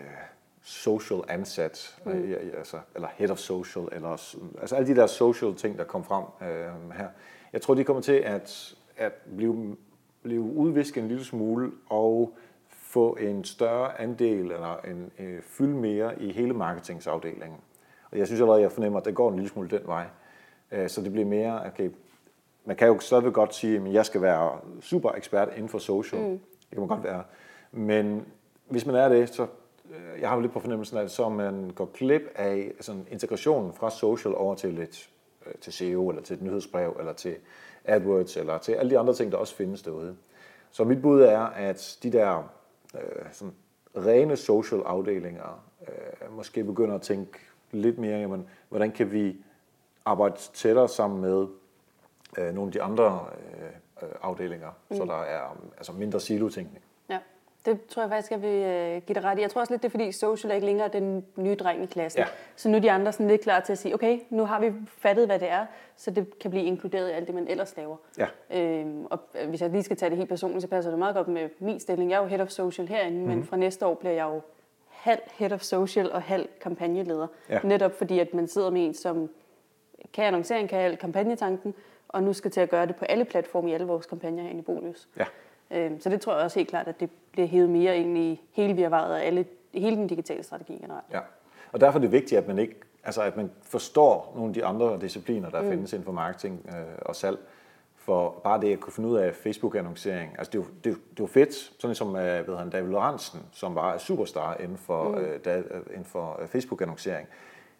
social 0.62 1.20
ansat, 1.28 1.98
mm. 2.04 2.12
øh, 2.12 2.52
altså, 2.58 2.78
eller 2.94 3.08
head 3.16 3.30
of 3.30 3.38
social, 3.38 3.88
eller, 3.92 4.36
altså 4.60 4.76
alle 4.76 4.88
de 4.88 4.96
der 4.96 5.06
social 5.06 5.54
ting, 5.54 5.78
der 5.78 5.84
kom 5.84 6.04
frem 6.04 6.24
øh, 6.42 6.90
her. 6.96 7.08
Jeg 7.52 7.62
tror, 7.62 7.74
de 7.74 7.84
kommer 7.84 8.02
til 8.02 8.12
at, 8.12 8.74
at 8.96 9.12
blive, 9.36 9.76
blive 10.22 10.42
udvisket 10.42 11.02
en 11.02 11.08
lille 11.08 11.24
smule, 11.24 11.72
og 11.86 12.36
få 12.68 13.16
en 13.20 13.44
større 13.44 14.00
andel, 14.00 14.50
eller 14.52 14.76
en, 14.76 15.12
øh, 15.18 15.42
fylde 15.42 15.74
mere 15.74 16.22
i 16.22 16.32
hele 16.32 16.52
marketingsafdelingen. 16.52 17.58
Og 18.10 18.18
jeg 18.18 18.26
synes 18.26 18.40
allerede, 18.40 18.62
jeg 18.62 18.72
fornemmer, 18.72 19.00
at 19.00 19.04
det 19.04 19.14
går 19.14 19.28
en 19.28 19.36
lille 19.36 19.48
smule 19.48 19.70
den 19.70 19.86
vej. 19.86 20.06
Øh, 20.72 20.88
så 20.88 21.02
det 21.02 21.12
bliver 21.12 21.26
mere, 21.26 21.66
okay, 21.66 21.90
man 22.64 22.76
kan 22.76 22.88
jo 22.88 22.98
stadigvæk 22.98 23.32
godt 23.32 23.54
sige, 23.54 23.76
at 23.76 23.92
jeg 23.92 24.06
skal 24.06 24.22
være 24.22 24.58
super 24.80 25.12
ekspert 25.12 25.48
inden 25.56 25.68
for 25.68 25.78
social. 25.78 26.22
Mm. 26.22 26.30
Det 26.30 26.70
kan 26.72 26.78
man 26.78 26.88
godt 26.88 27.04
være. 27.04 27.22
Men 27.72 28.26
hvis 28.74 28.86
man 28.86 28.94
er 28.94 29.08
det, 29.08 29.28
så 29.28 29.42
øh, 29.90 30.20
jeg 30.20 30.28
har 30.28 30.36
jo 30.36 30.40
lidt 30.40 30.52
på 30.52 30.60
fornemmelsen, 30.60 30.98
at 30.98 31.10
så 31.10 31.28
man 31.28 31.70
går 31.70 31.90
glip 31.94 32.22
af 32.34 32.72
sådan 32.80 33.06
integrationen 33.10 33.72
fra 33.72 33.90
social 33.90 34.34
over 34.34 34.54
til 34.54 34.74
lidt 34.74 35.10
øh, 35.46 35.52
til 35.60 35.72
SEO, 35.72 36.08
eller 36.08 36.22
til 36.22 36.36
et 36.36 36.42
nyhedsbrev, 36.42 36.96
eller 36.98 37.12
til 37.12 37.36
AdWords, 37.84 38.36
eller 38.36 38.58
til 38.58 38.72
alle 38.72 38.90
de 38.90 38.98
andre 38.98 39.14
ting, 39.14 39.32
der 39.32 39.38
også 39.38 39.54
findes 39.54 39.82
derude. 39.82 40.16
Så 40.70 40.84
mit 40.84 41.02
bud 41.02 41.22
er, 41.22 41.40
at 41.40 41.98
de 42.02 42.12
der 42.12 42.50
øh, 42.94 43.26
sådan 43.32 43.54
rene 43.96 44.36
social 44.36 44.80
afdelinger 44.80 45.64
øh, 45.88 46.36
måske 46.36 46.64
begynder 46.64 46.94
at 46.94 47.02
tænke 47.02 47.38
lidt 47.70 47.98
mere, 47.98 48.18
jamen, 48.18 48.48
hvordan 48.68 48.92
kan 48.92 49.12
vi 49.12 49.36
arbejde 50.04 50.36
tættere 50.54 50.88
sammen 50.88 51.20
med 51.20 51.46
øh, 52.38 52.54
nogle 52.54 52.68
af 52.68 52.72
de 52.72 52.82
andre 52.82 53.26
øh, 53.36 53.64
øh, 54.02 54.14
afdelinger, 54.22 54.70
mm. 54.90 54.96
så 54.96 55.04
der 55.04 55.22
er 55.22 55.56
altså 55.76 55.92
mindre 55.92 56.20
silotænkning. 56.20 56.83
Det 57.66 57.86
tror 57.86 58.02
jeg 58.02 58.10
faktisk, 58.10 58.30
jeg 58.30 58.42
vil 58.42 58.62
øh, 58.62 59.02
give 59.06 59.14
dig 59.14 59.24
ret 59.24 59.38
i. 59.38 59.42
Jeg 59.42 59.50
tror 59.50 59.60
også 59.60 59.72
lidt, 59.72 59.82
det 59.82 59.88
er 59.88 59.90
fordi 59.90 60.12
social 60.12 60.50
er 60.50 60.54
ikke 60.54 60.66
længere 60.66 60.88
den 60.88 61.24
nye 61.36 61.54
dreng 61.54 61.82
i 61.82 61.86
klassen. 61.86 62.20
Ja. 62.20 62.26
Så 62.56 62.68
nu 62.68 62.76
er 62.76 62.80
de 62.80 62.90
andre 62.90 63.12
sådan 63.12 63.28
lidt 63.28 63.40
klar 63.40 63.60
til 63.60 63.72
at 63.72 63.78
sige, 63.78 63.94
okay, 63.94 64.20
nu 64.30 64.44
har 64.44 64.60
vi 64.60 64.72
fattet, 64.98 65.26
hvad 65.26 65.38
det 65.38 65.50
er, 65.50 65.66
så 65.96 66.10
det 66.10 66.38
kan 66.38 66.50
blive 66.50 66.64
inkluderet 66.64 67.08
i 67.08 67.12
alt 67.12 67.26
det, 67.26 67.34
man 67.34 67.48
ellers 67.48 67.76
laver. 67.76 67.96
Ja. 68.18 68.26
Øhm, 68.50 69.04
og 69.04 69.20
øh, 69.42 69.48
hvis 69.48 69.60
jeg 69.60 69.70
lige 69.70 69.82
skal 69.82 69.96
tage 69.96 70.10
det 70.10 70.18
helt 70.18 70.28
personligt, 70.28 70.62
så 70.62 70.68
passer 70.68 70.90
det 70.90 70.98
meget 70.98 71.14
godt 71.14 71.28
med 71.28 71.48
min 71.58 71.80
stilling. 71.80 72.10
Jeg 72.10 72.16
er 72.16 72.22
jo 72.22 72.28
head 72.28 72.40
of 72.40 72.48
social 72.48 72.88
herinde, 72.88 73.18
mm. 73.18 73.24
Mhm. 73.24 73.34
men 73.34 73.44
fra 73.44 73.56
næste 73.56 73.86
år 73.86 73.94
bliver 73.94 74.12
jeg 74.14 74.24
jo 74.24 74.40
halv 74.88 75.20
head 75.32 75.52
of 75.52 75.60
social 75.60 76.12
og 76.12 76.22
halv 76.22 76.48
kampagneleder. 76.60 77.26
Ja. 77.48 77.58
Netop 77.64 77.92
fordi, 77.98 78.18
at 78.18 78.34
man 78.34 78.48
sidder 78.48 78.70
med 78.70 78.86
en, 78.86 78.94
som 78.94 79.30
kan 80.12 80.24
annoncering, 80.24 80.68
kan 80.68 80.78
alt 80.78 80.98
kampagnetanken, 80.98 81.74
og 82.08 82.22
nu 82.22 82.32
skal 82.32 82.50
til 82.50 82.60
at 82.60 82.70
gøre 82.70 82.86
det 82.86 82.96
på 82.96 83.04
alle 83.04 83.24
platforme 83.24 83.70
i 83.70 83.74
alle 83.74 83.86
vores 83.86 84.06
kampagner 84.06 84.42
herinde 84.42 84.60
i 84.60 84.64
Bolius. 84.64 85.08
Ja. 85.18 85.24
Øhm, 85.70 86.00
Så 86.00 86.10
det 86.10 86.20
tror 86.20 86.34
jeg 86.34 86.44
også 86.44 86.58
helt 86.58 86.68
klart, 86.68 86.88
at 86.88 87.00
det 87.00 87.10
bliver 87.32 87.48
hævet 87.48 87.70
mere 87.70 87.96
ind 87.96 88.18
i 88.18 88.40
hele 88.52 88.74
virvaret 88.74 89.16
af 89.16 89.26
alle, 89.26 89.44
hele 89.74 89.96
den 89.96 90.06
digitale 90.06 90.42
strategi 90.42 90.72
generelt. 90.72 91.04
Ja. 91.12 91.20
Og 91.72 91.80
derfor 91.80 91.98
er 91.98 92.00
det 92.00 92.12
vigtigt, 92.12 92.38
at 92.38 92.46
man 92.48 92.58
ikke, 92.58 92.74
altså 93.04 93.22
at 93.22 93.36
man 93.36 93.50
forstår 93.62 94.32
nogle 94.34 94.48
af 94.48 94.54
de 94.54 94.64
andre 94.64 94.98
discipliner, 95.00 95.50
der 95.50 95.62
mm. 95.62 95.68
findes 95.68 95.92
inden 95.92 96.04
for 96.04 96.12
marketing 96.12 96.66
øh, 96.68 96.74
og 97.02 97.16
salg. 97.16 97.38
For 97.96 98.40
bare 98.44 98.60
det 98.60 98.72
at 98.72 98.80
kunne 98.80 98.92
finde 98.92 99.08
ud 99.08 99.16
af 99.16 99.34
Facebook-annoncering, 99.34 100.34
altså 100.38 100.50
det 100.50 100.58
er 100.58 100.62
jo, 100.62 100.68
det 100.84 100.90
er 100.90 100.94
det 100.94 101.20
er 101.20 101.24
jo 101.24 101.26
fedt, 101.26 101.54
sådan 101.54 101.94
som 101.94 102.16
øh, 102.16 102.48
ved 102.48 102.56
han, 102.56 102.70
David 102.70 102.90
Lorentzen, 102.90 103.40
som 103.52 103.74
var 103.74 103.98
superstar 103.98 104.56
inden 104.56 104.76
for, 104.76 105.08
mm. 105.08 105.14
øh, 105.14 105.40
da, 105.44 105.58
øh, 105.58 105.80
inden 105.90 106.04
for 106.04 106.38
øh, 106.42 106.48
Facebook-annoncering. 106.48 107.28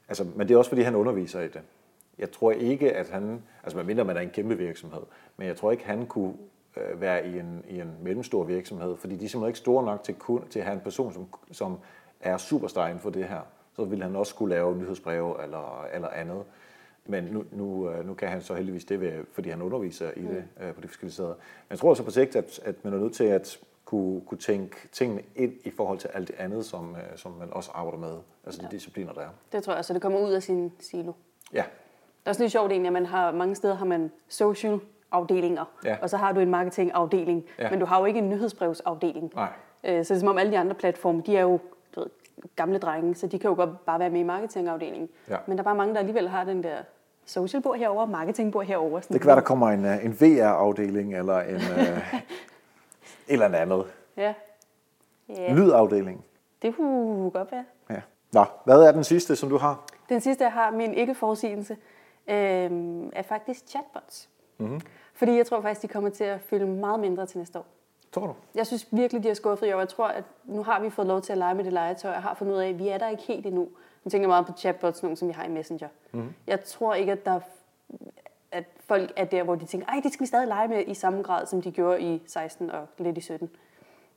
Altså, 0.09 0.27
men 0.37 0.49
det 0.49 0.55
er 0.55 0.59
også 0.59 0.71
fordi, 0.71 0.83
han 0.83 0.95
underviser 0.95 1.41
i 1.41 1.49
det. 1.49 1.61
Jeg 2.19 2.33
tror 2.33 2.53
ikke, 2.53 2.93
at 2.93 3.09
han, 3.09 3.43
altså 3.63 3.77
medmindre 3.77 4.05
man 4.05 4.17
er 4.17 4.21
en 4.21 4.31
kæmpe 4.31 4.59
virksomhed, 4.59 5.03
men 5.37 5.47
jeg 5.49 5.57
tror 5.57 5.71
ikke, 5.71 5.87
han 5.87 6.07
kunne 6.07 6.35
være 6.95 7.27
i 7.27 7.39
en, 7.39 7.65
i 7.69 7.81
en 7.81 7.95
mellemstor 8.03 8.45
virksomhed, 8.45 8.97
fordi 8.97 9.17
de 9.17 9.25
er 9.25 9.29
simpelthen 9.29 9.49
ikke 9.49 9.59
store 9.59 9.85
nok 9.85 10.03
til, 10.03 10.15
kun, 10.15 10.49
til 10.49 10.59
at 10.59 10.65
have 10.65 10.75
en 10.75 10.81
person, 10.81 11.13
som, 11.13 11.27
som 11.53 11.79
er 12.21 12.37
superstar 12.37 12.87
inden 12.87 13.01
for 13.01 13.11
det 13.11 13.25
her. 13.25 13.41
Så 13.77 13.85
ville 13.85 14.05
han 14.05 14.17
også 14.17 14.31
skulle 14.31 14.55
lave 14.55 14.77
nyhedsbreve 14.77 15.43
eller, 15.43 15.87
eller 15.95 16.09
andet. 16.09 16.43
Men 17.07 17.25
nu, 17.25 17.45
nu, 17.53 17.91
øh, 17.91 18.07
nu 18.07 18.15
kan 18.15 18.29
han 18.29 18.43
så 18.43 18.55
heldigvis 18.55 18.85
det, 18.85 19.01
ved, 19.01 19.13
fordi 19.33 19.51
han 19.51 19.63
underviser 19.63 20.11
i 20.17 20.23
det 20.23 20.45
øh, 20.61 20.75
på 20.75 20.81
de 20.81 20.89
forskellige 20.89 21.13
steder. 21.13 21.29
Men 21.29 21.37
jeg 21.71 21.79
tror 21.79 21.91
også 21.91 22.03
på 22.03 22.11
sigt, 22.11 22.37
at, 22.37 22.61
at 22.65 22.85
man 22.85 22.93
er 22.93 22.99
nødt 22.99 23.15
til 23.15 23.25
at 23.25 23.59
kunne, 23.85 24.21
kunne 24.21 24.39
tænke 24.39 24.77
tingene 24.93 25.23
ind 25.37 25.53
i 25.65 25.71
forhold 25.71 25.99
til 25.99 26.09
alt 26.09 26.29
det 26.29 26.37
andet, 26.39 26.65
som, 26.65 26.97
øh, 26.97 27.19
som 27.19 27.33
man 27.33 27.53
også 27.53 27.71
arbejder 27.75 27.99
med, 27.99 28.17
altså 28.45 28.63
de 28.63 28.69
discipliner, 28.71 29.13
der 29.13 29.21
er. 29.21 29.29
Det 29.53 29.63
tror 29.63 29.75
jeg, 29.75 29.85
så 29.85 29.95
det 29.95 30.03
kommer 30.03 30.21
ud 30.21 30.33
af 30.33 30.43
sin 30.43 30.73
silo. 30.81 31.13
Ja, 31.53 31.63
Det 31.63 32.27
er 32.27 32.31
også 32.31 32.43
lidt 32.43 32.53
sjovt 32.53 32.71
egentlig, 32.71 32.89
at 32.89 32.93
man 32.93 33.07
har, 33.07 33.33
mange 33.33 33.55
steder 33.55 33.75
har 33.75 33.85
man 33.85 34.13
social 34.29 34.81
afdelinger, 35.15 35.65
Ja. 35.85 35.97
og 36.03 36.11
så 36.11 36.17
har 36.17 36.33
du 36.33 36.41
en 36.41 36.51
marketingafdeling, 36.51 37.45
Ja. 37.59 37.71
men 37.71 37.81
du 37.81 37.87
har 37.87 37.99
jo 37.99 38.05
ikke 38.05 38.19
en 38.19 38.29
nyhedsbrevsafdeling. 38.29 39.33
nej. 39.35 39.49
Øh, 39.85 40.05
Så 40.05 40.15
det 40.15 40.19
er 40.19 40.21
som 40.21 40.29
om 40.29 40.39
alle 40.39 40.53
de 40.53 40.59
andre 40.59 40.75
platforme, 40.75 41.23
de 41.27 41.37
er 41.37 41.43
jo 41.43 41.59
du 41.95 42.01
ved, 42.01 42.07
gamle 42.57 42.79
drenge, 42.79 43.15
så 43.15 43.27
de 43.27 43.39
kan 43.39 43.51
jo 43.51 43.57
godt 43.57 43.85
bare 43.87 43.99
være 43.99 44.11
med 44.11 44.21
i 44.21 44.23
marketingafdelingen. 44.23 45.09
Ja. 45.29 45.37
Men 45.47 45.57
der 45.59 45.63
er 45.63 45.65
bare 45.65 45.75
mange, 45.75 45.95
der 45.95 46.01
alligevel 46.01 46.29
har 46.29 46.45
den 46.45 46.63
der 46.63 46.77
social 47.27 47.63
bord 47.63 47.77
herover, 47.79 48.07
marketing 48.07 48.53
bord 48.53 48.65
herover. 48.67 49.01
Det 49.01 49.21
kan 49.21 49.27
være, 49.27 49.37
der 49.37 49.43
kommer 49.43 49.69
en, 49.71 49.85
øh, 49.85 50.05
en 50.05 50.13
VR-afdeling 50.21 51.15
eller 51.17 51.39
en 51.41 51.55
øh, 51.55 52.15
eller 53.29 53.59
andet. 53.59 53.85
Ja. 54.17 54.35
ja. 55.29 55.53
Lydafdeling. 55.55 56.25
Det 56.63 56.77
kunne 56.77 57.31
godt 57.31 57.53
være. 57.53 57.65
Ja. 57.91 58.01
Nå, 58.33 58.45
hvad 58.65 58.81
er 58.83 58.93
den 58.93 59.05
sidste, 59.05 59.37
som 59.37 59.49
du 59.49 59.57
har? 59.59 59.83
Den 60.09 60.21
sidste, 60.21 60.45
jeg 60.45 60.53
har, 60.53 60.71
min 60.71 60.95
ikke-forudsigelse, 60.95 61.77
øh, 62.27 62.71
er 63.13 63.23
faktisk 63.23 63.61
chatbots. 63.69 64.29
Mm-hmm. 64.59 64.81
Fordi 65.15 65.37
jeg 65.37 65.47
tror 65.47 65.61
faktisk, 65.61 65.83
de 65.83 65.89
kommer 65.89 66.11
til 66.11 66.25
at 66.25 66.41
fylde 66.41 66.67
meget 66.67 67.01
mindre 67.01 67.27
til 67.27 67.39
næste 67.39 67.59
år. 67.59 67.67
Tror 68.13 68.27
du? 68.27 68.35
Jeg 68.55 68.67
synes 68.67 68.89
virkelig, 68.91 69.23
de 69.23 69.29
har 69.29 69.35
skuffet 69.35 69.67
i 69.67 69.73
år. 69.73 69.79
Jeg 69.79 69.89
tror, 69.89 70.07
at 70.07 70.25
nu 70.45 70.63
har 70.63 70.81
vi 70.81 70.91
fået 70.91 71.07
lov 71.07 71.21
til 71.21 71.33
at 71.33 71.39
lege 71.39 71.55
med 71.55 71.65
det 71.65 71.73
legetøj. 71.73 72.13
Jeg 72.13 72.23
har 72.23 72.35
fundet 72.35 72.55
ud 72.55 72.59
af, 72.59 72.69
at 72.69 72.79
vi 72.79 72.89
er 72.89 72.99
der 72.99 73.09
ikke 73.09 73.23
helt 73.23 73.47
endnu. 73.47 73.69
Jeg 74.05 74.11
tænker 74.11 74.29
meget 74.29 74.47
på 74.47 74.53
chatbots, 74.53 75.03
nogle 75.03 75.17
som 75.17 75.29
vi 75.29 75.33
har 75.33 75.45
i 75.45 75.49
Messenger. 75.49 75.89
Mm. 76.13 76.35
Jeg 76.47 76.65
tror 76.65 76.95
ikke, 76.95 77.13
at, 77.13 77.27
der, 77.27 77.41
at 78.53 78.65
folk 78.81 79.13
er 79.17 79.25
der, 79.25 79.43
hvor 79.43 79.55
de 79.55 79.65
tænker, 79.67 79.87
ej, 79.87 80.01
det 80.03 80.13
skal 80.13 80.25
vi 80.25 80.27
stadig 80.27 80.49
lege 80.49 80.69
med 80.69 80.85
i 80.87 80.95
samme 80.95 81.23
grad, 81.23 81.47
som 81.47 81.63
de 81.63 81.71
gjorde 81.71 82.01
i 82.01 82.23
16 82.27 82.71
og 82.71 82.87
lidt 82.99 83.19
i 83.19 83.21
17. 83.21 83.51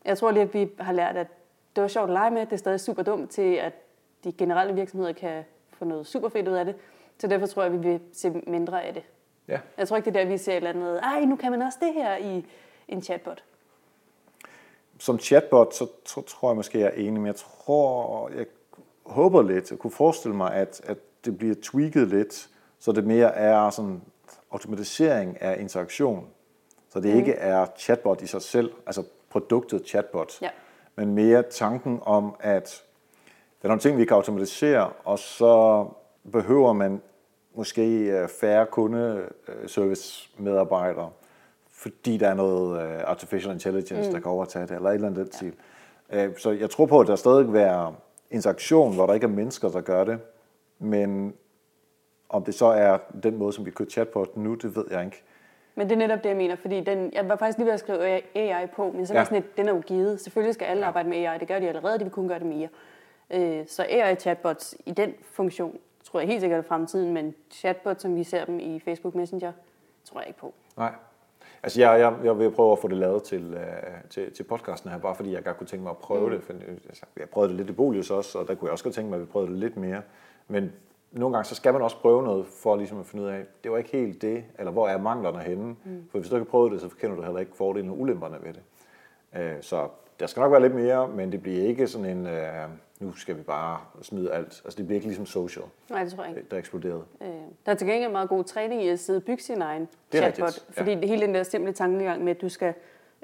Jeg 0.05 0.17
tror 0.17 0.31
lige, 0.31 0.43
at 0.43 0.53
vi 0.53 0.69
har 0.79 0.93
lært, 0.93 1.17
at 1.17 1.27
det 1.75 1.81
var 1.81 1.87
sjovt 1.87 2.09
at 2.09 2.13
lege 2.13 2.31
med. 2.31 2.41
Det 2.41 2.53
er 2.53 2.57
stadig 2.57 2.79
super 2.79 3.03
dumt 3.03 3.29
til, 3.29 3.53
at 3.53 3.73
de 4.23 4.31
generelle 4.31 4.73
virksomheder 4.73 5.13
kan 5.13 5.43
få 5.71 5.85
noget 5.85 6.07
super 6.07 6.29
fedt 6.29 6.47
ud 6.47 6.53
af 6.53 6.65
det. 6.65 6.75
Så 7.19 7.27
derfor 7.27 7.47
tror 7.47 7.63
jeg, 7.63 7.73
at 7.73 7.83
vi 7.83 7.87
vil 7.89 7.99
se 8.13 8.29
mindre 8.47 8.83
af 8.83 8.93
det. 8.93 9.03
Ja. 9.47 9.59
Jeg 9.77 9.87
tror 9.87 9.97
ikke, 9.97 10.11
det 10.11 10.19
er 10.19 10.23
der, 10.23 10.29
vi 10.29 10.37
ser 10.37 10.51
et 10.51 10.55
eller 10.55 10.69
andet, 10.69 10.99
ej, 11.03 11.25
nu 11.25 11.35
kan 11.35 11.51
man 11.51 11.61
også 11.61 11.77
det 11.81 11.93
her 11.93 12.15
i 12.17 12.45
en 12.87 13.01
chatbot. 13.01 13.43
Som 14.99 15.19
chatbot, 15.19 15.75
så, 15.75 15.87
så 16.05 16.21
tror 16.21 16.49
jeg 16.49 16.55
måske, 16.55 16.79
jeg 16.79 16.87
er 16.87 16.91
enig, 16.91 17.13
men 17.13 17.25
jeg 17.25 17.35
tror, 17.35 18.29
jeg 18.29 18.45
håber 19.05 19.41
lidt, 19.41 19.71
jeg 19.71 19.79
kunne 19.79 19.91
forestille 19.91 20.35
mig, 20.35 20.53
at, 20.53 20.81
at 20.83 20.97
det 21.25 21.37
bliver 21.37 21.55
tweaked 21.61 22.05
lidt, 22.05 22.49
så 22.79 22.91
det 22.91 23.03
mere 23.03 23.35
er 23.35 23.69
sådan 23.69 24.01
automatisering 24.51 25.41
af 25.41 25.59
interaktion. 25.59 26.27
Så 26.89 26.99
det 26.99 27.11
mm. 27.11 27.17
ikke 27.17 27.33
er 27.33 27.65
chatbot 27.77 28.21
i 28.21 28.27
sig 28.27 28.41
selv, 28.41 28.71
altså 28.85 29.03
produktet 29.29 29.87
chatbot, 29.87 30.41
Ja. 30.41 30.49
men 30.95 31.15
mere 31.15 31.43
tanken 31.43 31.99
om, 32.01 32.35
at 32.39 32.83
der 33.61 33.67
er 33.67 33.67
nogle 33.67 33.81
ting, 33.81 33.97
vi 33.97 34.05
kan 34.05 34.15
automatisere, 34.15 34.89
og 35.03 35.19
så 35.19 35.85
behøver 36.31 36.73
man 36.73 37.01
måske 37.57 37.99
øh, 37.99 38.27
færre 38.27 38.65
kundeservice-medarbejdere, 38.65 41.09
fordi 41.71 42.17
der 42.17 42.27
er 42.27 42.33
noget 42.33 42.71
uh, 42.71 43.09
artificial 43.09 43.53
intelligence, 43.53 44.09
mm. 44.09 44.13
der 44.13 44.19
kan 44.19 44.31
overtage 44.31 44.67
det, 44.67 44.75
eller 44.75 44.89
et 44.89 44.93
eller 44.93 45.07
andet 45.07 45.25
ja. 45.25 45.31
stil. 45.31 45.53
Uh, 46.13 46.19
så 46.37 46.51
jeg 46.51 46.69
tror 46.69 46.85
på, 46.85 46.99
at 46.99 47.07
der 47.07 47.15
stadig 47.15 47.45
vil 47.45 47.53
være 47.53 47.95
interaktion, 48.31 48.95
hvor 48.95 49.05
der 49.05 49.13
ikke 49.13 49.23
er 49.23 49.29
mennesker, 49.29 49.69
der 49.69 49.81
gør 49.81 50.03
det, 50.03 50.19
men 50.79 51.33
om 52.29 52.43
det 52.43 52.53
så 52.53 52.65
er 52.65 52.97
den 53.23 53.37
måde, 53.37 53.53
som 53.53 53.65
vi 53.65 53.71
kører 53.71 53.89
chatbot 53.89 54.37
nu, 54.37 54.53
det 54.53 54.75
ved 54.75 54.85
jeg 54.91 55.05
ikke. 55.05 55.23
Men 55.75 55.89
det 55.89 55.95
er 55.95 55.99
netop 55.99 56.23
det, 56.23 56.29
jeg 56.29 56.37
mener, 56.37 56.55
fordi 56.55 56.81
den, 56.81 57.13
jeg 57.13 57.29
var 57.29 57.35
faktisk 57.35 57.57
lige 57.57 57.65
ved 57.65 57.73
at 57.73 57.79
skrive 57.79 58.21
AI 58.35 58.67
på, 58.75 58.91
men 58.91 59.05
så 59.05 59.13
var 59.13 59.19
ja. 59.19 59.25
sådan 59.25 59.37
et, 59.37 59.57
den 59.57 59.67
er 59.67 59.73
jo 59.73 59.79
givet. 59.79 60.21
Selvfølgelig 60.21 60.53
skal 60.53 60.65
alle 60.65 60.85
arbejde 60.85 61.09
med 61.09 61.17
AI, 61.17 61.37
det 61.39 61.47
gør 61.47 61.59
de 61.59 61.67
allerede, 61.67 61.99
de 61.99 62.03
vil 62.03 62.13
kunne 62.13 62.29
gøre 62.29 62.39
det 62.39 62.47
mere. 62.47 62.67
Øh, 63.33 63.67
så 63.67 63.83
AI-chatbots 63.83 64.75
i 64.85 64.91
den 64.91 65.13
funktion, 65.31 65.77
tror 66.07 66.19
jeg 66.19 66.27
helt 66.27 66.41
sikkert 66.41 66.59
er 66.59 66.67
fremtiden, 66.67 67.13
men 67.13 67.35
chatbots, 67.51 68.01
som 68.01 68.15
vi 68.15 68.23
ser 68.23 68.45
dem 68.45 68.59
i 68.59 68.79
Facebook 68.79 69.15
Messenger, 69.15 69.51
tror 70.03 70.19
jeg 70.19 70.27
ikke 70.27 70.39
på. 70.39 70.53
Nej. 70.77 70.93
Altså, 71.63 71.81
jeg, 71.81 71.99
jeg, 71.99 72.13
jeg 72.23 72.39
vil 72.39 72.51
prøve 72.51 72.71
at 72.71 72.79
få 72.79 72.87
det 72.87 72.97
lavet 72.97 73.23
til, 73.23 73.53
uh, 73.53 74.09
til, 74.09 74.33
til 74.33 74.43
podcasten 74.43 74.89
her, 74.89 74.97
bare 74.97 75.15
fordi 75.15 75.33
jeg 75.33 75.43
godt 75.43 75.57
kunne 75.57 75.67
tænke 75.67 75.83
mig 75.83 75.89
at 75.89 75.97
prøve 75.97 76.25
mm. 76.25 76.31
det. 76.31 76.43
For, 76.43 76.53
altså, 76.87 77.05
jeg 77.17 77.29
prøvede 77.29 77.49
det 77.49 77.57
lidt 77.57 77.69
i 77.69 77.73
Bolius 77.73 78.11
også, 78.11 78.39
og 78.39 78.47
der 78.47 78.55
kunne 78.55 78.67
jeg 78.67 78.71
også 78.71 78.83
godt 78.83 78.95
tænke 78.95 79.09
mig, 79.09 79.15
at 79.15 79.21
vi 79.21 79.25
prøvede 79.25 79.51
det 79.51 79.59
lidt 79.59 79.77
mere. 79.77 80.01
Men 80.47 80.73
nogle 81.11 81.33
gange 81.35 81.45
så 81.45 81.55
skal 81.55 81.73
man 81.73 81.81
også 81.81 81.97
prøve 81.97 82.23
noget, 82.23 82.45
for 82.45 82.75
ligesom 82.75 82.99
at 82.99 83.05
finde 83.05 83.23
ud 83.23 83.29
af, 83.29 83.43
det 83.63 83.71
var 83.71 83.77
ikke 83.77 83.91
helt 83.91 84.21
det, 84.21 84.43
eller 84.59 84.71
hvor 84.71 84.87
er 84.87 84.97
manglerne 84.97 85.39
henne. 85.39 85.75
Mm. 85.85 86.03
For 86.11 86.19
hvis 86.19 86.29
du 86.29 86.35
ikke 86.35 86.45
har 86.45 86.51
prøvet 86.51 86.71
det, 86.71 86.81
så 86.81 86.89
kender 86.89 87.15
du 87.15 87.21
heller 87.21 87.39
ikke 87.39 87.55
fordelen 87.55 87.89
og 87.89 87.99
ulemperne 87.99 88.37
ved 88.43 88.53
det. 88.53 88.63
Uh, 89.39 89.61
så 89.61 89.87
der 90.19 90.27
skal 90.27 90.41
nok 90.41 90.51
være 90.51 90.61
lidt 90.61 90.75
mere, 90.75 91.07
men 91.07 91.31
det 91.31 91.41
bliver 91.41 91.67
ikke 91.67 91.87
sådan 91.87 92.17
en, 92.17 92.25
uh, 92.25 92.31
nu 92.99 93.13
skal 93.13 93.37
vi 93.37 93.41
bare 93.41 93.79
smide 94.01 94.31
alt. 94.31 94.61
Altså 94.65 94.77
det 94.77 94.85
bliver 94.85 94.95
ikke 94.95 95.07
ligesom 95.07 95.25
social. 95.25 95.65
Nej, 95.89 96.03
det 96.03 96.13
tror 96.13 96.23
jeg 96.23 96.37
ikke. 96.37 96.49
Der 96.51 96.57
eksploderede. 96.57 97.03
Øh, 97.21 97.27
der 97.65 97.71
er 97.71 97.75
til 97.75 97.87
gengæld 97.87 98.11
meget 98.11 98.29
god 98.29 98.43
træning 98.43 98.83
i 98.83 98.87
at 98.87 98.99
sidde 98.99 99.17
og 99.17 99.23
bygge 99.23 99.43
sin 99.43 99.61
egen 99.61 99.87
det 100.11 100.17
er 100.17 100.31
chatbot. 100.31 100.47
Rigtigt. 100.47 100.77
Ja. 100.77 100.81
Fordi 100.81 100.95
det 100.95 101.09
hele 101.09 101.21
den 101.25 101.35
der 101.35 101.43
simple 101.43 101.73
tankegang 101.73 102.23
med, 102.23 102.35
at 102.35 102.41
du 102.41 102.49
skal 102.49 102.73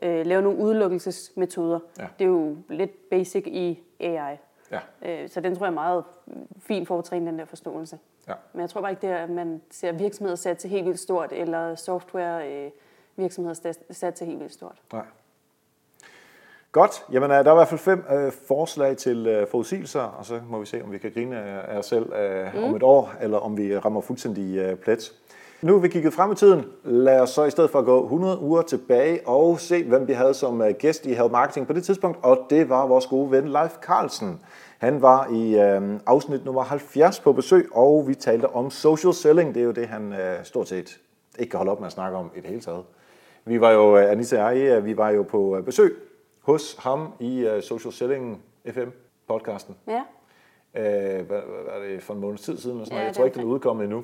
øh, 0.01 0.25
lave 0.25 0.41
nogle 0.41 0.59
udelukkelsesmetoder, 0.59 1.79
ja. 1.99 2.07
det 2.19 2.25
er 2.25 2.29
jo 2.29 2.57
lidt 2.69 3.09
basic 3.09 3.47
i 3.47 3.83
AI. 3.99 4.37
Ja. 4.71 4.79
Øh, 5.01 5.29
så 5.29 5.41
den 5.41 5.55
tror 5.55 5.65
jeg 5.65 5.71
er 5.71 5.75
meget 5.75 6.03
fin 6.59 6.85
for 6.85 6.99
at 6.99 7.05
træne 7.05 7.27
den 7.27 7.39
der 7.39 7.45
forståelse. 7.45 7.99
Ja. 8.27 8.33
Men 8.53 8.61
jeg 8.61 8.69
tror 8.69 8.81
bare 8.81 8.91
ikke, 8.91 9.01
det 9.01 9.09
er, 9.09 9.17
at 9.17 9.29
man 9.29 9.61
ser 9.71 9.91
virksomheder 9.91 10.35
sat 10.35 10.57
til 10.57 10.69
helt 10.69 10.85
vildt 10.85 10.99
stort, 10.99 11.31
eller 11.31 11.75
software 11.75 12.65
øh, 12.65 12.71
virksomheder 13.15 13.73
sat 13.91 14.13
til 14.13 14.27
helt 14.27 14.39
vildt 14.39 14.53
stort. 14.53 14.81
Nej. 14.93 15.05
Godt. 16.73 17.05
Jamen, 17.11 17.31
øh, 17.31 17.37
der 17.37 17.43
er 17.43 17.51
i 17.51 17.55
hvert 17.55 17.67
fald 17.67 17.79
fem 17.79 18.03
øh, 18.13 18.31
forslag 18.47 18.97
til 18.97 19.27
øh, 19.27 19.47
forudsigelser, 19.47 19.99
og 20.01 20.25
så 20.25 20.39
må 20.49 20.59
vi 20.59 20.65
se, 20.65 20.81
om 20.83 20.91
vi 20.91 20.97
kan 20.97 21.11
grine 21.13 21.39
af 21.41 21.77
os 21.77 21.85
selv 21.85 22.13
øh, 22.13 22.55
mm. 22.55 22.63
om 22.63 22.75
et 22.75 22.83
år, 22.83 23.13
eller 23.21 23.37
om 23.37 23.57
vi 23.57 23.77
rammer 23.77 24.01
fuldstændig 24.01 24.57
øh, 24.57 24.75
plet. 24.75 25.13
Nu 25.61 25.75
er 25.75 25.79
vi 25.79 25.87
kigget 25.87 26.13
frem 26.13 26.31
i 26.31 26.35
tiden. 26.35 26.65
Lad 26.83 27.19
os 27.19 27.29
så 27.29 27.43
i 27.43 27.49
stedet 27.51 27.69
for 27.69 27.79
at 27.79 27.85
gå 27.85 28.03
100 28.03 28.41
uger 28.41 28.61
tilbage 28.61 29.27
og 29.27 29.59
se, 29.59 29.83
hvem 29.83 30.07
vi 30.07 30.13
havde 30.13 30.33
som 30.33 30.61
øh, 30.61 30.73
gæst 30.79 31.05
i 31.05 31.13
Help 31.13 31.31
Marketing 31.31 31.67
på 31.67 31.73
det 31.73 31.83
tidspunkt, 31.83 32.17
og 32.21 32.39
det 32.49 32.69
var 32.69 32.87
vores 32.87 33.07
gode 33.07 33.31
ven 33.31 33.47
Leif 33.47 33.71
Carlsen. 33.81 34.39
Han 34.77 35.01
var 35.01 35.27
i 35.31 35.59
øh, 35.59 35.81
afsnit 36.05 36.45
nummer 36.45 36.63
70 36.63 37.19
på 37.19 37.33
besøg, 37.33 37.69
og 37.71 38.07
vi 38.07 38.15
talte 38.15 38.45
om 38.49 38.69
social 38.69 39.13
selling. 39.13 39.55
Det 39.55 39.61
er 39.61 39.65
jo 39.65 39.71
det, 39.71 39.87
han 39.87 40.13
øh, 40.13 40.43
stort 40.43 40.67
set 40.67 40.99
ikke 41.39 41.51
kan 41.51 41.57
holde 41.57 41.71
op 41.71 41.79
med 41.79 41.87
at 41.87 41.93
snakke 41.93 42.17
om 42.17 42.31
i 42.35 42.39
det 42.39 42.49
hele 42.49 42.61
taget. 42.61 42.83
Vi 43.45 43.61
var 43.61 43.71
jo, 43.71 43.97
øh, 43.97 44.11
Anita 44.11 44.43
og 44.43 44.59
jeg, 44.59 44.85
vi 44.85 44.97
var 44.97 45.09
jo 45.09 45.23
på 45.23 45.57
øh, 45.57 45.63
besøg 45.63 45.95
hos 46.43 46.75
ham 46.79 47.13
i 47.19 47.47
uh, 47.47 47.61
Social 47.61 47.93
Selling 47.93 48.41
FM-podcasten. 48.67 49.75
Ja. 49.87 50.01
Uh, 50.73 51.27
hvad, 51.27 51.41
hvad 51.63 51.73
er 51.75 51.79
det 51.79 52.03
for 52.03 52.13
en 52.13 52.19
måneds 52.19 52.41
tid 52.41 52.57
siden? 52.57 52.79
Og 52.79 52.85
sådan 52.85 52.99
ja, 52.99 53.05
Jeg 53.05 53.15
tror 53.15 53.25
ikke, 53.25 53.35
den 53.35 53.43
er 53.43 53.51
udkommet 53.51 53.83
endnu. 53.83 53.97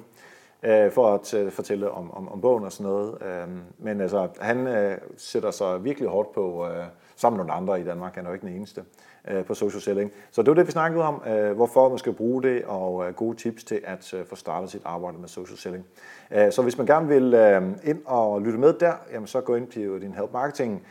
Uh, 0.64 0.92
for 0.92 1.14
at 1.14 1.34
uh, 1.34 1.52
fortælle 1.52 1.92
om, 1.92 2.12
om, 2.12 2.30
om 2.30 2.42
bogen 2.42 2.64
og 2.66 2.72
sådan 2.72 2.92
noget. 2.92 3.10
Uh, 3.10 3.54
men 3.78 4.02
altså, 4.02 4.28
han 4.40 4.68
uh, 4.68 4.94
sætter 5.18 5.52
sig 5.52 5.84
virkelig 5.84 6.10
hårdt 6.10 6.32
på, 6.34 6.68
uh, 6.68 6.76
sammen 7.16 7.38
med 7.38 7.46
nogle 7.46 7.62
andre 7.62 7.82
i 7.82 7.84
Danmark, 7.84 8.16
han 8.16 8.26
er 8.26 8.30
jo 8.30 8.34
ikke 8.34 8.48
den 8.48 8.56
eneste, 8.56 8.84
uh, 9.32 9.46
på 9.46 9.54
social 9.54 9.82
selling. 9.82 10.12
Så 10.32 10.42
det 10.42 10.48
var 10.50 10.56
det, 10.56 10.68
vi 10.68 10.72
snakkede 10.72 11.04
om, 11.04 11.22
uh, 11.28 11.52
hvorfor 11.52 11.90
man 11.90 11.98
skal 11.98 12.14
bruge 12.14 12.44
det, 12.44 12.66
og 12.66 12.94
uh, 12.94 13.08
gode 13.08 13.38
tips 13.38 13.64
til 13.64 13.82
at 13.84 14.14
uh, 14.14 14.26
få 14.26 14.36
startet 14.36 14.70
sit 14.72 14.82
arbejde 14.86 15.18
med 15.18 15.28
social 15.28 15.58
selling. 15.58 15.86
Uh, 16.32 16.52
så 16.52 16.62
hvis 16.62 16.78
man 16.78 16.88
gerne 16.88 17.08
vil 17.08 17.34
uh, 17.34 17.90
ind 17.90 18.02
og 18.06 18.42
lytte 18.42 18.60
med 18.60 18.74
der, 18.74 18.94
jamen, 19.14 19.28
så 19.28 19.42
gå 19.42 19.56
ind 19.56 19.68
på 19.68 20.00
din 20.00 20.14
Help 20.14 20.34
Marketing 20.34 20.86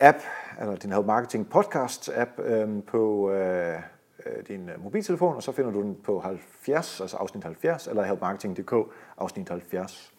app, 0.00 0.18
eller 0.60 0.76
din 0.76 0.92
Help 0.92 1.06
Marketing 1.06 1.48
podcast 1.48 2.10
app 2.14 2.30
øh, 2.38 2.82
på 2.86 3.30
øh, 3.30 3.78
øh, 4.26 4.46
din 4.48 4.68
øh, 4.68 4.84
mobiltelefon, 4.84 5.36
og 5.36 5.42
så 5.42 5.52
finder 5.52 5.70
du 5.70 5.82
den 5.82 5.96
på 6.04 6.20
70, 6.20 7.00
altså 7.00 7.16
afsnit 7.16 7.44
70, 7.44 7.86
eller 7.86 8.02
helpmarketing.dk, 8.02 8.74
afsnit 9.18 9.48
70. 9.48 10.12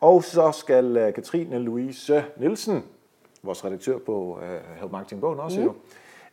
Og 0.00 0.24
så 0.24 0.52
skal 0.52 0.96
øh, 0.96 1.14
Katrine 1.14 1.58
Louise 1.58 2.24
Nielsen, 2.36 2.84
vores 3.42 3.64
redaktør 3.64 3.98
på 3.98 4.40
øh, 4.42 4.78
Help 4.80 4.92
Marketing 4.92 5.20
Bogen 5.20 5.40
også 5.40 5.60
mm. 5.60 5.66
jo, 5.66 5.74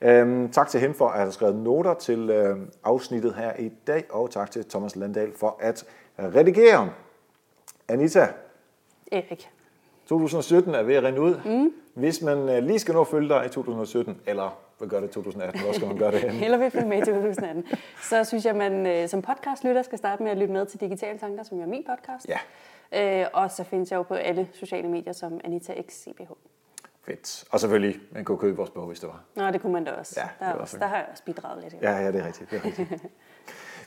Øhm, 0.06 0.50
tak 0.50 0.68
til 0.68 0.80
hende 0.80 0.96
for 0.96 1.08
at 1.08 1.20
have 1.20 1.32
skrevet 1.32 1.56
noter 1.56 1.94
til 1.94 2.30
øh, 2.30 2.58
afsnittet 2.84 3.36
her 3.36 3.54
i 3.60 3.70
dag, 3.88 4.06
og 4.10 4.32
tak 4.32 4.52
til 4.52 4.66
Thomas 4.66 4.96
Landahl 4.96 5.34
for 5.36 5.58
at 5.60 5.86
redigere. 6.20 6.90
Anita. 7.88 8.28
Erik. 9.12 9.50
2017 10.06 10.76
er 10.76 10.84
ved 10.84 10.96
at 10.96 11.04
rende 11.04 11.22
ud. 11.22 11.36
Mm. 11.46 11.74
Hvis 11.94 12.22
man 12.22 12.50
øh, 12.50 12.64
lige 12.64 12.80
skal 12.80 12.94
nå 12.94 13.02
at 13.02 13.08
følge 13.08 13.30
dig 13.30 13.46
i 13.46 13.50
2017, 13.50 14.22
eller 14.26 14.60
hvad 14.78 14.88
gør 14.88 15.00
det 15.00 15.10
i 15.10 15.12
2018, 15.12 15.62
hvor 15.62 15.72
skal 15.74 15.88
man 15.88 15.98
gøre 15.98 16.12
det 16.12 16.20
hen? 16.22 16.44
Eller 16.44 16.58
vil 16.58 16.72
følge 16.72 16.88
med 16.88 16.98
i 16.98 17.06
2018. 17.06 17.66
Så 18.02 18.24
synes 18.24 18.46
jeg, 18.46 18.52
at 18.52 18.58
man 18.58 18.88
øh, 18.88 19.10
som 19.10 19.22
podcastlytter 19.22 19.82
skal 19.82 19.98
starte 19.98 20.24
med 20.24 20.32
at 20.32 20.38
lytte 20.38 20.54
med 20.54 20.66
til 20.66 20.80
Digitale 20.80 21.20
Tanker, 21.20 21.44
som 21.44 21.62
er 21.62 21.66
min 21.66 21.86
podcast. 21.90 22.28
Ja. 22.30 23.22
Øh, 23.22 23.28
og 23.34 23.52
så 23.52 23.64
findes 23.64 23.92
jeg 23.92 23.98
jo 23.98 24.04
på 24.04 24.14
alle 24.14 24.48
sociale 24.54 24.88
medier 24.88 25.14
som 25.14 25.40
Anita 25.44 25.82
X 25.82 25.94
CBH. 25.94 26.32
Fedt. 27.06 27.44
Og 27.52 27.60
selvfølgelig, 27.60 28.00
man 28.12 28.26
kunne 28.26 28.38
købe 28.38 28.58
vores 28.58 28.70
bog, 28.70 28.88
hvis 28.88 29.00
det 29.00 29.10
var. 29.10 29.24
Nå, 29.36 29.52
det 29.52 29.62
kunne 29.62 29.74
man 29.74 29.84
da 29.84 29.92
også. 29.92 30.20
Ja, 30.22 30.46
der, 30.46 30.54
også, 30.54 30.78
der 30.78 30.88
har 30.88 30.96
jeg 30.96 31.06
også 31.12 31.24
bidraget 31.24 31.64
lidt. 31.64 31.84
Ja, 31.84 31.92
ja, 31.92 32.12
det 32.12 32.22
er 32.22 32.28
rigtigt. 32.28 32.52
Det 32.52 32.58
er 32.58 32.66
rigtigt. 32.66 32.90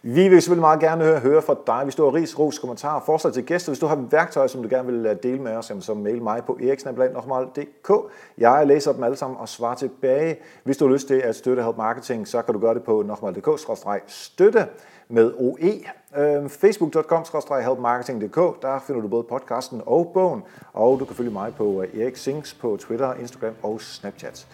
Vi 0.03 0.28
vil 0.28 0.42
selvfølgelig 0.42 0.61
meget 0.61 0.80
gerne 0.80 1.05
høre, 1.05 1.18
høre 1.18 1.42
fra 1.42 1.57
dig. 1.66 1.80
Hvis 1.84 1.94
du 1.94 2.05
har 2.05 2.14
ris, 2.14 2.38
ros, 2.38 2.59
kommentarer, 2.59 3.01
forslag 3.01 3.32
til 3.32 3.44
gæster, 3.44 3.72
hvis 3.72 3.78
du 3.78 3.86
har 3.86 3.97
værktøjer, 4.11 4.47
som 4.47 4.62
du 4.62 4.68
gerne 4.68 4.92
vil 4.92 5.07
øh, 5.07 5.16
dele 5.22 5.38
med 5.38 5.53
os, 5.53 5.72
så 5.80 5.94
mail 5.94 6.22
mig 6.22 6.42
på 6.47 6.59
eriksnablandnormal.dk. 6.62 7.92
Jeg 8.38 8.66
læser 8.66 8.92
dem 8.92 9.03
alle 9.03 9.16
sammen 9.16 9.38
og 9.40 9.49
svarer 9.49 9.74
tilbage. 9.74 10.36
Hvis 10.64 10.76
du 10.76 10.86
har 10.86 10.92
lyst 10.92 11.07
til 11.07 11.14
at 11.14 11.36
støtte 11.36 11.62
Help 11.62 11.76
Marketing, 11.76 12.28
så 12.28 12.42
kan 12.42 12.55
du 12.55 12.61
gøre 12.61 12.74
det 12.74 12.82
på 12.82 13.03
nokmal.dk-støtte 13.03 14.66
med 15.09 15.32
OE. 15.38 15.80
Øhm, 16.16 16.49
Facebook.com 16.49 17.24
helpmarketing.dk. 17.62 18.62
Der 18.62 18.78
finder 18.86 19.03
du 19.03 19.09
både 19.09 19.22
podcasten 19.22 19.82
og 19.86 20.11
bogen, 20.14 20.42
og 20.72 21.01
du 21.01 21.05
kan 21.05 21.16
følge 21.16 21.30
mig 21.30 21.55
på 21.55 21.82
øh, 21.82 22.01
Erik 22.01 22.16
Sings 22.16 22.55
på 22.55 22.76
Twitter, 22.80 23.14
Instagram 23.14 23.55
og 23.62 23.80
Snapchat. 23.80 24.47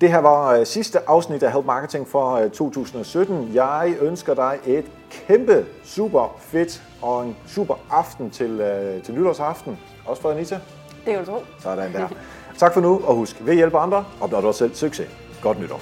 Det 0.00 0.10
her 0.10 0.18
var 0.18 0.52
øh, 0.54 0.66
sidste 0.66 1.08
afsnit 1.08 1.42
af 1.42 1.52
Help 1.52 1.64
Marketing 1.66 2.08
for 2.08 2.48
2017. 2.48 3.44
Øh, 3.48 3.54
Jeg 3.54 3.94
ønsker 4.00 4.34
dig 4.34 4.58
et 4.66 4.84
kæmpe, 5.10 5.66
super 5.84 6.36
fedt 6.40 6.82
og 7.02 7.24
en 7.26 7.36
super 7.46 7.74
aften 7.90 8.30
til, 8.30 8.60
øh, 8.60 9.02
til 9.02 9.14
nytårsaften. 9.14 9.78
Også 10.06 10.22
for 10.22 10.30
Anita. 10.30 10.58
Det 11.04 11.14
er 11.14 11.18
jo 11.18 11.24
tro. 11.24 11.38
Sådan 11.60 11.92
der. 11.92 12.08
tak 12.58 12.74
for 12.74 12.80
nu, 12.80 13.00
og 13.04 13.14
husk, 13.14 13.36
ved 13.40 13.50
at 13.50 13.56
hjælpe 13.56 13.78
andre, 13.78 14.04
opnår 14.20 14.40
du 14.40 14.46
også 14.46 14.58
selv 14.58 14.74
succes. 14.74 15.08
Godt 15.42 15.60
nytår. 15.60 15.80